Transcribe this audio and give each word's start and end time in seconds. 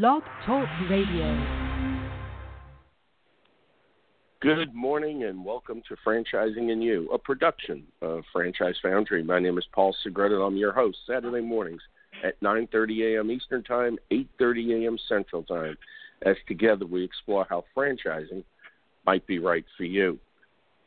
Blog 0.00 0.22
Talk 0.46 0.66
Radio. 0.88 1.38
Good 4.40 4.74
morning 4.74 5.24
and 5.24 5.44
welcome 5.44 5.82
to 5.86 5.96
Franchising 6.02 6.72
and 6.72 6.82
You, 6.82 7.10
a 7.12 7.18
production 7.18 7.82
of 8.00 8.22
Franchise 8.32 8.76
Foundry. 8.82 9.22
My 9.22 9.38
name 9.38 9.58
is 9.58 9.66
Paul 9.70 9.94
Segreto 10.02 10.36
and 10.36 10.44
I'm 10.44 10.56
your 10.56 10.72
host 10.72 10.96
Saturday 11.06 11.42
mornings 11.42 11.82
at 12.24 12.40
9:30 12.40 13.16
a.m. 13.16 13.30
Eastern 13.30 13.62
Time, 13.62 13.98
8:30 14.10 14.82
a.m. 14.82 14.98
Central 15.10 15.42
Time. 15.42 15.76
As 16.24 16.36
together 16.48 16.86
we 16.86 17.04
explore 17.04 17.46
how 17.50 17.62
franchising 17.76 18.44
might 19.04 19.26
be 19.26 19.40
right 19.40 19.66
for 19.76 19.84
you. 19.84 20.18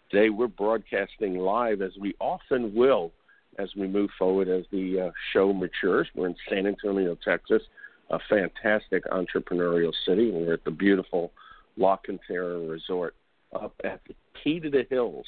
Today 0.10 0.32
we're 0.32 0.48
broadcasting 0.48 1.38
live 1.38 1.84
as 1.84 1.92
we 2.02 2.16
often 2.20 2.74
will 2.74 3.12
as 3.60 3.70
we 3.76 3.88
move 3.88 4.10
forward 4.18 4.50
as 4.50 4.66
the 4.72 5.00
uh, 5.00 5.12
show 5.32 5.54
matures. 5.54 6.08
We're 6.16 6.28
in 6.28 6.36
San 6.50 6.66
Antonio, 6.66 7.16
Texas, 7.24 7.62
a 8.10 8.20
fantastic 8.30 9.06
entrepreneurial 9.06 9.94
city. 10.06 10.32
We're 10.32 10.54
at 10.54 10.64
the 10.64 10.72
beautiful 10.72 11.32
La 11.78 11.98
Cantera 11.98 12.70
Resort 12.70 13.16
up 13.54 13.74
at 13.84 14.02
the 14.08 14.16
key 14.44 14.60
to 14.60 14.70
the 14.70 14.86
hills, 14.90 15.26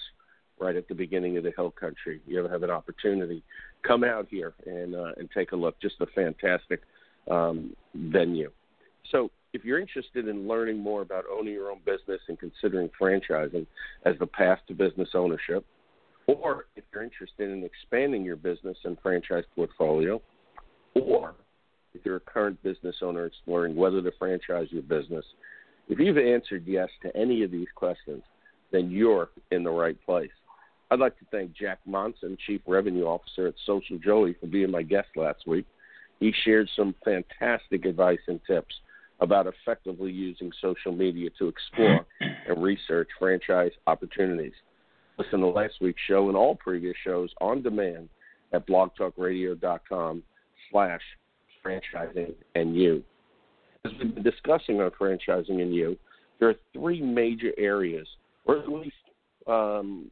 right 0.59 0.75
at 0.75 0.87
the 0.87 0.95
beginning 0.95 1.37
of 1.37 1.43
the 1.43 1.51
hill 1.55 1.71
country. 1.71 2.21
You 2.27 2.39
ever 2.39 2.49
have 2.49 2.63
an 2.63 2.69
opportunity, 2.69 3.43
come 3.83 4.03
out 4.03 4.27
here 4.29 4.53
and 4.65 4.95
uh, 4.95 5.11
and 5.17 5.29
take 5.31 5.51
a 5.51 5.55
look. 5.55 5.79
Just 5.81 5.95
a 6.01 6.07
fantastic 6.07 6.81
um, 7.29 7.75
venue. 7.95 8.51
So 9.11 9.31
if 9.53 9.63
you're 9.63 9.79
interested 9.79 10.27
in 10.27 10.47
learning 10.47 10.77
more 10.77 11.01
about 11.01 11.23
owning 11.31 11.53
your 11.53 11.71
own 11.71 11.79
business 11.85 12.21
and 12.27 12.37
considering 12.37 12.89
franchising 12.99 13.65
as 14.05 14.15
the 14.19 14.27
path 14.27 14.59
to 14.67 14.73
business 14.73 15.09
ownership, 15.13 15.65
or 16.27 16.65
if 16.75 16.83
you're 16.93 17.03
interested 17.03 17.49
in 17.49 17.63
expanding 17.63 18.23
your 18.23 18.35
business 18.35 18.77
and 18.83 18.97
franchise 19.01 19.45
portfolio, 19.55 20.21
or 20.93 21.35
if 21.97 22.05
you're 22.05 22.17
a 22.17 22.21
current 22.21 22.61
business 22.63 22.97
owner 23.01 23.25
exploring 23.25 23.75
whether 23.75 24.01
to 24.01 24.11
franchise 24.19 24.67
your 24.69 24.83
business, 24.83 25.25
if 25.89 25.99
you've 25.99 26.17
answered 26.17 26.63
yes 26.65 26.89
to 27.01 27.15
any 27.15 27.43
of 27.43 27.51
these 27.51 27.67
questions, 27.75 28.23
then 28.71 28.91
you're 28.91 29.29
in 29.51 29.63
the 29.63 29.69
right 29.69 29.97
place. 30.05 30.31
I'd 30.91 30.99
like 30.99 31.17
to 31.19 31.25
thank 31.31 31.53
Jack 31.53 31.79
Monson, 31.85 32.37
Chief 32.45 32.61
Revenue 32.67 33.05
Officer 33.05 33.47
at 33.47 33.55
Social 33.65 33.97
Joey, 33.97 34.35
for 34.39 34.47
being 34.47 34.71
my 34.71 34.83
guest 34.83 35.09
last 35.15 35.47
week. 35.47 35.65
He 36.19 36.33
shared 36.45 36.69
some 36.75 36.95
fantastic 37.03 37.85
advice 37.85 38.19
and 38.27 38.39
tips 38.47 38.73
about 39.19 39.47
effectively 39.47 40.11
using 40.11 40.51
social 40.61 40.91
media 40.91 41.29
to 41.39 41.47
explore 41.47 42.05
and 42.47 42.61
research 42.61 43.09
franchise 43.19 43.71
opportunities. 43.87 44.53
Listen 45.17 45.39
to 45.39 45.47
last 45.47 45.75
week's 45.81 46.01
show 46.07 46.27
and 46.27 46.37
all 46.37 46.55
previous 46.55 46.95
shows 47.03 47.31
on 47.41 47.63
demand 47.63 48.09
at 48.53 48.67
blogtalkradio.com 48.67 50.23
slash 50.71 51.01
franchising 51.67 52.33
and 52.55 52.75
you. 52.75 53.03
As 53.85 53.91
we've 53.99 54.13
been 54.13 54.23
discussing 54.23 54.81
on 54.81 54.91
franchising 54.91 55.61
and 55.61 55.73
you, 55.73 55.97
there 56.39 56.49
are 56.49 56.55
three 56.73 57.01
major 57.01 57.51
areas, 57.57 58.07
or 58.45 58.57
at 58.57 58.69
least 58.69 58.95
um, 59.47 60.09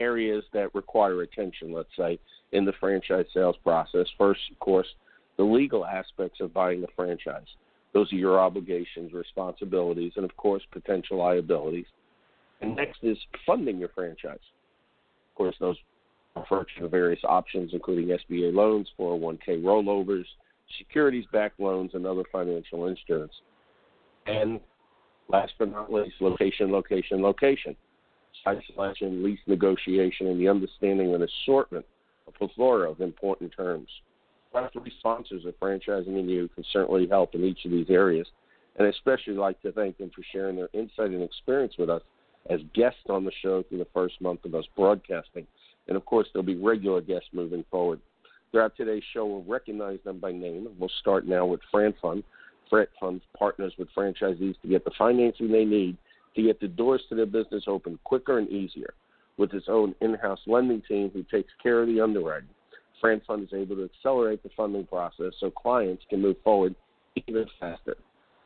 areas 0.00 0.44
that 0.52 0.74
require 0.74 1.22
attention, 1.22 1.72
let's 1.72 1.88
say, 1.96 2.18
in 2.52 2.64
the 2.64 2.72
franchise 2.80 3.26
sales 3.32 3.56
process. 3.62 4.06
First, 4.16 4.40
of 4.50 4.58
course, 4.58 4.86
the 5.36 5.44
legal 5.44 5.84
aspects 5.84 6.40
of 6.40 6.52
buying 6.52 6.80
the 6.80 6.88
franchise. 6.96 7.46
Those 7.92 8.12
are 8.12 8.16
your 8.16 8.38
obligations, 8.38 9.12
responsibilities, 9.12 10.12
and 10.16 10.24
of 10.24 10.36
course, 10.36 10.62
potential 10.72 11.18
liabilities. 11.18 11.86
And 12.60 12.74
next 12.74 12.98
is 13.02 13.16
funding 13.46 13.78
your 13.78 13.88
franchise. 13.90 14.34
Of 14.34 15.36
course, 15.36 15.56
those 15.60 15.76
refer 16.36 16.64
to 16.78 16.88
various 16.88 17.20
options, 17.24 17.70
including 17.72 18.08
SBA 18.08 18.52
loans, 18.52 18.88
401k 18.98 19.62
rollovers, 19.62 20.26
securities 20.76 21.24
backed 21.32 21.60
loans, 21.60 21.92
and 21.94 22.06
other 22.06 22.24
financial 22.30 22.86
instruments. 22.86 23.34
And 24.26 24.60
last 25.28 25.52
but 25.58 25.70
not 25.70 25.92
least, 25.92 26.16
location, 26.20 26.70
location, 26.70 27.22
location. 27.22 27.76
Site 28.44 28.58
selection, 28.72 29.22
lease 29.24 29.40
negotiation, 29.46 30.28
and 30.28 30.40
the 30.40 30.48
understanding 30.48 31.14
of 31.14 31.20
an 31.20 31.28
assortment, 31.28 31.84
a 32.26 32.32
plethora 32.32 32.90
of 32.90 33.00
important 33.00 33.52
terms. 33.56 33.88
Our 34.54 34.70
three 34.70 34.92
sponsors 34.98 35.44
of 35.44 35.58
Franchising 35.60 36.18
and 36.18 36.30
You 36.30 36.48
can 36.54 36.64
certainly 36.72 37.06
help 37.06 37.34
in 37.34 37.44
each 37.44 37.64
of 37.64 37.70
these 37.70 37.90
areas, 37.90 38.26
and 38.76 38.86
I 38.86 38.90
especially 38.90 39.34
like 39.34 39.60
to 39.62 39.72
thank 39.72 39.98
them 39.98 40.10
for 40.14 40.22
sharing 40.32 40.56
their 40.56 40.68
insight 40.72 41.10
and 41.10 41.22
experience 41.22 41.74
with 41.78 41.90
us 41.90 42.02
as 42.48 42.60
guests 42.74 43.00
on 43.08 43.24
the 43.24 43.32
show 43.42 43.62
through 43.62 43.78
the 43.78 43.86
first 43.92 44.20
month 44.20 44.44
of 44.44 44.54
us 44.54 44.64
broadcasting. 44.76 45.46
And 45.86 45.96
of 45.96 46.04
course, 46.04 46.28
there'll 46.32 46.46
be 46.46 46.56
regular 46.56 47.00
guests 47.00 47.28
moving 47.32 47.64
forward. 47.70 48.00
Throughout 48.50 48.76
today's 48.76 49.02
show, 49.12 49.26
we'll 49.26 49.44
recognize 49.44 49.98
them 50.04 50.18
by 50.18 50.32
name. 50.32 50.68
We'll 50.78 50.90
start 51.00 51.26
now 51.26 51.44
with 51.44 51.60
FranFund. 51.72 52.22
FranFund 52.72 53.20
partners 53.36 53.72
with 53.78 53.88
franchisees 53.96 54.60
to 54.62 54.68
get 54.68 54.84
the 54.84 54.90
financing 54.98 55.50
they 55.50 55.64
need 55.64 55.96
to 56.34 56.42
get 56.42 56.60
the 56.60 56.68
doors 56.68 57.02
to 57.08 57.14
their 57.14 57.26
business 57.26 57.64
open 57.66 57.98
quicker 58.04 58.38
and 58.38 58.48
easier. 58.48 58.94
With 59.36 59.52
its 59.54 59.66
own 59.68 59.94
in-house 60.00 60.40
lending 60.46 60.82
team 60.82 61.10
who 61.12 61.22
takes 61.24 61.52
care 61.62 61.82
of 61.82 61.88
the 61.88 62.00
underwriting, 62.00 62.48
FranFund 63.02 63.44
is 63.44 63.54
able 63.54 63.76
to 63.76 63.84
accelerate 63.84 64.42
the 64.42 64.50
funding 64.56 64.86
process 64.86 65.32
so 65.38 65.50
clients 65.50 66.02
can 66.10 66.20
move 66.20 66.36
forward 66.42 66.74
even 67.26 67.46
faster. 67.60 67.96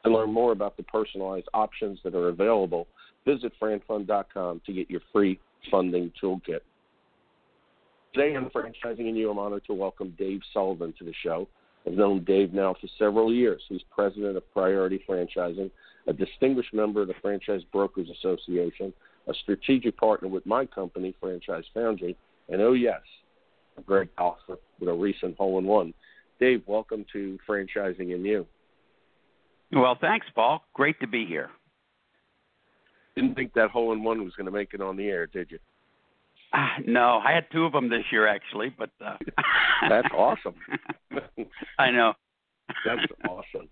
To 0.05 0.11
learn 0.11 0.33
more 0.33 0.53
about 0.53 0.77
the 0.77 0.83
personalized 0.83 1.49
options 1.55 1.99
that 2.05 2.15
are 2.15 2.29
available, 2.29 2.89
visit 3.25 3.53
franfund.com 3.61 4.63
to 4.67 4.73
get 4.73 4.91
your 4.91 5.01
free 5.13 5.39
funding 5.71 6.13
toolkit. 6.23 6.61
Today 8.15 8.37
on 8.37 8.50
Franchising 8.50 9.09
and 9.09 9.17
You, 9.17 9.31
I'm 9.31 9.39
honored 9.39 9.65
to 9.65 9.73
welcome 9.73 10.15
Dave 10.19 10.43
Sullivan 10.53 10.93
to 10.99 11.05
the 11.05 11.15
show. 11.23 11.49
I've 11.87 11.95
known 11.95 12.25
Dave 12.25 12.53
now 12.53 12.75
for 12.78 12.87
several 12.99 13.33
years. 13.33 13.62
He's 13.71 13.81
president 13.91 14.37
of 14.37 14.53
Priority 14.53 15.03
Franchising, 15.09 15.71
a 16.06 16.12
distinguished 16.12 16.75
member 16.75 17.01
of 17.01 17.09
the 17.09 17.15
Franchise 17.22 17.62
Brokers 17.72 18.11
Association, 18.11 18.93
a 19.28 19.34
strategic 19.43 19.97
partner 19.97 20.28
with 20.28 20.45
my 20.45 20.67
company, 20.67 21.15
Franchise 21.21 21.65
Foundry, 21.72 22.15
and 22.51 22.61
oh, 22.61 22.75
yes, 22.75 23.01
a 23.78 23.81
great 23.81 24.15
golfer 24.17 24.59
with 24.78 24.91
a 24.91 24.93
recent 24.93 25.34
hole 25.39 25.59
in 25.59 25.65
one. 25.65 25.95
Dave, 26.39 26.62
welcome 26.67 27.06
to 27.15 27.39
Franchising 27.49 28.15
and 28.15 28.27
You. 28.27 28.47
Well, 29.72 29.97
thanks, 29.99 30.27
Paul. 30.34 30.62
Great 30.75 31.01
to 31.01 31.06
be 31.06 31.25
here. 31.25 31.49
Didn't 33.15 33.37
think 33.37 33.55
that 33.55 33.71
hole 33.71 33.95
in 33.95 34.05
one 34.05 34.22
was 34.22 34.34
going 34.34 34.45
to 34.45 34.53
make 34.53 34.75
it 34.75 34.83
on 34.83 34.99
the 34.99 35.06
air, 35.06 35.27
did 35.27 35.51
you? 35.51 35.59
Uh, 36.53 36.67
no, 36.87 37.21
I 37.25 37.33
had 37.33 37.47
two 37.51 37.65
of 37.65 37.73
them 37.73 37.89
this 37.89 38.05
year 38.11 38.27
actually, 38.27 38.75
but 38.77 38.91
uh... 39.05 39.17
that's 39.89 40.09
awesome. 40.15 40.55
I 41.79 41.91
know. 41.91 42.13
that's 42.85 43.01
awesome. 43.29 43.69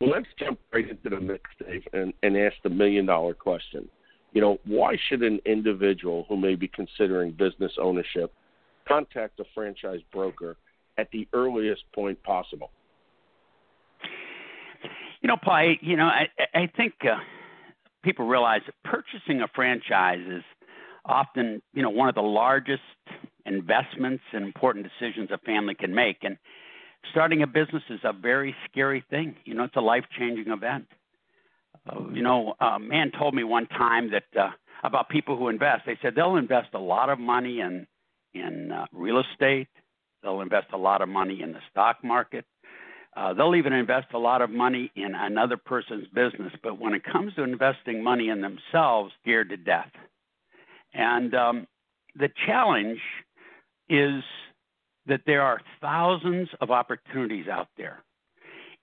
Well, 0.00 0.10
let's 0.10 0.26
jump 0.38 0.58
right 0.72 0.88
into 0.88 1.08
the 1.08 1.20
mix, 1.20 1.42
Dave, 1.64 1.82
and, 1.92 2.12
and 2.22 2.36
ask 2.36 2.56
the 2.64 2.70
million 2.70 3.06
dollar 3.06 3.34
question. 3.34 3.88
You 4.32 4.40
know, 4.40 4.58
why 4.66 4.96
should 5.08 5.22
an 5.22 5.38
individual 5.46 6.26
who 6.28 6.36
may 6.36 6.56
be 6.56 6.66
considering 6.66 7.30
business 7.30 7.72
ownership 7.80 8.32
contact 8.88 9.38
a 9.38 9.44
franchise 9.54 10.00
broker 10.12 10.56
at 10.98 11.08
the 11.12 11.28
earliest 11.32 11.82
point 11.94 12.20
possible? 12.24 12.70
You 15.22 15.28
know, 15.28 15.36
Paul, 15.42 15.76
you 15.80 15.96
know, 15.96 16.06
I, 16.06 16.28
I 16.52 16.70
think 16.76 16.94
uh, 17.02 17.16
people 18.02 18.26
realize 18.26 18.60
that 18.66 18.74
purchasing 18.84 19.40
a 19.40 19.48
franchise 19.54 20.20
is 20.28 20.42
often, 21.04 21.62
you 21.72 21.82
know, 21.82 21.90
one 21.90 22.08
of 22.08 22.14
the 22.14 22.22
largest 22.22 22.82
investments 23.46 24.22
and 24.32 24.44
important 24.44 24.86
decisions 24.86 25.30
a 25.30 25.38
family 25.38 25.74
can 25.74 25.94
make. 25.94 26.18
And 26.22 26.38
starting 27.10 27.42
a 27.42 27.46
business 27.46 27.82
is 27.90 28.00
a 28.04 28.12
very 28.12 28.54
scary 28.70 29.04
thing. 29.10 29.36
You 29.44 29.54
know, 29.54 29.64
it's 29.64 29.76
a 29.76 29.80
life 29.80 30.04
changing 30.18 30.52
event. 30.52 30.86
Uh, 31.88 32.08
you 32.12 32.22
know, 32.22 32.54
a 32.60 32.78
man 32.78 33.10
told 33.18 33.34
me 33.34 33.44
one 33.44 33.66
time 33.66 34.10
that 34.10 34.40
uh, 34.40 34.50
about 34.82 35.08
people 35.08 35.36
who 35.36 35.48
invest. 35.48 35.82
They 35.86 35.98
said 36.00 36.14
they'll 36.14 36.36
invest 36.36 36.68
a 36.74 36.78
lot 36.78 37.10
of 37.10 37.18
money 37.18 37.60
in 37.60 37.86
in 38.32 38.72
uh, 38.72 38.86
real 38.92 39.20
estate. 39.20 39.68
They'll 40.22 40.40
invest 40.40 40.68
a 40.72 40.78
lot 40.78 41.02
of 41.02 41.08
money 41.08 41.42
in 41.42 41.52
the 41.52 41.60
stock 41.70 42.02
market. 42.02 42.44
Uh, 43.16 43.32
they'll 43.32 43.54
even 43.54 43.72
invest 43.72 44.08
a 44.12 44.18
lot 44.18 44.42
of 44.42 44.50
money 44.50 44.90
in 44.96 45.14
another 45.14 45.56
person's 45.56 46.08
business. 46.08 46.52
But 46.62 46.80
when 46.80 46.94
it 46.94 47.02
comes 47.04 47.34
to 47.34 47.44
investing 47.44 48.02
money 48.02 48.28
in 48.28 48.40
themselves, 48.40 49.12
scared 49.22 49.50
to 49.50 49.56
death. 49.56 49.90
And 50.94 51.34
um, 51.34 51.66
the 52.16 52.28
challenge 52.46 53.00
is 53.88 54.22
that 55.06 55.20
there 55.26 55.42
are 55.42 55.60
thousands 55.80 56.48
of 56.60 56.70
opportunities 56.70 57.46
out 57.48 57.68
there. 57.76 58.02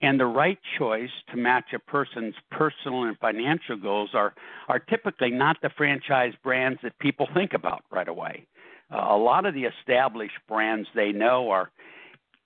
And 0.03 0.19
the 0.19 0.25
right 0.25 0.57
choice 0.79 1.11
to 1.31 1.37
match 1.37 1.73
a 1.73 1.79
person's 1.79 2.33
personal 2.49 3.03
and 3.03 3.17
financial 3.19 3.77
goals 3.77 4.11
are, 4.13 4.33
are 4.67 4.79
typically 4.79 5.29
not 5.29 5.57
the 5.61 5.69
franchise 5.77 6.33
brands 6.43 6.79
that 6.83 6.97
people 6.99 7.27
think 7.33 7.53
about 7.53 7.83
right 7.91 8.07
away. 8.07 8.45
Uh, 8.91 8.97
a 9.09 9.17
lot 9.17 9.45
of 9.45 9.53
the 9.53 9.63
established 9.63 10.37
brands 10.47 10.87
they 10.95 11.11
know 11.11 11.49
are 11.49 11.71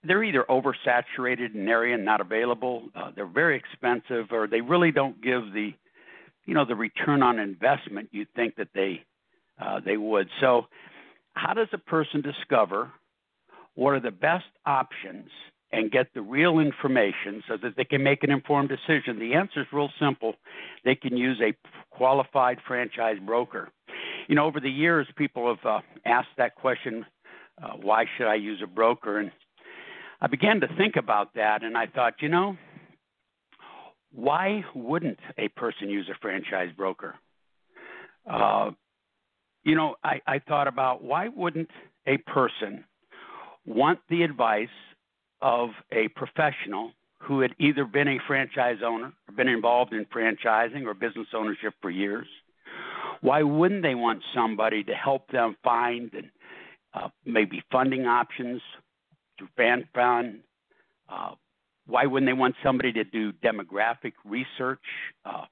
they're 0.03 0.23
either 0.23 0.45
oversaturated 0.49 1.55
in 1.55 1.61
an 1.61 1.67
area 1.67 1.95
and 1.95 2.05
not 2.05 2.21
available, 2.21 2.83
uh, 2.95 3.09
they're 3.15 3.25
very 3.25 3.57
expensive, 3.57 4.31
or 4.31 4.45
they 4.45 4.61
really 4.61 4.91
don't 4.91 5.19
give 5.21 5.51
the 5.53 5.73
you 6.45 6.53
know 6.53 6.63
the 6.63 6.75
return 6.75 7.23
on 7.23 7.39
investment 7.39 8.09
you 8.11 8.25
think 8.35 8.55
that 8.55 8.67
they 8.75 9.03
uh, 9.59 9.79
they 9.85 9.97
would. 9.97 10.27
So, 10.39 10.67
how 11.33 11.53
does 11.53 11.67
a 11.73 11.77
person 11.77 12.21
discover 12.21 12.91
what 13.75 13.91
are 13.91 13.99
the 13.99 14.11
best 14.11 14.45
options 14.65 15.29
and 15.71 15.91
get 15.91 16.13
the 16.13 16.21
real 16.21 16.59
information 16.59 17.43
so 17.47 17.57
that 17.61 17.75
they 17.75 17.83
can 17.83 18.03
make 18.03 18.23
an 18.23 18.31
informed 18.31 18.69
decision? 18.69 19.19
The 19.19 19.33
answer 19.33 19.61
is 19.61 19.67
real 19.73 19.89
simple. 19.99 20.35
They 20.85 20.95
can 20.95 21.17
use 21.17 21.41
a 21.41 21.53
qualified 21.89 22.59
franchise 22.65 23.17
broker. 23.25 23.69
You 24.27 24.35
know, 24.35 24.45
over 24.45 24.59
the 24.59 24.69
years, 24.69 25.07
people 25.17 25.53
have 25.53 25.65
uh, 25.65 25.81
asked 26.05 26.29
that 26.37 26.55
question 26.55 27.05
uh, 27.61 27.71
why 27.81 28.05
should 28.17 28.27
I 28.27 28.35
use 28.35 28.61
a 28.63 28.67
broker? 28.67 29.19
And 29.19 29.31
I 30.21 30.27
began 30.27 30.61
to 30.61 30.67
think 30.77 30.95
about 30.95 31.33
that, 31.35 31.63
and 31.63 31.77
I 31.77 31.87
thought, 31.87 32.15
you 32.21 32.29
know, 32.29 32.57
why 34.11 34.63
wouldn't 34.73 35.19
a 35.37 35.49
person 35.49 35.89
use 35.89 36.09
a 36.09 36.17
franchise 36.21 36.69
broker? 36.75 37.15
Uh, 38.29 38.71
you 39.65 39.75
know, 39.75 39.95
I, 40.03 40.21
I 40.27 40.39
thought 40.39 40.67
about 40.67 41.03
why 41.03 41.27
wouldn't 41.27 41.69
a 42.07 42.17
person 42.17 42.85
want 43.65 43.99
the 44.09 44.21
advice 44.21 44.67
of 45.41 45.71
a 45.91 46.07
professional 46.09 46.91
who 47.19 47.41
had 47.41 47.55
either 47.59 47.83
been 47.83 48.07
a 48.07 48.19
franchise 48.27 48.77
owner 48.85 49.11
or 49.27 49.35
been 49.35 49.47
involved 49.47 49.91
in 49.91 50.05
franchising 50.05 50.85
or 50.85 50.93
business 50.93 51.27
ownership 51.33 51.73
for 51.81 51.89
years? 51.89 52.27
Why 53.21 53.41
wouldn't 53.41 53.81
they 53.81 53.95
want 53.95 54.21
somebody 54.35 54.83
to 54.83 54.93
help 54.93 55.29
them 55.31 55.57
find 55.63 56.13
and 56.13 56.29
uh, 56.93 57.09
maybe 57.25 57.63
funding 57.71 58.05
options 58.05 58.61
through 59.37 59.47
FranFund? 59.57 60.41
Uh, 61.09 61.31
why 61.87 62.05
wouldn't 62.05 62.29
they 62.29 62.33
want 62.33 62.55
somebody 62.63 62.93
to 62.93 63.03
do 63.03 63.31
demographic 63.31 64.13
research, 64.23 64.79
uh, 65.25 65.45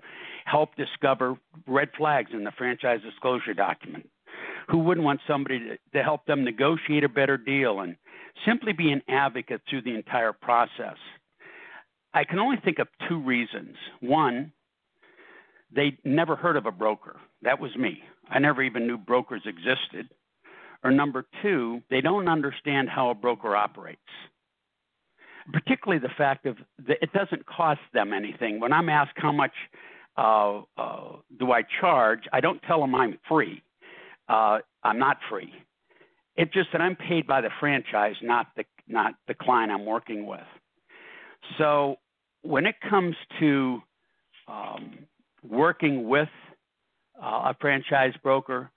help 0.46 0.76
discover 0.76 1.36
red 1.68 1.90
flags 1.98 2.32
in 2.34 2.44
the 2.44 2.52
franchise 2.58 3.00
disclosure 3.02 3.54
document? 3.54 4.10
Who 4.70 4.80
wouldn't 4.80 5.06
want 5.06 5.20
somebody 5.28 5.60
to, 5.60 5.78
to 5.94 6.04
help 6.04 6.26
them 6.26 6.44
negotiate 6.44 7.04
a 7.04 7.10
better 7.10 7.38
deal 7.38 7.82
and 7.82 7.96
simply 8.46 8.74
be 8.74 8.92
an 8.92 9.02
advocate 9.08 9.62
through 9.70 9.84
the 9.84 9.96
entire 9.96 10.34
process? 10.34 10.98
I 12.14 12.24
can 12.24 12.40
only 12.40 12.58
think 12.64 12.80
of 12.80 12.88
two 13.10 13.20
reasons. 13.20 13.76
One, 14.00 14.52
they 15.76 15.98
never 16.04 16.36
heard 16.36 16.58
of 16.58 16.66
a 16.66 16.72
broker. 16.72 17.18
That 17.42 17.60
was 17.60 17.76
me. 17.76 18.04
I 18.30 18.40
never 18.40 18.62
even 18.62 18.88
knew 18.88 18.98
brokers 18.98 19.42
existed. 19.46 20.10
Or 20.84 20.92
number 20.92 21.26
two, 21.42 21.82
they 21.90 22.02
don't 22.02 22.28
understand 22.28 22.90
how 22.90 23.10
a 23.10 23.16
broker 23.16 23.56
operates. 23.56 24.00
Particularly 25.52 26.00
the 26.00 26.14
fact 26.18 26.46
of 26.46 26.58
that 26.88 26.98
it 27.02 27.12
doesn't 27.14 27.46
cost 27.46 27.82
them 27.94 28.14
anything. 28.14 28.60
When 28.60 28.72
I'm 28.72 28.90
asked 28.90 29.14
how 29.16 29.32
much 29.32 29.52
uh, 30.18 30.62
uh, 30.78 31.16
do 31.40 31.52
I 31.52 31.64
charge, 31.82 32.22
I 32.32 32.40
don't 32.42 32.62
tell 32.64 32.80
them 32.82 32.96
I'm 32.96 33.18
free. 33.28 33.62
Uh, 34.30 34.60
I'm 34.84 35.00
not 35.00 35.18
free. 35.30 35.52
It's 36.36 36.54
just 36.54 36.70
that 36.72 36.82
I'm 36.82 36.96
paid 36.96 37.28
by 37.28 37.42
the 37.42 37.50
franchise, 37.60 38.16
not 38.22 38.48
the 38.56 38.64
not 38.88 39.14
the 39.28 39.34
client 39.34 39.72
I'm 39.72 39.86
working 39.86 40.26
with. 40.26 40.42
So 41.58 41.98
when 42.42 42.66
it 42.66 42.76
comes 42.90 43.16
to 43.40 43.82
um, 44.48 45.00
working 45.48 46.08
with 46.08 46.30
uh, 47.22 47.52
a 47.52 47.56
franchise 47.60 48.14
broker, 48.24 48.72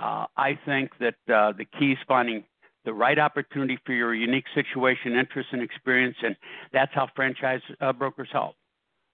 uh, 0.00 0.26
I 0.36 0.58
think 0.64 0.90
that 1.00 1.14
uh, 1.32 1.52
the 1.52 1.66
key 1.78 1.92
is 1.92 1.98
finding 2.08 2.44
the 2.84 2.92
right 2.92 3.18
opportunity 3.18 3.78
for 3.84 3.92
your 3.92 4.14
unique 4.14 4.46
situation, 4.54 5.14
interest, 5.14 5.50
and 5.52 5.62
experience, 5.62 6.16
and 6.22 6.34
that's 6.72 6.92
how 6.94 7.08
franchise 7.14 7.60
uh, 7.80 7.92
brokers 7.92 8.28
help. 8.32 8.56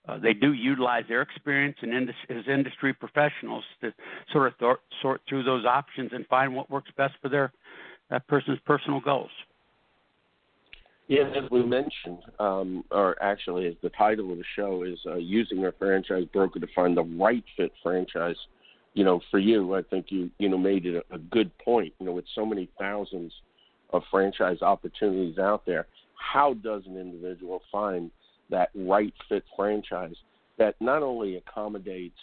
Uh, 0.08 0.18
they 0.18 0.32
do 0.32 0.52
utilize 0.52 1.04
their 1.08 1.22
experience 1.22 1.76
and 1.82 2.08
as 2.30 2.44
industry 2.48 2.94
professionals 2.94 3.64
to 3.80 3.92
sort 4.32 4.46
of 4.46 4.58
th- 4.58 4.76
sort 5.02 5.20
through 5.28 5.42
those 5.42 5.64
options 5.66 6.10
and 6.12 6.26
find 6.28 6.54
what 6.54 6.70
works 6.70 6.90
best 6.96 7.14
for 7.20 7.28
their 7.28 7.52
that 8.10 8.26
person's 8.26 8.58
personal 8.64 9.00
goals. 9.00 9.30
Yeah, 11.08 11.24
as 11.36 11.50
we 11.50 11.62
mentioned, 11.62 12.22
um, 12.38 12.84
or 12.90 13.22
actually, 13.22 13.66
as 13.66 13.74
the 13.82 13.90
title 13.90 14.32
of 14.32 14.38
the 14.38 14.44
show 14.56 14.82
is 14.82 14.98
uh, 15.06 15.16
using 15.16 15.64
a 15.66 15.72
franchise 15.72 16.24
broker 16.32 16.58
to 16.58 16.66
find 16.74 16.96
the 16.96 17.02
right 17.02 17.44
fit 17.56 17.72
franchise 17.82 18.36
you 18.98 19.04
know, 19.04 19.20
for 19.30 19.38
you, 19.38 19.74
I 19.76 19.82
think 19.82 20.06
you 20.08 20.28
you 20.38 20.48
know 20.48 20.58
made 20.58 20.84
it 20.84 21.04
a, 21.10 21.14
a 21.14 21.18
good 21.18 21.56
point. 21.58 21.92
You 22.00 22.06
know, 22.06 22.12
with 22.12 22.24
so 22.34 22.44
many 22.44 22.68
thousands 22.80 23.32
of 23.90 24.02
franchise 24.10 24.60
opportunities 24.60 25.38
out 25.38 25.64
there, 25.66 25.86
how 26.16 26.54
does 26.54 26.82
an 26.84 26.96
individual 26.96 27.62
find 27.70 28.10
that 28.50 28.70
right 28.74 29.12
fit 29.28 29.44
franchise 29.56 30.16
that 30.58 30.74
not 30.80 31.02
only 31.02 31.36
accommodates 31.36 32.18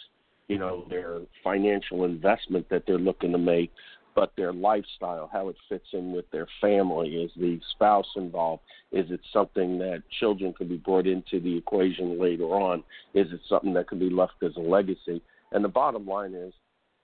you 0.48 0.58
know 0.58 0.86
their 0.88 1.20
financial 1.42 2.04
investment 2.04 2.68
that 2.70 2.84
they're 2.86 2.98
looking 2.98 3.32
to 3.32 3.38
make, 3.38 3.72
but 4.14 4.32
their 4.36 4.52
lifestyle, 4.52 5.28
how 5.32 5.48
it 5.48 5.56
fits 5.68 5.86
in 5.92 6.12
with 6.12 6.28
their 6.30 6.48
family. 6.60 7.16
Is 7.16 7.30
the 7.36 7.60
spouse 7.72 8.06
involved? 8.16 8.62
Is 8.90 9.10
it 9.10 9.20
something 9.32 9.78
that 9.78 10.02
children 10.20 10.54
can 10.54 10.68
be 10.68 10.76
brought 10.78 11.06
into 11.06 11.38
the 11.38 11.56
equation 11.56 12.18
later 12.18 12.44
on? 12.44 12.82
Is 13.14 13.26
it 13.32 13.40
something 13.48 13.74
that 13.74 13.88
can 13.88 13.98
be 13.98 14.08
left 14.08 14.42
as 14.42 14.56
a 14.56 14.60
legacy? 14.60 15.20
And 15.52 15.62
the 15.62 15.68
bottom 15.68 16.06
line 16.06 16.34
is, 16.34 16.54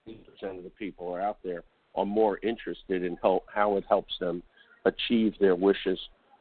80% 0.09 0.57
of 0.57 0.63
the 0.63 0.71
people 0.71 1.13
are 1.13 1.21
out 1.21 1.37
there 1.43 1.63
are 1.95 2.05
more 2.05 2.39
interested 2.41 3.03
in 3.03 3.15
help, 3.21 3.45
how 3.53 3.77
it 3.77 3.85
helps 3.87 4.13
them 4.19 4.41
achieve 4.85 5.33
their 5.39 5.55
wishes, 5.55 5.99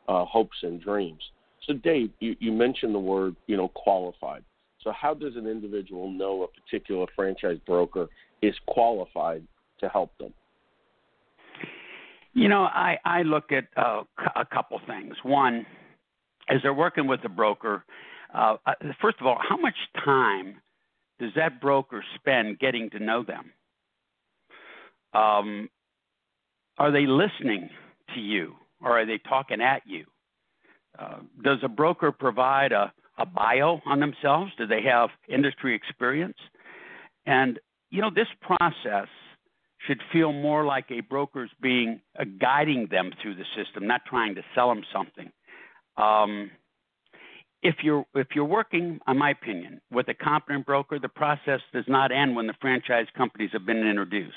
uh, 0.08 0.24
hopes, 0.24 0.56
and 0.62 0.80
dreams. 0.80 1.22
So, 1.66 1.74
Dave, 1.74 2.10
you, 2.20 2.36
you 2.40 2.52
mentioned 2.52 2.94
the 2.94 2.98
word, 2.98 3.36
you 3.46 3.56
know, 3.56 3.68
qualified. 3.68 4.42
So, 4.82 4.92
how 4.92 5.14
does 5.14 5.36
an 5.36 5.46
individual 5.46 6.10
know 6.10 6.42
a 6.42 6.48
particular 6.48 7.06
franchise 7.14 7.58
broker 7.66 8.08
is 8.42 8.54
qualified 8.66 9.44
to 9.80 9.88
help 9.88 10.16
them? 10.18 10.34
You 12.34 12.48
know, 12.48 12.62
I, 12.62 12.98
I 13.04 13.22
look 13.22 13.52
at 13.52 13.64
uh, 13.76 14.02
a 14.34 14.44
couple 14.44 14.80
things. 14.86 15.14
One, 15.22 15.66
as 16.48 16.58
they're 16.62 16.74
working 16.74 17.06
with 17.06 17.20
a 17.24 17.28
broker, 17.28 17.84
uh, 18.34 18.56
uh 18.66 18.72
first 19.00 19.18
of 19.20 19.26
all, 19.26 19.38
how 19.40 19.56
much 19.56 19.76
time 20.04 20.56
does 21.20 21.30
that 21.36 21.60
broker 21.60 22.02
spend 22.16 22.58
getting 22.58 22.90
to 22.90 22.98
know 22.98 23.22
them? 23.22 23.52
Um, 25.14 25.68
are 26.78 26.90
they 26.90 27.06
listening 27.06 27.68
to 28.14 28.20
you 28.20 28.54
or 28.82 28.98
are 28.98 29.06
they 29.06 29.18
talking 29.18 29.60
at 29.60 29.82
you? 29.86 30.06
Uh, 30.98 31.18
does 31.42 31.58
a 31.62 31.68
broker 31.68 32.12
provide 32.12 32.72
a, 32.72 32.92
a 33.18 33.26
bio 33.26 33.80
on 33.86 34.00
themselves? 34.00 34.52
Do 34.58 34.66
they 34.66 34.82
have 34.82 35.10
industry 35.28 35.74
experience? 35.74 36.36
And, 37.26 37.58
you 37.90 38.00
know, 38.00 38.10
this 38.14 38.28
process 38.40 39.08
should 39.86 40.00
feel 40.12 40.32
more 40.32 40.64
like 40.64 40.86
a 40.90 41.00
broker's 41.00 41.50
being 41.60 42.00
uh, 42.18 42.24
guiding 42.40 42.88
them 42.90 43.10
through 43.20 43.34
the 43.34 43.44
system, 43.56 43.86
not 43.86 44.02
trying 44.06 44.34
to 44.34 44.42
sell 44.54 44.68
them 44.68 44.82
something. 44.92 45.30
Um, 45.96 46.50
if 47.62 47.76
you're 47.82 48.04
if 48.14 48.28
you're 48.34 48.44
working, 48.44 48.98
in 49.06 49.18
my 49.18 49.30
opinion, 49.30 49.80
with 49.90 50.08
a 50.08 50.14
competent 50.14 50.66
broker, 50.66 50.98
the 50.98 51.08
process 51.08 51.60
does 51.72 51.84
not 51.86 52.10
end 52.10 52.34
when 52.34 52.46
the 52.46 52.54
franchise 52.60 53.06
companies 53.16 53.50
have 53.52 53.64
been 53.64 53.86
introduced. 53.86 54.34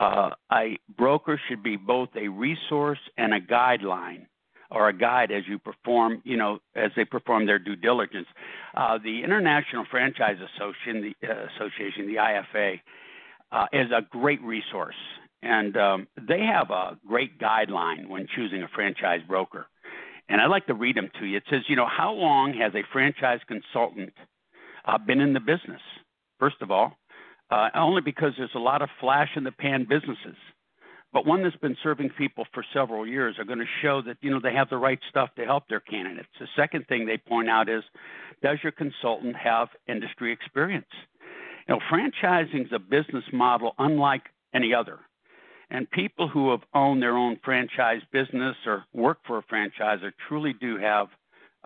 Uh, 0.00 0.30
a 0.52 0.78
broker 0.96 1.40
should 1.48 1.62
be 1.62 1.76
both 1.76 2.08
a 2.16 2.28
resource 2.28 2.98
and 3.18 3.34
a 3.34 3.40
guideline, 3.40 4.26
or 4.72 4.88
a 4.88 4.92
guide 4.92 5.30
as 5.30 5.44
you 5.46 5.58
perform, 5.58 6.22
you 6.24 6.36
know, 6.36 6.58
as 6.74 6.90
they 6.96 7.04
perform 7.04 7.46
their 7.46 7.58
due 7.58 7.76
diligence. 7.76 8.26
Uh, 8.74 8.98
the 9.02 9.22
International 9.22 9.84
Franchise 9.90 10.38
Association, 10.56 11.14
the 11.20 11.28
uh, 11.28 11.46
Association, 11.56 12.06
the 12.06 12.16
IFA, 12.16 12.80
uh, 13.52 13.66
is 13.72 13.90
a 13.90 14.02
great 14.10 14.42
resource, 14.42 14.96
and 15.42 15.76
um, 15.76 16.08
they 16.16 16.40
have 16.40 16.70
a 16.70 16.98
great 17.06 17.38
guideline 17.38 18.08
when 18.08 18.26
choosing 18.34 18.62
a 18.62 18.68
franchise 18.68 19.20
broker 19.28 19.66
and 20.28 20.40
I'd 20.40 20.46
like 20.46 20.66
to 20.66 20.74
read 20.74 20.96
them 20.96 21.10
to 21.20 21.26
you. 21.26 21.36
It 21.36 21.44
says, 21.50 21.60
you 21.68 21.76
know, 21.76 21.86
how 21.86 22.12
long 22.12 22.54
has 22.54 22.74
a 22.74 22.82
franchise 22.92 23.40
consultant 23.46 24.12
uh, 24.86 24.98
been 24.98 25.20
in 25.20 25.32
the 25.32 25.40
business? 25.40 25.80
First 26.38 26.56
of 26.62 26.70
all, 26.70 26.96
uh, 27.50 27.68
only 27.74 28.00
because 28.00 28.32
there's 28.38 28.54
a 28.54 28.58
lot 28.58 28.82
of 28.82 28.88
flash 28.98 29.28
in 29.36 29.44
the 29.44 29.52
pan 29.52 29.86
businesses, 29.88 30.36
but 31.12 31.26
one 31.26 31.42
that's 31.42 31.56
been 31.56 31.76
serving 31.82 32.10
people 32.16 32.46
for 32.54 32.64
several 32.72 33.06
years 33.06 33.38
are 33.38 33.44
going 33.44 33.58
to 33.58 33.64
show 33.82 34.00
that 34.02 34.16
you 34.20 34.30
know 34.30 34.40
they 34.42 34.54
have 34.54 34.70
the 34.70 34.76
right 34.76 34.98
stuff 35.10 35.30
to 35.36 35.44
help 35.44 35.68
their 35.68 35.80
candidates. 35.80 36.28
The 36.40 36.48
second 36.56 36.86
thing 36.88 37.06
they 37.06 37.18
point 37.18 37.48
out 37.48 37.68
is, 37.68 37.82
does 38.42 38.58
your 38.62 38.72
consultant 38.72 39.36
have 39.36 39.68
industry 39.86 40.32
experience? 40.32 40.86
You 41.68 41.76
know, 41.76 41.80
franchising 41.92 42.66
is 42.66 42.72
a 42.72 42.78
business 42.78 43.24
model 43.32 43.74
unlike 43.78 44.22
any 44.54 44.74
other. 44.74 45.00
And 45.70 45.90
people 45.90 46.28
who 46.28 46.50
have 46.50 46.60
owned 46.74 47.00
their 47.02 47.16
own 47.16 47.38
franchise 47.42 48.02
business 48.12 48.56
or 48.66 48.84
work 48.92 49.18
for 49.26 49.38
a 49.38 49.42
franchisor 49.42 50.12
truly 50.28 50.52
do 50.52 50.76
have, 50.76 51.08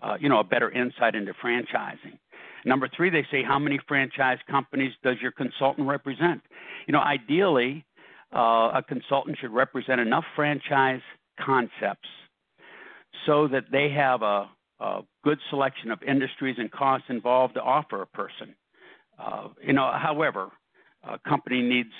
uh, 0.01 0.15
you 0.19 0.29
know, 0.29 0.39
a 0.39 0.45
better 0.45 0.71
insight 0.71 1.13
into 1.13 1.33
franchising. 1.33 2.17
Number 2.63 2.89
three, 2.95 3.09
they 3.09 3.25
say, 3.31 3.43
how 3.43 3.59
many 3.59 3.79
franchise 3.87 4.37
companies 4.49 4.93
does 5.03 5.17
your 5.21 5.31
consultant 5.31 5.87
represent? 5.87 6.41
You 6.87 6.93
know, 6.93 6.99
ideally, 6.99 7.85
uh, 8.35 8.71
a 8.75 8.83
consultant 8.87 9.37
should 9.39 9.51
represent 9.51 9.99
enough 10.01 10.25
franchise 10.35 11.01
concepts 11.39 12.09
so 13.25 13.47
that 13.47 13.65
they 13.71 13.89
have 13.89 14.21
a, 14.21 14.49
a 14.79 15.01
good 15.23 15.39
selection 15.49 15.91
of 15.91 16.01
industries 16.03 16.55
and 16.59 16.71
costs 16.71 17.07
involved 17.09 17.55
to 17.55 17.61
offer 17.61 18.01
a 18.01 18.07
person. 18.07 18.55
Uh, 19.19 19.49
you 19.65 19.73
know, 19.73 19.91
however, 19.93 20.49
a 21.03 21.17
company 21.19 21.61
needs 21.61 21.91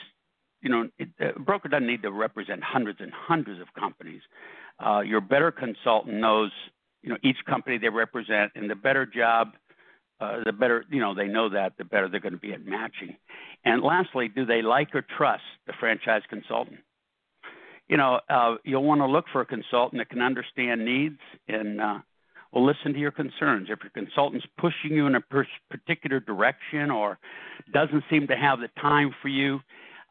you 0.62 0.70
know, 0.70 0.90
it, 0.98 1.10
a 1.20 1.40
broker 1.40 1.70
doesn't 1.70 1.88
need 1.88 2.02
to 2.02 2.12
represent 2.12 2.64
hundreds 2.64 3.00
and 3.00 3.12
hundreds 3.14 3.62
of 3.62 3.68
companies. 3.80 4.22
Uh, 4.84 5.02
your 5.02 5.22
better 5.22 5.52
consultant 5.52 6.16
knows 6.16 6.52
you 7.04 7.10
know 7.10 7.18
each 7.24 7.38
company 7.48 7.78
they 7.78 7.90
represent, 7.90 8.52
and 8.56 8.70
the 8.70 8.76
better 8.76 9.06
job, 9.06 9.50
uh, 10.20 10.44
the 10.46 10.54
better 10.54 10.86
you 10.90 11.00
know 11.00 11.14
they 11.14 11.28
know 11.28 11.50
that, 11.50 11.74
the 11.78 11.86
better 11.86 12.08
they're 12.10 12.20
going 12.20 12.34
to 12.34 12.40
be 12.40 12.54
at 12.54 12.66
matching. 12.66 13.16
And 13.66 13.84
lastly, 13.84 14.30
do 14.34 14.46
they 14.46 14.62
like 14.62 14.94
or 14.96 15.06
trust 15.18 15.44
the 15.66 15.74
franchise 15.80 16.24
consultant? 16.30 16.80
You 17.88 17.98
know, 17.98 18.20
uh, 18.30 18.56
you'll 18.64 18.84
want 18.84 19.02
to 19.02 19.06
look 19.06 19.26
for 19.32 19.42
a 19.42 19.46
consultant 19.46 20.02
that 20.02 20.10
can 20.10 20.22
understand 20.22 20.84
needs 20.84 21.20
and 21.48 21.80
uh, 21.80 22.00
will 22.52 22.66
listen 22.66 22.94
to 22.94 23.00
your 23.00 23.12
concerns. 23.12 23.70
If 23.70 23.80
your 23.82 23.92
consultant's 23.92 24.46
pushing 24.58 24.92
you 24.92 25.08
in 25.08 25.16
a 25.16 25.22
particular 25.70 26.20
direction 26.20 26.92
or 26.92 27.18
doesn't 27.74 28.04
seem 28.10 28.28
to 28.28 28.36
have 28.36 28.60
the 28.60 28.70
time 28.82 29.14
for 29.22 29.30
you, 29.30 29.60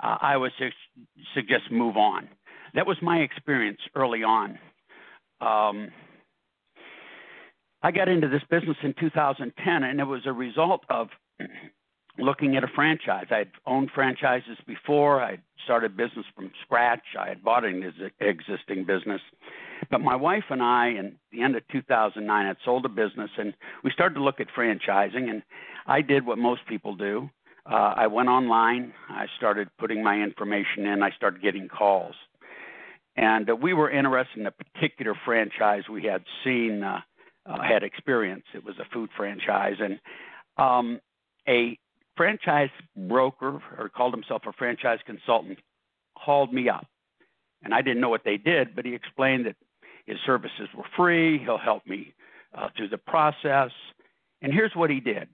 uh, 0.02 0.16
I 0.20 0.36
would 0.36 0.52
su- 0.58 0.70
suggest 1.34 1.64
move 1.70 1.96
on. 1.96 2.28
That 2.74 2.86
was 2.86 2.96
my 3.02 3.18
experience 3.18 3.80
early 3.94 4.22
on. 4.22 4.58
Um, 5.40 5.88
I 7.86 7.92
got 7.92 8.08
into 8.08 8.26
this 8.26 8.42
business 8.50 8.76
in 8.82 8.94
2010, 8.98 9.84
and 9.84 10.00
it 10.00 10.04
was 10.04 10.22
a 10.26 10.32
result 10.32 10.84
of 10.90 11.06
looking 12.18 12.56
at 12.56 12.64
a 12.64 12.66
franchise. 12.74 13.26
I'd 13.30 13.52
owned 13.64 13.92
franchises 13.94 14.58
before. 14.66 15.22
I 15.22 15.38
started 15.64 15.96
business 15.96 16.26
from 16.34 16.50
scratch. 16.64 17.04
I 17.16 17.28
had 17.28 17.44
bought 17.44 17.64
an 17.64 17.84
ex- 17.84 18.12
existing 18.18 18.86
business. 18.86 19.20
But 19.88 20.00
my 20.00 20.16
wife 20.16 20.42
and 20.50 20.64
I, 20.64 20.88
in 20.98 21.14
the 21.30 21.42
end 21.42 21.54
of 21.54 21.62
2009, 21.68 22.46
had 22.46 22.56
sold 22.64 22.84
a 22.86 22.88
business, 22.88 23.30
and 23.38 23.54
we 23.84 23.92
started 23.92 24.16
to 24.16 24.20
look 24.24 24.40
at 24.40 24.48
franchising. 24.48 25.30
And 25.30 25.44
I 25.86 26.00
did 26.00 26.26
what 26.26 26.38
most 26.38 26.62
people 26.68 26.96
do. 26.96 27.30
Uh, 27.70 27.94
I 27.96 28.08
went 28.08 28.28
online. 28.28 28.94
I 29.08 29.26
started 29.36 29.68
putting 29.78 30.02
my 30.02 30.20
information 30.20 30.86
in. 30.86 31.04
I 31.04 31.12
started 31.12 31.40
getting 31.40 31.68
calls, 31.68 32.16
and 33.16 33.48
uh, 33.48 33.54
we 33.54 33.74
were 33.74 33.88
interested 33.88 34.40
in 34.40 34.46
a 34.46 34.50
particular 34.50 35.14
franchise 35.24 35.84
we 35.88 36.02
had 36.02 36.24
seen, 36.42 36.82
uh, 36.82 37.02
uh, 37.48 37.62
had 37.62 37.82
experience. 37.82 38.44
It 38.54 38.64
was 38.64 38.76
a 38.78 38.84
food 38.92 39.10
franchise, 39.16 39.76
and 39.80 40.00
um, 40.58 41.00
a 41.48 41.78
franchise 42.16 42.70
broker 42.96 43.60
or 43.78 43.88
called 43.88 44.14
himself 44.14 44.42
a 44.46 44.52
franchise 44.52 44.98
consultant 45.06 45.58
called 46.24 46.52
me 46.52 46.68
up. 46.68 46.86
And 47.62 47.74
I 47.74 47.82
didn't 47.82 48.00
know 48.00 48.08
what 48.08 48.24
they 48.24 48.36
did, 48.36 48.74
but 48.74 48.84
he 48.84 48.94
explained 48.94 49.46
that 49.46 49.56
his 50.06 50.18
services 50.24 50.68
were 50.76 50.84
free. 50.96 51.38
He'll 51.38 51.58
help 51.58 51.86
me 51.86 52.14
uh, 52.56 52.68
through 52.76 52.88
the 52.88 52.98
process. 52.98 53.70
And 54.42 54.52
here's 54.52 54.74
what 54.74 54.90
he 54.90 55.00
did 55.00 55.28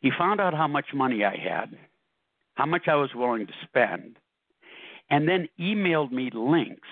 he 0.00 0.10
found 0.18 0.40
out 0.40 0.52
how 0.52 0.66
much 0.66 0.86
money 0.92 1.24
I 1.24 1.36
had, 1.36 1.78
how 2.54 2.66
much 2.66 2.88
I 2.88 2.96
was 2.96 3.10
willing 3.14 3.46
to 3.46 3.52
spend, 3.64 4.16
and 5.10 5.28
then 5.28 5.48
emailed 5.60 6.10
me 6.10 6.30
links 6.34 6.88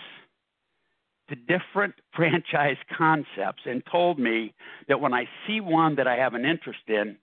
to 1.31 1.37
different 1.37 1.95
franchise 2.15 2.77
concepts 2.97 3.63
and 3.65 3.83
told 3.91 4.19
me 4.19 4.53
that 4.89 5.01
when 5.01 5.15
I 5.15 5.25
see 5.47 5.61
one 5.61 5.97
that 5.97 6.07
I 6.07 6.17
have 6.17 6.35
an 6.35 6.45
interest 6.45 6.81
in, 6.89 7.17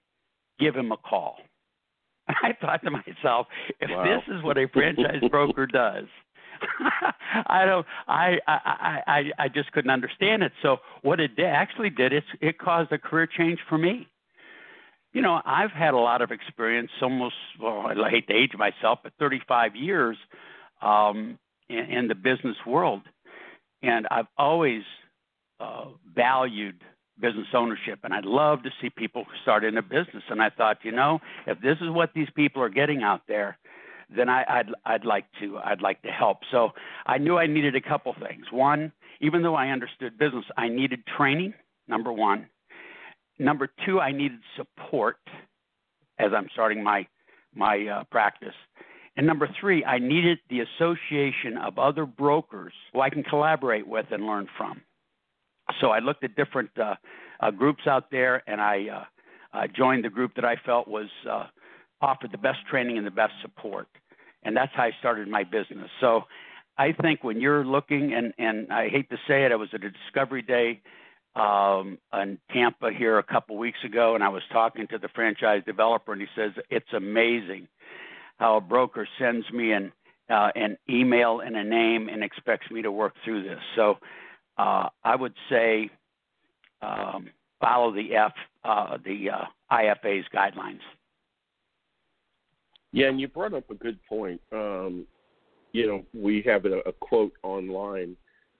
give 0.59 0.75
him 0.75 0.91
a 0.91 0.97
call. 0.97 1.37
I 2.27 2.53
thought 2.59 2.83
to 2.83 2.91
myself, 2.91 3.47
if 3.79 3.89
wow. 3.89 4.03
this 4.03 4.35
is 4.35 4.43
what 4.43 4.57
a 4.57 4.67
franchise 4.67 5.21
broker 5.29 5.65
does, 5.71 6.05
I 7.45 7.65
don't. 7.65 7.85
I, 8.07 8.39
I 8.47 9.01
I 9.07 9.31
I 9.37 9.47
just 9.47 9.71
couldn't 9.71 9.91
understand 9.91 10.43
it. 10.43 10.51
So 10.61 10.77
what 11.03 11.19
it 11.19 11.35
did, 11.35 11.45
actually 11.45 11.89
did 11.89 12.13
is 12.13 12.23
it 12.41 12.57
caused 12.57 12.91
a 12.91 12.97
career 12.97 13.27
change 13.27 13.59
for 13.69 13.77
me. 13.77 14.07
You 15.13 15.21
know, 15.21 15.41
I've 15.45 15.71
had 15.71 15.93
a 15.93 15.97
lot 15.97 16.21
of 16.21 16.31
experience, 16.31 16.91
almost. 17.01 17.35
Well, 17.61 17.85
I 18.03 18.09
hate 18.09 18.27
to 18.27 18.33
age 18.33 18.51
myself, 18.57 18.99
but 19.03 19.13
35 19.19 19.75
years 19.75 20.17
um, 20.81 21.37
in, 21.69 21.77
in 21.77 22.07
the 22.07 22.15
business 22.15 22.57
world, 22.65 23.01
and 23.83 24.07
I've 24.11 24.27
always 24.37 24.83
uh, 25.59 25.85
valued 26.15 26.81
business 27.19 27.47
ownership 27.53 27.99
and 28.03 28.13
I'd 28.13 28.25
love 28.25 28.61
to 28.63 28.69
see 28.79 28.89
people 28.91 29.25
start 29.41 29.63
in 29.63 29.77
a 29.77 29.81
business. 29.81 30.23
And 30.29 30.41
I 30.41 30.49
thought 30.49 30.77
you 30.83 30.91
know 30.91 31.19
if 31.45 31.59
this 31.61 31.77
is 31.81 31.89
what 31.89 32.11
these 32.13 32.27
people 32.35 32.61
are 32.61 32.69
getting 32.69 33.03
out 33.03 33.21
there 33.27 33.57
then 34.15 34.29
I, 34.29 34.43
I'd 34.47 34.69
I'd 34.85 35.05
like 35.05 35.25
to 35.41 35.57
I'd 35.57 35.81
like 35.81 36.01
to 36.03 36.09
help. 36.09 36.39
So 36.51 36.69
I 37.05 37.17
knew 37.17 37.37
I 37.37 37.47
needed 37.47 37.75
a 37.75 37.81
couple 37.81 38.13
things. 38.13 38.45
One 38.51 38.91
even 39.19 39.41
though 39.41 39.55
I 39.55 39.69
understood 39.69 40.17
business 40.17 40.45
I 40.57 40.69
needed 40.69 41.01
training 41.17 41.53
number 41.87 42.11
one. 42.11 42.47
Number 43.39 43.69
two 43.85 43.99
I 43.99 44.11
needed 44.11 44.39
support 44.55 45.17
as 46.19 46.31
I'm 46.35 46.47
starting 46.53 46.83
my 46.83 47.07
my 47.55 47.87
uh, 47.87 48.03
practice 48.11 48.53
and 49.17 49.25
number 49.25 49.49
three, 49.59 49.83
I 49.83 49.97
needed 49.97 50.37
the 50.49 50.59
association 50.59 51.57
of 51.57 51.79
other 51.79 52.05
brokers 52.05 52.73
who 52.93 53.01
I 53.01 53.09
can 53.09 53.23
collaborate 53.23 53.87
with 53.87 54.05
and 54.11 54.25
learn 54.27 54.47
from. 54.55 54.81
So 55.81 55.87
I 55.89 55.99
looked 55.99 56.23
at 56.23 56.35
different 56.35 56.69
uh, 56.77 56.95
uh, 57.39 57.49
groups 57.49 57.87
out 57.87 58.11
there, 58.11 58.43
and 58.47 58.61
I 58.61 59.05
uh, 59.53 59.67
joined 59.75 60.05
the 60.05 60.09
group 60.09 60.35
that 60.35 60.45
I 60.45 60.55
felt 60.63 60.87
was 60.87 61.09
uh, 61.29 61.47
offered 61.99 62.31
the 62.31 62.37
best 62.37 62.59
training 62.69 62.99
and 62.99 63.07
the 63.07 63.11
best 63.11 63.33
support, 63.41 63.87
and 64.43 64.55
that's 64.55 64.71
how 64.75 64.83
I 64.83 64.91
started 64.99 65.27
my 65.27 65.43
business. 65.43 65.89
So 65.99 66.21
I 66.77 66.91
think 66.93 67.23
when 67.23 67.41
you're 67.41 67.65
looking, 67.65 68.13
and 68.13 68.33
and 68.37 68.71
I 68.71 68.87
hate 68.87 69.09
to 69.09 69.17
say 69.27 69.45
it, 69.45 69.51
I 69.51 69.55
was 69.55 69.69
at 69.73 69.83
a 69.83 69.89
Discovery 69.89 70.43
Day 70.43 70.79
um, 71.35 71.97
in 72.13 72.37
Tampa 72.53 72.91
here 72.95 73.17
a 73.17 73.23
couple 73.23 73.57
weeks 73.57 73.79
ago, 73.83 74.13
and 74.13 74.23
I 74.23 74.29
was 74.29 74.43
talking 74.53 74.87
to 74.87 74.99
the 74.99 75.09
franchise 75.09 75.63
developer, 75.65 76.13
and 76.13 76.21
he 76.21 76.27
says 76.35 76.51
it's 76.69 76.93
amazing 76.95 77.67
how 78.37 78.57
a 78.57 78.61
broker 78.61 79.07
sends 79.19 79.49
me 79.51 79.71
an 79.71 79.91
uh, 80.29 80.49
an 80.55 80.77
email 80.89 81.39
and 81.39 81.55
a 81.55 81.63
name 81.63 82.09
and 82.09 82.23
expects 82.23 82.69
me 82.69 82.81
to 82.81 82.91
work 82.91 83.13
through 83.23 83.43
this. 83.43 83.59
So 83.75 83.97
uh, 84.57 84.89
I 85.03 85.15
would 85.15 85.33
say 85.49 85.89
um, 86.81 87.29
follow 87.61 87.93
the 87.93 88.15
F 88.15 88.33
uh, 88.63 88.97
the 89.03 89.29
uh, 89.29 89.45
IFA's 89.71 90.25
guidelines. 90.33 90.81
Yeah, 92.91 93.07
and 93.07 93.19
you 93.19 93.27
brought 93.27 93.53
up 93.53 93.69
a 93.69 93.75
good 93.75 93.99
point. 94.07 94.41
Um, 94.51 95.05
you 95.71 95.87
know, 95.87 96.05
we 96.13 96.41
have 96.45 96.65
a, 96.65 96.79
a 96.79 96.91
quote 96.91 97.33
online 97.43 98.15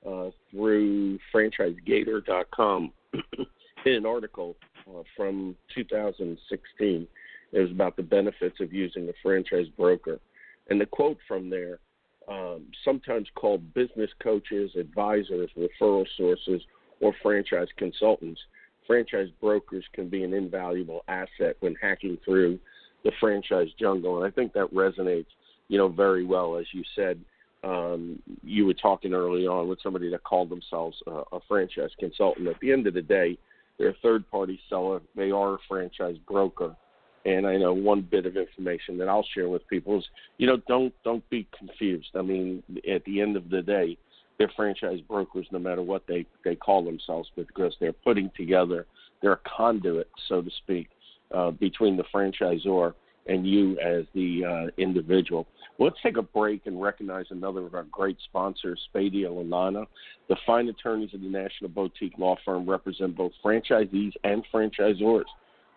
uh, 0.05 0.29
through 0.51 1.19
franchisegator.com 1.33 2.91
in 3.85 3.93
an 3.93 4.05
article 4.05 4.55
uh, 4.89 5.01
from 5.15 5.55
2016. 5.73 7.07
It 7.51 7.59
was 7.59 7.71
about 7.71 7.95
the 7.95 8.03
benefits 8.03 8.59
of 8.59 8.73
using 8.73 9.07
a 9.09 9.13
franchise 9.23 9.67
broker. 9.77 10.19
And 10.69 10.79
the 10.81 10.85
quote 10.85 11.17
from 11.27 11.49
there 11.49 11.79
um, 12.27 12.65
sometimes 12.83 13.27
called 13.35 13.73
business 13.73 14.09
coaches, 14.21 14.71
advisors, 14.77 15.49
referral 15.57 16.05
sources, 16.17 16.61
or 16.99 17.13
franchise 17.23 17.67
consultants. 17.77 18.41
Franchise 18.85 19.29
brokers 19.39 19.85
can 19.93 20.09
be 20.09 20.23
an 20.23 20.33
invaluable 20.33 21.03
asset 21.07 21.55
when 21.59 21.75
hacking 21.75 22.17
through 22.25 22.59
the 23.03 23.11
franchise 23.19 23.67
jungle, 23.79 24.17
and 24.17 24.25
I 24.25 24.33
think 24.33 24.53
that 24.53 24.73
resonates, 24.73 25.27
you 25.67 25.77
know, 25.77 25.87
very 25.87 26.25
well. 26.25 26.57
As 26.57 26.65
you 26.73 26.83
said, 26.95 27.19
um, 27.63 28.21
you 28.43 28.65
were 28.65 28.73
talking 28.73 29.13
early 29.13 29.47
on 29.47 29.67
with 29.67 29.79
somebody 29.81 30.09
that 30.09 30.23
called 30.23 30.49
themselves 30.49 30.97
a, 31.07 31.23
a 31.33 31.39
franchise 31.47 31.91
consultant. 31.99 32.47
At 32.47 32.59
the 32.59 32.71
end 32.71 32.87
of 32.87 32.93
the 32.93 33.01
day, 33.01 33.37
they're 33.77 33.89
a 33.89 33.97
third-party 34.01 34.59
seller. 34.69 35.01
They 35.15 35.31
are 35.31 35.55
a 35.55 35.59
franchise 35.67 36.17
broker 36.27 36.75
and 37.27 37.45
I 37.45 37.57
know 37.57 37.73
one 37.73 38.01
bit 38.01 38.25
of 38.25 38.37
information 38.37 38.97
that 38.99 39.09
I'll 39.09 39.27
share 39.35 39.49
with 39.49 39.67
people 39.67 39.99
is, 39.99 40.05
you 40.37 40.47
know, 40.47 40.57
don't 40.67 40.93
don't 41.03 41.29
be 41.29 41.45
confused. 41.57 42.09
I 42.15 42.21
mean, 42.21 42.63
at 42.89 43.03
the 43.03 43.19
end 43.21 43.35
of 43.35 43.49
the 43.49 43.61
day, 43.61 43.97
they're 44.39 44.51
franchise 44.55 44.99
brokers, 45.07 45.45
no 45.51 45.59
matter 45.59 45.81
what 45.81 46.03
they 46.07 46.25
they 46.45 46.55
call 46.55 46.85
themselves, 46.85 47.29
because 47.35 47.75
they're 47.81 47.91
putting 47.91 48.31
together, 48.37 48.85
they're 49.21 49.33
a 49.33 49.39
conduit, 49.57 50.09
so 50.29 50.41
to 50.41 50.49
speak, 50.63 50.87
uh, 51.35 51.51
between 51.51 51.97
the 51.97 52.05
franchisor 52.15 52.93
and 53.27 53.45
you 53.45 53.77
as 53.79 54.05
the 54.15 54.45
uh, 54.45 54.81
individual. 54.81 55.45
Well, 55.77 55.89
let's 55.89 56.01
take 56.01 56.15
a 56.15 56.21
break 56.21 56.65
and 56.65 56.81
recognize 56.81 57.25
another 57.29 57.65
of 57.65 57.75
our 57.75 57.83
great 57.91 58.17
sponsors, 58.23 58.79
Spadea 58.95 59.27
Lignana. 59.27 59.85
The 60.29 60.37
fine 60.45 60.69
attorneys 60.69 61.13
of 61.13 61.19
the 61.19 61.27
National 61.27 61.69
Boutique 61.69 62.17
Law 62.17 62.37
Firm 62.45 62.67
represent 62.67 63.17
both 63.17 63.33
franchisees 63.43 64.13
and 64.23 64.45
franchisors. 64.53 65.25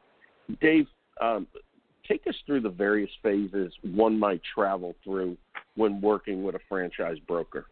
Dave, 0.61 0.87
um, 1.21 1.47
take 2.07 2.27
us 2.27 2.35
through 2.47 2.61
the 2.61 2.71
various 2.71 3.11
phases 3.23 3.73
one 3.83 4.19
might 4.19 4.41
travel 4.55 4.95
through 5.05 5.37
when 5.77 6.01
working 6.01 6.43
with 6.43 6.55
a 6.55 6.61
franchise 6.69 7.19
broker. 7.27 7.67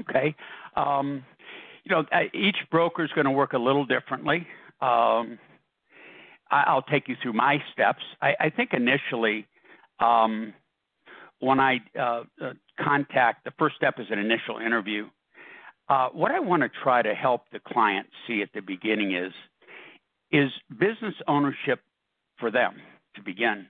Okay. 0.00 0.34
Um, 0.76 1.24
you 1.84 1.94
know, 1.94 2.04
each 2.32 2.56
broker 2.70 3.04
is 3.04 3.10
going 3.12 3.24
to 3.24 3.30
work 3.30 3.52
a 3.52 3.58
little 3.58 3.84
differently. 3.84 4.46
Um, 4.80 5.38
I, 6.50 6.74
will 6.74 6.82
take 6.82 7.08
you 7.08 7.16
through 7.22 7.32
my 7.32 7.58
steps. 7.72 8.02
I, 8.20 8.34
I 8.38 8.50
think 8.50 8.70
initially, 8.72 9.46
um, 10.00 10.52
when 11.40 11.58
I 11.58 11.80
uh, 11.98 12.22
uh, 12.40 12.52
contact, 12.80 13.44
the 13.44 13.52
first 13.58 13.76
step 13.76 13.94
is 13.98 14.06
an 14.10 14.18
initial 14.18 14.58
interview. 14.58 15.08
Uh, 15.88 16.08
what 16.10 16.30
I 16.30 16.40
want 16.40 16.62
to 16.62 16.70
try 16.82 17.02
to 17.02 17.14
help 17.14 17.42
the 17.52 17.58
client 17.58 18.06
see 18.26 18.42
at 18.42 18.50
the 18.54 18.60
beginning 18.60 19.14
is 19.14 19.32
is 20.30 20.50
business 20.70 21.14
ownership 21.28 21.80
for 22.38 22.50
them 22.50 22.76
to 23.16 23.22
begin. 23.22 23.66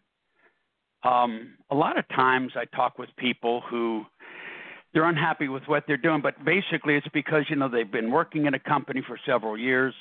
Um, 1.03 1.55
a 1.71 1.75
lot 1.75 1.99
of 1.99 2.09
times 2.09 2.53
I 2.55 2.65
talk 2.77 2.99
with 2.99 3.09
people 3.17 3.63
who 3.69 4.05
they're 4.93 5.09
unhappy 5.09 5.49
with 5.49 5.63
what 5.67 5.85
they're 5.87 5.97
doing, 5.97 6.21
but 6.23 6.45
basically 6.45 6.97
it's 6.97 7.09
because 7.15 7.45
you 7.49 7.57
know 7.57 7.69
they've 7.69 7.91
been 7.91 8.11
working 8.11 8.47
in 8.47 8.55
a 8.55 8.59
company 8.59 9.03
for 9.07 9.19
several 9.27 9.57
years. 9.57 9.95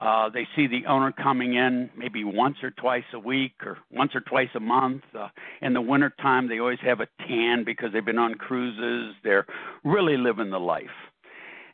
Uh, 0.00 0.28
they 0.28 0.46
see 0.54 0.68
the 0.68 0.86
owner 0.86 1.10
coming 1.10 1.54
in 1.54 1.90
maybe 1.96 2.22
once 2.22 2.56
or 2.62 2.70
twice 2.70 3.02
a 3.14 3.18
week 3.18 3.54
or 3.64 3.78
once 3.90 4.12
or 4.14 4.20
twice 4.20 4.48
a 4.54 4.60
month. 4.60 5.02
Uh, 5.18 5.26
in 5.60 5.72
the 5.72 5.80
wintertime, 5.80 6.48
they 6.48 6.60
always 6.60 6.78
have 6.80 7.00
a 7.00 7.08
tan 7.26 7.64
because 7.64 7.92
they've 7.92 8.04
been 8.04 8.18
on 8.18 8.34
cruises. 8.34 9.16
They're 9.24 9.46
really 9.84 10.16
living 10.16 10.50
the 10.50 10.60
life. 10.60 10.84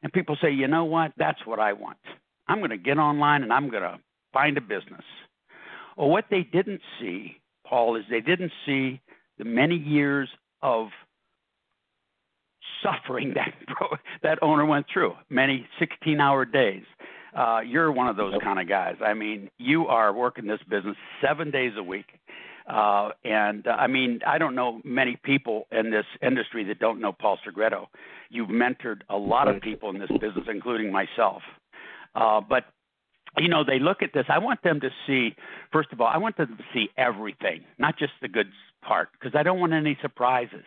And 0.03 0.11
people 0.11 0.39
say, 0.41 0.51
you 0.51 0.69
know 0.69 0.87
what? 0.87 1.13
That's 1.19 1.45
what 1.45 1.59
I 1.59 1.75
want. 1.75 1.99
I'm 2.49 2.59
going 2.59 2.71
to 2.71 2.79
get 2.79 2.97
online 2.99 3.43
and 3.43 3.53
I'm 3.53 3.69
going 3.69 3.83
to 3.83 3.99
find 4.33 4.57
a 4.57 4.63
business. 4.63 5.05
Well, 5.97 6.09
what 6.09 6.25
they 6.31 6.43
didn't 6.43 6.81
see, 6.99 7.37
Paul, 7.67 7.97
is 7.97 8.05
they 8.11 8.21
didn't 8.21 8.53
see 8.65 9.01
the 9.39 9.45
many 9.45 9.77
years 9.77 10.29
of 10.63 10.89
suffering 12.85 13.35
that 13.35 13.55
that 14.23 14.39
owner 14.43 14.65
went 14.65 14.87
through, 14.93 15.15
many 15.31 15.67
16-hour 15.81 16.45
days. 16.45 16.85
Uh, 17.35 17.61
you're 17.67 17.91
one 17.91 18.07
of 18.07 18.17
those 18.17 18.35
kind 18.45 18.61
of 18.61 18.69
guys. 18.69 18.95
I 19.05 19.13
mean, 19.13 19.51
you 19.59 19.89
are 19.89 20.13
working 20.13 20.47
this 20.47 20.61
business 20.69 20.97
seven 21.21 21.51
days 21.51 21.73
a 21.77 21.83
week. 21.83 22.07
Uh, 22.69 23.11
and 23.25 23.67
uh, 23.67 23.73
I 23.73 23.89
mean, 23.89 24.21
I 24.27 24.39
don't 24.39 24.55
know 24.55 24.81
many 24.85 25.17
people 25.23 25.67
in 25.73 25.91
this 25.91 26.07
industry 26.23 26.65
that 26.65 26.79
don't 26.79 27.01
know 27.01 27.13
Paul 27.13 27.39
Segreto. 27.45 27.89
You've 28.31 28.49
mentored 28.49 29.03
a 29.11 29.17
lot 29.17 29.49
of 29.49 29.61
people 29.61 29.91
in 29.91 29.99
this 29.99 30.11
business, 30.21 30.47
including 30.49 30.93
myself. 30.93 31.43
Uh, 32.15 32.41
but 32.41 32.65
you 33.39 33.49
know, 33.49 33.65
they 33.65 33.79
look 33.81 34.03
at 34.03 34.13
this. 34.15 34.27
I 34.29 34.39
want 34.39 34.63
them 34.63 34.81
to 34.81 34.91
see, 35.07 35.35
first 35.73 35.93
of 35.93 36.01
all, 36.01 36.07
I 36.07 36.19
want 36.19 36.37
them 36.37 36.57
to 36.57 36.65
see 36.73 36.89
everything, 36.97 37.65
not 37.79 37.99
just 37.99 38.13
the 38.23 38.29
good 38.29 38.47
part, 38.83 39.09
because 39.13 39.35
I 39.37 39.43
don't 39.43 39.59
want 39.59 39.73
any 39.73 39.99
surprises. 40.01 40.65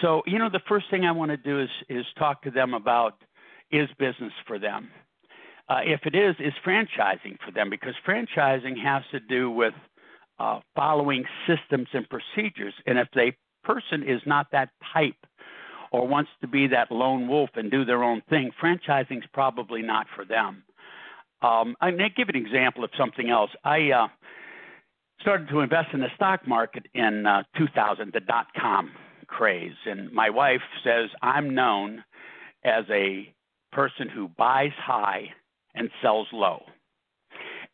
So, 0.00 0.22
you 0.26 0.38
know, 0.38 0.48
the 0.48 0.62
first 0.68 0.86
thing 0.90 1.04
I 1.04 1.12
want 1.12 1.30
to 1.30 1.36
do 1.36 1.60
is 1.60 1.68
is 1.88 2.04
talk 2.18 2.42
to 2.42 2.50
them 2.50 2.74
about 2.74 3.22
is 3.70 3.88
business 3.98 4.32
for 4.46 4.58
them. 4.58 4.90
Uh, 5.68 5.80
if 5.84 6.00
it 6.04 6.14
is, 6.14 6.34
is 6.38 6.52
franchising 6.66 7.38
for 7.44 7.52
them 7.52 7.70
because 7.70 7.94
franchising 8.06 8.76
has 8.82 9.02
to 9.10 9.20
do 9.20 9.50
with 9.50 9.74
uh, 10.38 10.60
following 10.74 11.24
systems 11.46 11.88
and 11.92 12.06
procedures. 12.08 12.74
And 12.86 12.98
if 12.98 13.08
the 13.14 13.32
person 13.64 14.02
is 14.02 14.20
not 14.26 14.48
that 14.52 14.70
type 14.92 15.14
or 15.92 16.06
wants 16.06 16.30
to 16.40 16.48
be 16.48 16.66
that 16.68 16.90
lone 16.90 17.28
wolf 17.28 17.50
and 17.54 17.70
do 17.70 17.84
their 17.84 18.02
own 18.02 18.22
thing, 18.28 18.50
franchising 18.62 19.18
is 19.18 19.24
probably 19.32 19.82
not 19.82 20.06
for 20.14 20.24
them. 20.24 20.64
Um, 21.42 21.76
going 21.80 21.98
to 21.98 22.08
give 22.10 22.28
an 22.28 22.36
example 22.36 22.84
of 22.84 22.90
something 22.98 23.30
else. 23.30 23.50
I 23.64 23.90
uh, 23.90 24.08
started 25.20 25.48
to 25.48 25.60
invest 25.60 25.88
in 25.92 26.00
the 26.00 26.08
stock 26.16 26.46
market 26.46 26.86
in 26.94 27.26
uh, 27.26 27.44
2000, 27.56 28.12
the 28.12 28.20
dot 28.20 28.46
com 28.60 28.90
craze. 29.36 29.80
And 29.86 30.12
my 30.12 30.30
wife 30.30 30.60
says 30.84 31.08
I'm 31.22 31.54
known 31.54 32.04
as 32.64 32.84
a 32.90 33.32
person 33.72 34.08
who 34.08 34.28
buys 34.28 34.76
high 34.76 35.24
and 35.74 35.88
sells 36.02 36.28
low. 36.32 36.62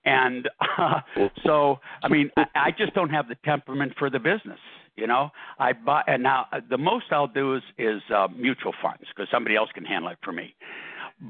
And 0.04 0.48
uh, 0.78 1.00
so, 1.44 1.80
I 2.02 2.08
mean, 2.08 2.30
I, 2.36 2.44
I 2.54 2.70
just 2.70 2.94
don't 2.94 3.10
have 3.10 3.28
the 3.28 3.36
temperament 3.44 3.92
for 3.98 4.08
the 4.08 4.18
business. 4.18 4.60
You 4.96 5.06
know, 5.06 5.30
I 5.60 5.72
buy, 5.74 6.02
and 6.06 6.22
now 6.22 6.46
uh, 6.52 6.60
the 6.68 6.78
most 6.78 7.06
I'll 7.12 7.28
do 7.28 7.54
is 7.54 7.62
is 7.78 8.02
uh, 8.14 8.26
mutual 8.36 8.72
funds 8.82 9.04
because 9.08 9.28
somebody 9.30 9.54
else 9.54 9.70
can 9.72 9.84
handle 9.84 10.10
it 10.10 10.18
for 10.24 10.32
me. 10.32 10.54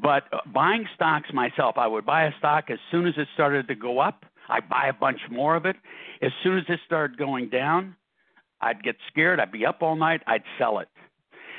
But 0.02 0.24
uh, 0.32 0.38
buying 0.54 0.86
stocks 0.94 1.28
myself, 1.34 1.76
I 1.76 1.86
would 1.86 2.06
buy 2.06 2.24
a 2.24 2.30
stock 2.38 2.70
as 2.70 2.78
soon 2.90 3.06
as 3.06 3.14
it 3.18 3.28
started 3.34 3.68
to 3.68 3.74
go 3.74 3.98
up. 3.98 4.24
I 4.48 4.60
buy 4.60 4.86
a 4.88 4.92
bunch 4.94 5.20
more 5.30 5.54
of 5.54 5.66
it. 5.66 5.76
As 6.22 6.30
soon 6.42 6.56
as 6.56 6.64
it 6.68 6.80
started 6.86 7.18
going 7.18 7.50
down, 7.50 7.94
I'd 8.60 8.82
get 8.82 8.96
scared. 9.08 9.40
I'd 9.40 9.52
be 9.52 9.66
up 9.66 9.82
all 9.82 9.96
night. 9.96 10.22
I'd 10.26 10.42
sell 10.58 10.78
it. 10.80 10.88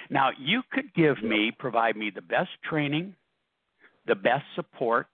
Now, 0.09 0.29
you 0.39 0.61
could 0.71 0.93
give 0.95 1.21
me, 1.23 1.51
provide 1.57 1.95
me 1.95 2.11
the 2.13 2.21
best 2.21 2.49
training, 2.67 3.15
the 4.07 4.15
best 4.15 4.43
support, 4.55 5.07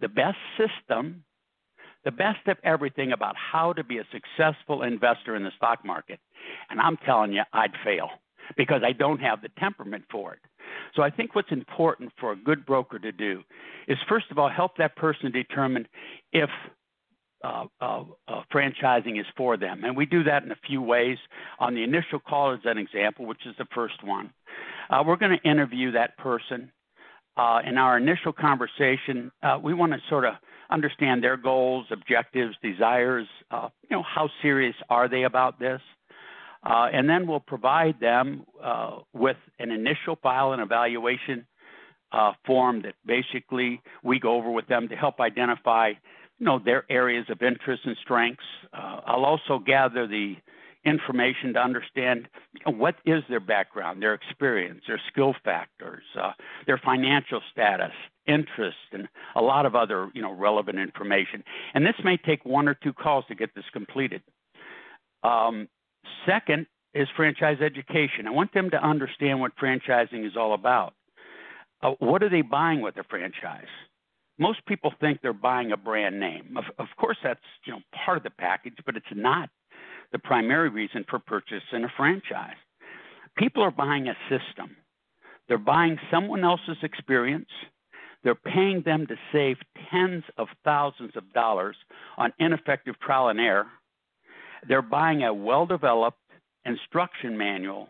the 0.00 0.08
best 0.08 0.36
system, 0.56 1.24
the 2.04 2.10
best 2.10 2.46
of 2.46 2.58
everything 2.62 3.12
about 3.12 3.34
how 3.36 3.72
to 3.72 3.82
be 3.82 3.98
a 3.98 4.04
successful 4.12 4.82
investor 4.82 5.36
in 5.36 5.42
the 5.42 5.50
stock 5.56 5.84
market. 5.84 6.20
And 6.70 6.80
I'm 6.80 6.96
telling 6.98 7.32
you, 7.32 7.42
I'd 7.52 7.72
fail 7.84 8.08
because 8.56 8.82
I 8.84 8.92
don't 8.92 9.20
have 9.20 9.42
the 9.42 9.48
temperament 9.58 10.04
for 10.10 10.34
it. 10.34 10.40
So 10.94 11.02
I 11.02 11.10
think 11.10 11.34
what's 11.34 11.50
important 11.50 12.12
for 12.20 12.32
a 12.32 12.36
good 12.36 12.64
broker 12.64 12.98
to 12.98 13.12
do 13.12 13.42
is, 13.88 13.98
first 14.08 14.26
of 14.30 14.38
all, 14.38 14.48
help 14.48 14.76
that 14.76 14.96
person 14.96 15.32
determine 15.32 15.86
if 16.32 16.50
uh, 17.44 17.64
franchising 18.52 19.18
is 19.18 19.26
for 19.36 19.56
them. 19.56 19.84
And 19.84 19.96
we 19.96 20.06
do 20.06 20.24
that 20.24 20.42
in 20.44 20.50
a 20.50 20.58
few 20.66 20.82
ways. 20.82 21.18
On 21.58 21.74
the 21.74 21.82
initial 21.82 22.18
call, 22.18 22.52
as 22.52 22.60
an 22.64 22.78
example, 22.78 23.26
which 23.26 23.46
is 23.46 23.54
the 23.58 23.66
first 23.74 24.02
one, 24.04 24.32
uh, 24.90 25.02
we're 25.06 25.16
going 25.16 25.38
to 25.38 25.48
interview 25.48 25.92
that 25.92 26.16
person. 26.18 26.70
Uh, 27.36 27.60
in 27.64 27.78
our 27.78 27.96
initial 27.96 28.32
conversation, 28.32 29.30
we 29.62 29.72
want 29.72 29.92
to 29.92 29.98
sort 30.08 30.24
of 30.24 30.34
understand 30.70 31.22
their 31.22 31.36
goals, 31.36 31.86
objectives, 31.92 32.56
desires. 32.62 33.28
you 33.52 33.96
know, 33.96 34.02
how 34.02 34.28
serious 34.42 34.74
are 34.90 35.08
they 35.08 35.22
about 35.22 35.58
this? 35.60 35.80
and 36.64 37.08
then 37.08 37.26
we'll 37.26 37.40
provide 37.40 38.00
them 38.00 38.44
with 39.14 39.36
an 39.60 39.70
initial 39.70 40.16
file 40.20 40.52
and 40.52 40.60
evaluation 40.60 41.46
form 42.44 42.82
that 42.82 42.94
basically 43.06 43.80
we 44.02 44.18
go 44.18 44.34
over 44.34 44.50
with 44.50 44.66
them 44.66 44.88
to 44.88 44.96
help 44.96 45.20
identify 45.20 45.92
you 46.38 46.46
know 46.46 46.60
their 46.64 46.84
areas 46.90 47.26
of 47.28 47.42
interest 47.42 47.82
and 47.84 47.96
strengths. 48.02 48.44
Uh, 48.72 49.00
I'll 49.06 49.24
also 49.24 49.58
gather 49.58 50.06
the 50.06 50.36
information 50.84 51.52
to 51.54 51.60
understand 51.60 52.28
you 52.54 52.60
know, 52.66 52.78
what 52.78 52.96
is 53.04 53.22
their 53.28 53.40
background, 53.40 54.02
their 54.02 54.14
experience, 54.14 54.82
their 54.86 55.00
skill 55.10 55.34
factors, 55.44 56.02
uh, 56.20 56.32
their 56.66 56.78
financial 56.78 57.40
status, 57.52 57.92
interests, 58.26 58.80
and 58.92 59.08
a 59.34 59.42
lot 59.42 59.66
of 59.66 59.74
other 59.74 60.10
you 60.14 60.22
know 60.22 60.32
relevant 60.32 60.78
information. 60.78 61.42
And 61.74 61.84
this 61.84 61.96
may 62.04 62.16
take 62.16 62.44
one 62.44 62.68
or 62.68 62.74
two 62.74 62.92
calls 62.92 63.24
to 63.28 63.34
get 63.34 63.54
this 63.54 63.64
completed. 63.72 64.22
Um, 65.22 65.68
second 66.26 66.66
is 66.94 67.08
franchise 67.16 67.58
education. 67.60 68.26
I 68.26 68.30
want 68.30 68.54
them 68.54 68.70
to 68.70 68.82
understand 68.82 69.40
what 69.40 69.52
franchising 69.56 70.26
is 70.26 70.36
all 70.36 70.54
about. 70.54 70.94
Uh, 71.82 71.92
what 71.98 72.22
are 72.22 72.30
they 72.30 72.42
buying 72.42 72.80
with 72.80 72.96
a 72.96 73.04
franchise? 73.04 73.66
Most 74.38 74.64
people 74.66 74.92
think 75.00 75.20
they're 75.20 75.32
buying 75.32 75.72
a 75.72 75.76
brand 75.76 76.18
name. 76.18 76.56
Of, 76.56 76.64
of 76.78 76.86
course, 76.96 77.18
that's 77.22 77.40
you 77.64 77.72
know 77.72 77.80
part 78.04 78.18
of 78.18 78.24
the 78.24 78.30
package, 78.30 78.76
but 78.86 78.96
it's 78.96 79.06
not 79.14 79.50
the 80.12 80.18
primary 80.18 80.68
reason 80.68 81.04
for 81.08 81.18
purchasing 81.18 81.84
a 81.84 81.92
franchise. 81.96 82.56
People 83.36 83.62
are 83.62 83.70
buying 83.70 84.08
a 84.08 84.16
system. 84.28 84.76
They're 85.48 85.58
buying 85.58 85.98
someone 86.10 86.44
else's 86.44 86.76
experience. 86.82 87.48
They're 88.24 88.34
paying 88.34 88.82
them 88.84 89.06
to 89.06 89.16
save 89.32 89.56
tens 89.90 90.24
of 90.36 90.48
thousands 90.64 91.12
of 91.16 91.32
dollars 91.32 91.76
on 92.16 92.32
ineffective 92.38 92.98
trial 93.00 93.28
and 93.28 93.40
error. 93.40 93.66
They're 94.68 94.82
buying 94.82 95.22
a 95.22 95.32
well 95.32 95.66
developed 95.66 96.18
instruction 96.64 97.38
manual 97.38 97.88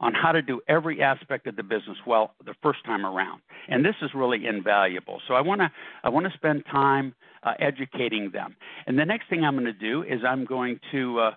on 0.00 0.14
how 0.14 0.32
to 0.32 0.42
do 0.42 0.60
every 0.68 1.02
aspect 1.02 1.46
of 1.46 1.56
the 1.56 1.62
business 1.62 1.98
well 2.06 2.32
the 2.44 2.54
first 2.62 2.84
time 2.84 3.04
around. 3.04 3.40
And 3.68 3.84
this 3.84 3.94
is 4.02 4.10
really 4.14 4.46
invaluable. 4.46 5.20
So 5.28 5.34
I 5.34 5.40
want 5.40 5.60
to 5.60 5.70
I 6.02 6.08
want 6.08 6.26
to 6.26 6.32
spend 6.32 6.64
time 6.66 7.14
uh, 7.42 7.52
educating 7.58 8.30
them. 8.32 8.56
And 8.86 8.98
the 8.98 9.04
next 9.04 9.28
thing 9.30 9.44
I'm 9.44 9.54
going 9.54 9.64
to 9.64 9.72
do 9.72 10.02
is 10.02 10.20
I'm 10.26 10.44
going 10.44 10.80
to 10.92 11.20
uh, 11.20 11.30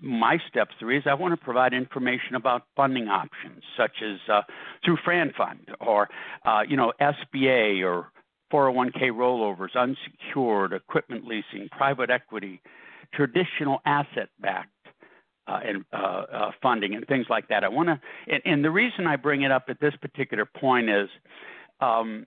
my 0.00 0.38
step 0.48 0.68
three 0.78 0.98
is 0.98 1.04
I 1.06 1.14
want 1.14 1.32
to 1.32 1.42
provide 1.42 1.72
information 1.72 2.34
about 2.34 2.62
funding 2.76 3.08
options 3.08 3.62
such 3.76 4.02
as 4.02 4.18
uh, 4.30 4.42
through 4.84 4.98
Fran 5.04 5.32
Fund 5.36 5.70
or 5.80 6.08
uh, 6.44 6.62
you 6.66 6.76
know 6.76 6.92
SBA 7.00 7.84
or 7.84 8.08
401k 8.52 9.10
rollovers, 9.12 9.76
unsecured 9.76 10.72
equipment 10.72 11.24
leasing, 11.24 11.68
private 11.70 12.10
equity, 12.10 12.60
traditional 13.14 13.80
asset 13.84 14.28
backed 14.40 14.70
and 15.64 15.84
uh, 15.92 15.96
uh, 15.96 16.50
funding 16.62 16.94
and 16.94 17.06
things 17.06 17.26
like 17.28 17.48
that. 17.48 17.64
I 17.64 17.68
want 17.68 17.88
to, 17.88 18.00
and, 18.32 18.42
and, 18.44 18.64
the 18.64 18.70
reason 18.70 19.06
I 19.06 19.16
bring 19.16 19.42
it 19.42 19.50
up 19.50 19.64
at 19.68 19.80
this 19.80 19.94
particular 20.00 20.44
point 20.44 20.88
is 20.88 21.08
um, 21.80 22.26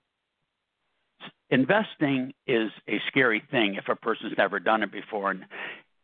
investing 1.49 2.33
is 2.47 2.71
a 2.89 2.99
scary 3.07 3.43
thing 3.51 3.75
if 3.75 3.87
a 3.87 3.95
person's 3.95 4.33
never 4.37 4.59
done 4.59 4.83
it 4.83 4.91
before, 4.91 5.31
and 5.31 5.45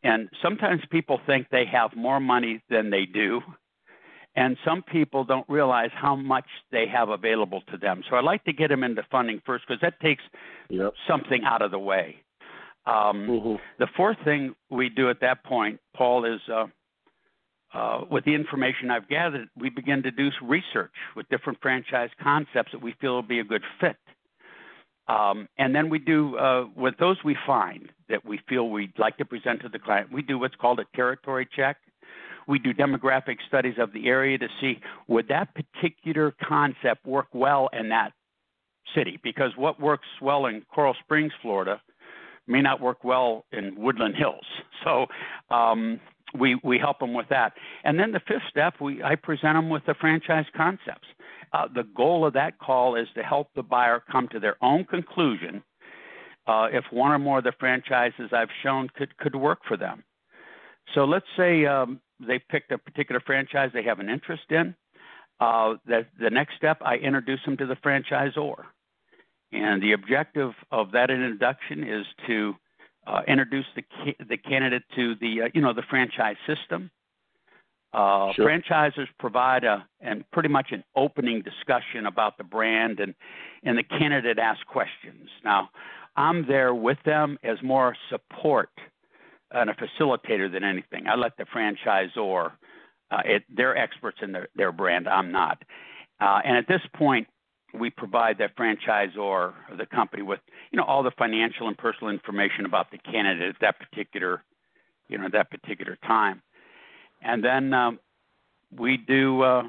and 0.03 0.29
sometimes 0.41 0.81
people 0.89 1.19
think 1.25 1.47
they 1.51 1.65
have 1.65 1.95
more 1.95 2.19
money 2.19 2.61
than 2.69 2.89
they 2.89 3.05
do. 3.05 3.41
And 4.35 4.55
some 4.63 4.83
people 4.83 5.25
don't 5.25 5.47
realize 5.49 5.89
how 5.93 6.15
much 6.15 6.45
they 6.71 6.85
have 6.87 7.09
available 7.09 7.61
to 7.71 7.77
them. 7.77 8.03
So 8.09 8.15
I'd 8.15 8.23
like 8.23 8.43
to 8.45 8.53
get 8.53 8.69
them 8.69 8.83
into 8.83 9.03
funding 9.11 9.41
first 9.45 9.65
because 9.67 9.81
that 9.81 9.99
takes 9.99 10.23
yep. 10.69 10.93
something 11.07 11.41
out 11.43 11.61
of 11.61 11.71
the 11.71 11.79
way. 11.79 12.17
Um, 12.85 13.27
mm-hmm. 13.27 13.55
The 13.79 13.87
fourth 13.97 14.17
thing 14.23 14.55
we 14.69 14.89
do 14.89 15.09
at 15.09 15.19
that 15.21 15.43
point, 15.43 15.79
Paul, 15.95 16.25
is 16.25 16.39
uh, 16.51 16.67
uh, 17.73 18.01
with 18.09 18.25
the 18.25 18.33
information 18.33 18.89
I've 18.89 19.07
gathered, 19.07 19.47
we 19.55 19.69
begin 19.69 20.01
to 20.03 20.11
do 20.11 20.29
research 20.41 20.91
with 21.15 21.27
different 21.29 21.59
franchise 21.61 22.09
concepts 22.21 22.71
that 22.71 22.81
we 22.81 22.95
feel 22.99 23.15
will 23.15 23.21
be 23.21 23.39
a 23.39 23.43
good 23.43 23.63
fit. 23.79 23.97
Um, 25.07 25.47
and 25.57 25.73
then 25.73 25.89
we 25.89 25.99
do, 25.99 26.37
uh, 26.37 26.65
with 26.75 26.95
those 26.99 27.17
we 27.23 27.35
find 27.45 27.91
that 28.09 28.23
we 28.25 28.39
feel 28.47 28.69
we'd 28.69 28.97
like 28.97 29.17
to 29.17 29.25
present 29.25 29.61
to 29.61 29.69
the 29.69 29.79
client, 29.79 30.11
we 30.11 30.21
do 30.21 30.37
what's 30.37 30.55
called 30.55 30.79
a 30.79 30.85
territory 30.95 31.47
check. 31.55 31.77
We 32.47 32.59
do 32.59 32.73
demographic 32.73 33.37
studies 33.47 33.75
of 33.79 33.93
the 33.93 34.07
area 34.07 34.37
to 34.37 34.47
see 34.59 34.79
would 35.07 35.27
that 35.27 35.49
particular 35.53 36.33
concept 36.47 37.05
work 37.05 37.27
well 37.33 37.69
in 37.73 37.89
that 37.89 38.13
city? 38.95 39.19
Because 39.23 39.51
what 39.55 39.79
works 39.79 40.07
well 40.21 40.47
in 40.47 40.63
Coral 40.73 40.95
Springs, 41.03 41.31
Florida, 41.41 41.81
may 42.47 42.61
not 42.61 42.81
work 42.81 43.03
well 43.03 43.45
in 43.51 43.75
Woodland 43.77 44.15
Hills. 44.15 44.45
So 44.85 45.07
um, 45.53 45.99
we 46.37 46.59
we 46.63 46.77
help 46.77 46.99
them 46.99 47.13
with 47.13 47.27
that. 47.29 47.53
And 47.83 47.99
then 47.99 48.11
the 48.11 48.21
fifth 48.27 48.43
step, 48.49 48.75
we 48.79 49.03
I 49.03 49.15
present 49.15 49.55
them 49.55 49.69
with 49.69 49.85
the 49.85 49.95
franchise 49.95 50.45
concepts. 50.55 51.07
Uh, 51.53 51.67
the 51.73 51.83
goal 51.95 52.25
of 52.25 52.33
that 52.33 52.59
call 52.59 52.95
is 52.95 53.07
to 53.15 53.23
help 53.23 53.49
the 53.55 53.63
buyer 53.63 54.03
come 54.11 54.27
to 54.29 54.39
their 54.39 54.55
own 54.61 54.85
conclusion 54.85 55.63
uh, 56.47 56.67
if 56.71 56.83
one 56.91 57.11
or 57.11 57.19
more 57.19 57.39
of 57.39 57.43
the 57.43 57.53
franchises 57.59 58.29
I've 58.31 58.49
shown 58.63 58.89
could 58.95 59.15
could 59.17 59.35
work 59.35 59.59
for 59.67 59.77
them. 59.77 60.03
So 60.95 61.05
let's 61.05 61.25
say 61.37 61.65
um, 61.65 62.01
they 62.19 62.39
picked 62.39 62.71
a 62.71 62.77
particular 62.77 63.21
franchise 63.25 63.71
they 63.73 63.83
have 63.83 63.99
an 63.99 64.09
interest 64.09 64.43
in. 64.49 64.75
Uh, 65.39 65.75
the, 65.85 66.05
the 66.19 66.29
next 66.29 66.55
step, 66.57 66.79
I 66.81 66.95
introduce 66.95 67.39
them 67.45 67.55
to 67.57 67.65
the 67.65 67.75
franchisor. 67.75 68.55
And 69.51 69.81
the 69.81 69.93
objective 69.93 70.51
of 70.71 70.91
that 70.91 71.09
introduction 71.09 71.83
is 71.83 72.05
to 72.27 72.55
uh, 73.09 73.21
introduce 73.27 73.65
the 73.75 73.83
the 74.27 74.37
candidate 74.37 74.83
to 74.95 75.15
the 75.15 75.43
uh, 75.43 75.49
you 75.53 75.61
know 75.61 75.73
the 75.73 75.83
franchise 75.89 76.37
system. 76.47 76.91
Uh, 77.91 78.31
sure. 78.33 78.47
Franchisers 78.47 79.07
provide 79.17 79.63
a 79.63 79.85
and 79.99 80.23
pretty 80.31 80.49
much 80.49 80.67
an 80.71 80.83
opening 80.95 81.41
discussion 81.41 82.05
about 82.05 82.37
the 82.37 82.43
brand, 82.43 82.99
and 82.99 83.15
and 83.63 83.77
the 83.77 83.83
candidate 83.83 84.37
asks 84.37 84.63
questions. 84.67 85.29
Now, 85.43 85.69
I'm 86.15 86.45
there 86.47 86.75
with 86.75 86.99
them 87.03 87.39
as 87.43 87.57
more 87.63 87.95
support 88.09 88.69
and 89.51 89.69
a 89.71 89.73
facilitator 89.73 90.51
than 90.51 90.63
anything. 90.63 91.07
I 91.07 91.15
let 91.15 91.35
the 91.37 91.45
franchisor, 91.45 92.51
uh, 93.09 93.21
it, 93.25 93.43
they're 93.49 93.75
experts 93.75 94.19
in 94.21 94.31
their, 94.31 94.47
their 94.55 94.71
brand. 94.71 95.07
I'm 95.07 95.31
not. 95.31 95.63
Uh, 96.21 96.39
and 96.45 96.55
at 96.55 96.67
this 96.67 96.81
point, 96.95 97.27
we 97.73 97.89
provide 97.89 98.37
that 98.39 98.55
franchisor 98.57 99.17
or 99.17 99.53
the 99.77 99.85
company 99.85 100.23
with 100.23 100.39
you 100.71 100.77
know 100.77 100.83
all 100.83 101.03
the 101.03 101.11
financial 101.17 101.67
and 101.67 101.77
personal 101.77 102.11
information 102.11 102.65
about 102.65 102.91
the 102.91 102.97
candidate 102.97 103.55
at 103.55 103.61
that 103.61 103.75
particular 103.79 104.43
you 105.07 105.17
know 105.17 105.27
that 105.31 105.49
particular 105.51 105.97
time. 106.05 106.41
And 107.21 107.43
then 107.43 107.73
um, 107.73 107.99
we 108.77 108.97
do 108.97 109.41
uh, 109.41 109.63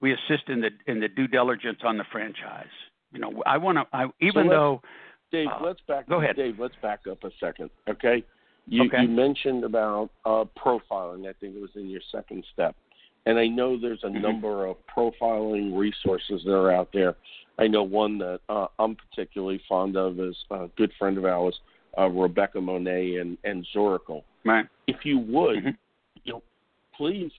we 0.00 0.12
assist 0.12 0.48
in 0.48 0.60
the 0.60 0.70
in 0.86 1.00
the 1.00 1.08
due 1.08 1.26
diligence 1.26 1.78
on 1.84 1.96
the 1.96 2.04
franchise. 2.12 2.66
You 3.12 3.20
know 3.20 3.42
i 3.46 3.56
want 3.56 3.78
to 3.78 4.12
even 4.20 4.46
so 4.46 4.50
though 4.50 4.82
dave 5.30 5.46
uh, 5.46 5.64
let's 5.64 5.80
back 5.86 6.08
go 6.08 6.20
ahead. 6.20 6.34
Dave 6.36 6.58
let's 6.58 6.74
back 6.82 7.00
up 7.08 7.22
a 7.22 7.30
second 7.38 7.70
okay? 7.88 8.24
You, 8.66 8.86
okay. 8.86 9.02
you 9.02 9.08
mentioned 9.08 9.62
about 9.62 10.10
uh, 10.24 10.44
profiling 10.58 11.28
i 11.28 11.32
think 11.40 11.54
it 11.54 11.60
was 11.60 11.70
in 11.76 11.88
your 11.88 12.00
second 12.10 12.44
step 12.52 12.74
and 13.26 13.38
I 13.38 13.46
know 13.46 13.78
there's 13.78 14.02
a 14.02 14.06
mm-hmm. 14.06 14.22
number 14.22 14.66
of 14.66 14.76
profiling 14.94 15.76
resources 15.76 16.42
that 16.44 16.54
are 16.54 16.72
out 16.72 16.90
there. 16.92 17.16
I 17.58 17.66
know 17.66 17.82
one 17.82 18.18
that 18.18 18.40
uh, 18.48 18.66
I'm 18.78 18.96
particularly 18.96 19.60
fond 19.68 19.96
of 19.96 20.18
is 20.20 20.36
a 20.50 20.68
good 20.76 20.92
friend 20.98 21.16
of 21.18 21.24
ours, 21.24 21.58
uh, 21.96 22.08
Rebecca 22.08 22.60
Monet 22.60 23.16
and, 23.16 23.38
and 23.44 23.66
Zoracle. 23.74 24.24
Right. 24.44 24.66
If 24.86 25.04
you 25.04 25.18
would, 25.18 25.58
mm-hmm. 25.58 25.68
you 26.24 26.32
know, 26.32 26.42
please 26.96 27.30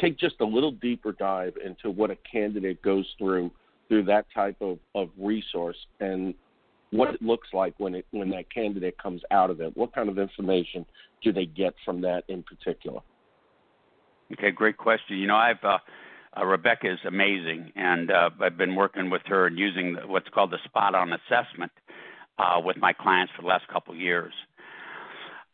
take 0.00 0.18
just 0.18 0.36
a 0.40 0.44
little 0.44 0.72
deeper 0.72 1.12
dive 1.12 1.54
into 1.64 1.90
what 1.90 2.10
a 2.10 2.16
candidate 2.30 2.80
goes 2.82 3.06
through 3.18 3.50
through 3.88 4.04
that 4.04 4.24
type 4.32 4.56
of, 4.60 4.78
of 4.94 5.08
resource 5.18 5.76
and 5.98 6.32
what 6.92 7.12
it 7.12 7.20
looks 7.20 7.48
like 7.52 7.74
when 7.78 7.94
it 7.96 8.06
when 8.12 8.30
that 8.30 8.52
candidate 8.52 8.96
comes 8.98 9.22
out 9.30 9.50
of 9.50 9.60
it. 9.60 9.76
What 9.76 9.94
kind 9.94 10.08
of 10.08 10.18
information 10.18 10.86
do 11.22 11.32
they 11.32 11.46
get 11.46 11.74
from 11.84 12.00
that 12.02 12.22
in 12.28 12.42
particular? 12.42 13.00
Okay, 14.32 14.50
great 14.50 14.76
question. 14.76 15.18
You 15.18 15.26
know, 15.26 15.36
I've 15.36 15.62
uh, 15.64 15.78
uh, 16.36 16.44
Rebecca 16.44 16.92
is 16.92 16.98
amazing, 17.06 17.72
and 17.74 18.10
uh, 18.10 18.30
I've 18.40 18.56
been 18.56 18.76
working 18.76 19.10
with 19.10 19.22
her 19.26 19.46
and 19.46 19.58
using 19.58 19.96
what's 20.06 20.28
called 20.28 20.52
the 20.52 20.58
spot 20.64 20.94
on 20.94 21.12
assessment 21.12 21.72
uh, 22.38 22.60
with 22.64 22.76
my 22.76 22.92
clients 22.92 23.32
for 23.34 23.42
the 23.42 23.48
last 23.48 23.66
couple 23.68 23.92
of 23.92 24.00
years. 24.00 24.32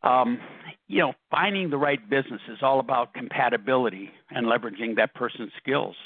Um, 0.02 0.38
you 0.86 1.00
know, 1.00 1.14
finding 1.30 1.70
the 1.70 1.78
right 1.78 1.98
business 2.08 2.40
is 2.48 2.58
all 2.62 2.80
about 2.80 3.14
compatibility 3.14 4.10
and 4.30 4.46
leveraging 4.46 4.96
that 4.96 5.14
person's 5.14 5.52
skills. 5.60 5.96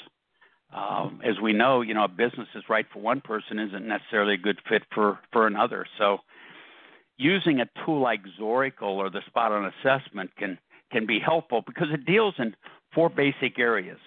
Um, 0.73 1.19
as 1.23 1.35
we 1.43 1.51
know, 1.51 1.81
you 1.81 1.93
know, 1.93 2.05
a 2.05 2.07
business 2.07 2.47
is 2.55 2.63
right 2.69 2.85
for 2.93 2.99
one 2.99 3.19
person 3.19 3.59
isn't 3.59 3.85
necessarily 3.85 4.35
a 4.35 4.37
good 4.37 4.59
fit 4.69 4.83
for 4.93 5.19
for 5.33 5.45
another. 5.45 5.85
So, 5.97 6.19
using 7.17 7.59
a 7.59 7.67
tool 7.85 7.99
like 7.99 8.21
Zoracle 8.39 8.83
or 8.83 9.09
the 9.09 9.19
spot 9.27 9.51
on 9.51 9.69
assessment 9.83 10.31
can 10.37 10.57
can 10.91 11.05
be 11.05 11.19
helpful 11.19 11.61
because 11.65 11.87
it 11.91 12.05
deals 12.05 12.35
in 12.37 12.55
four 12.93 13.09
basic 13.09 13.57
areas. 13.59 13.99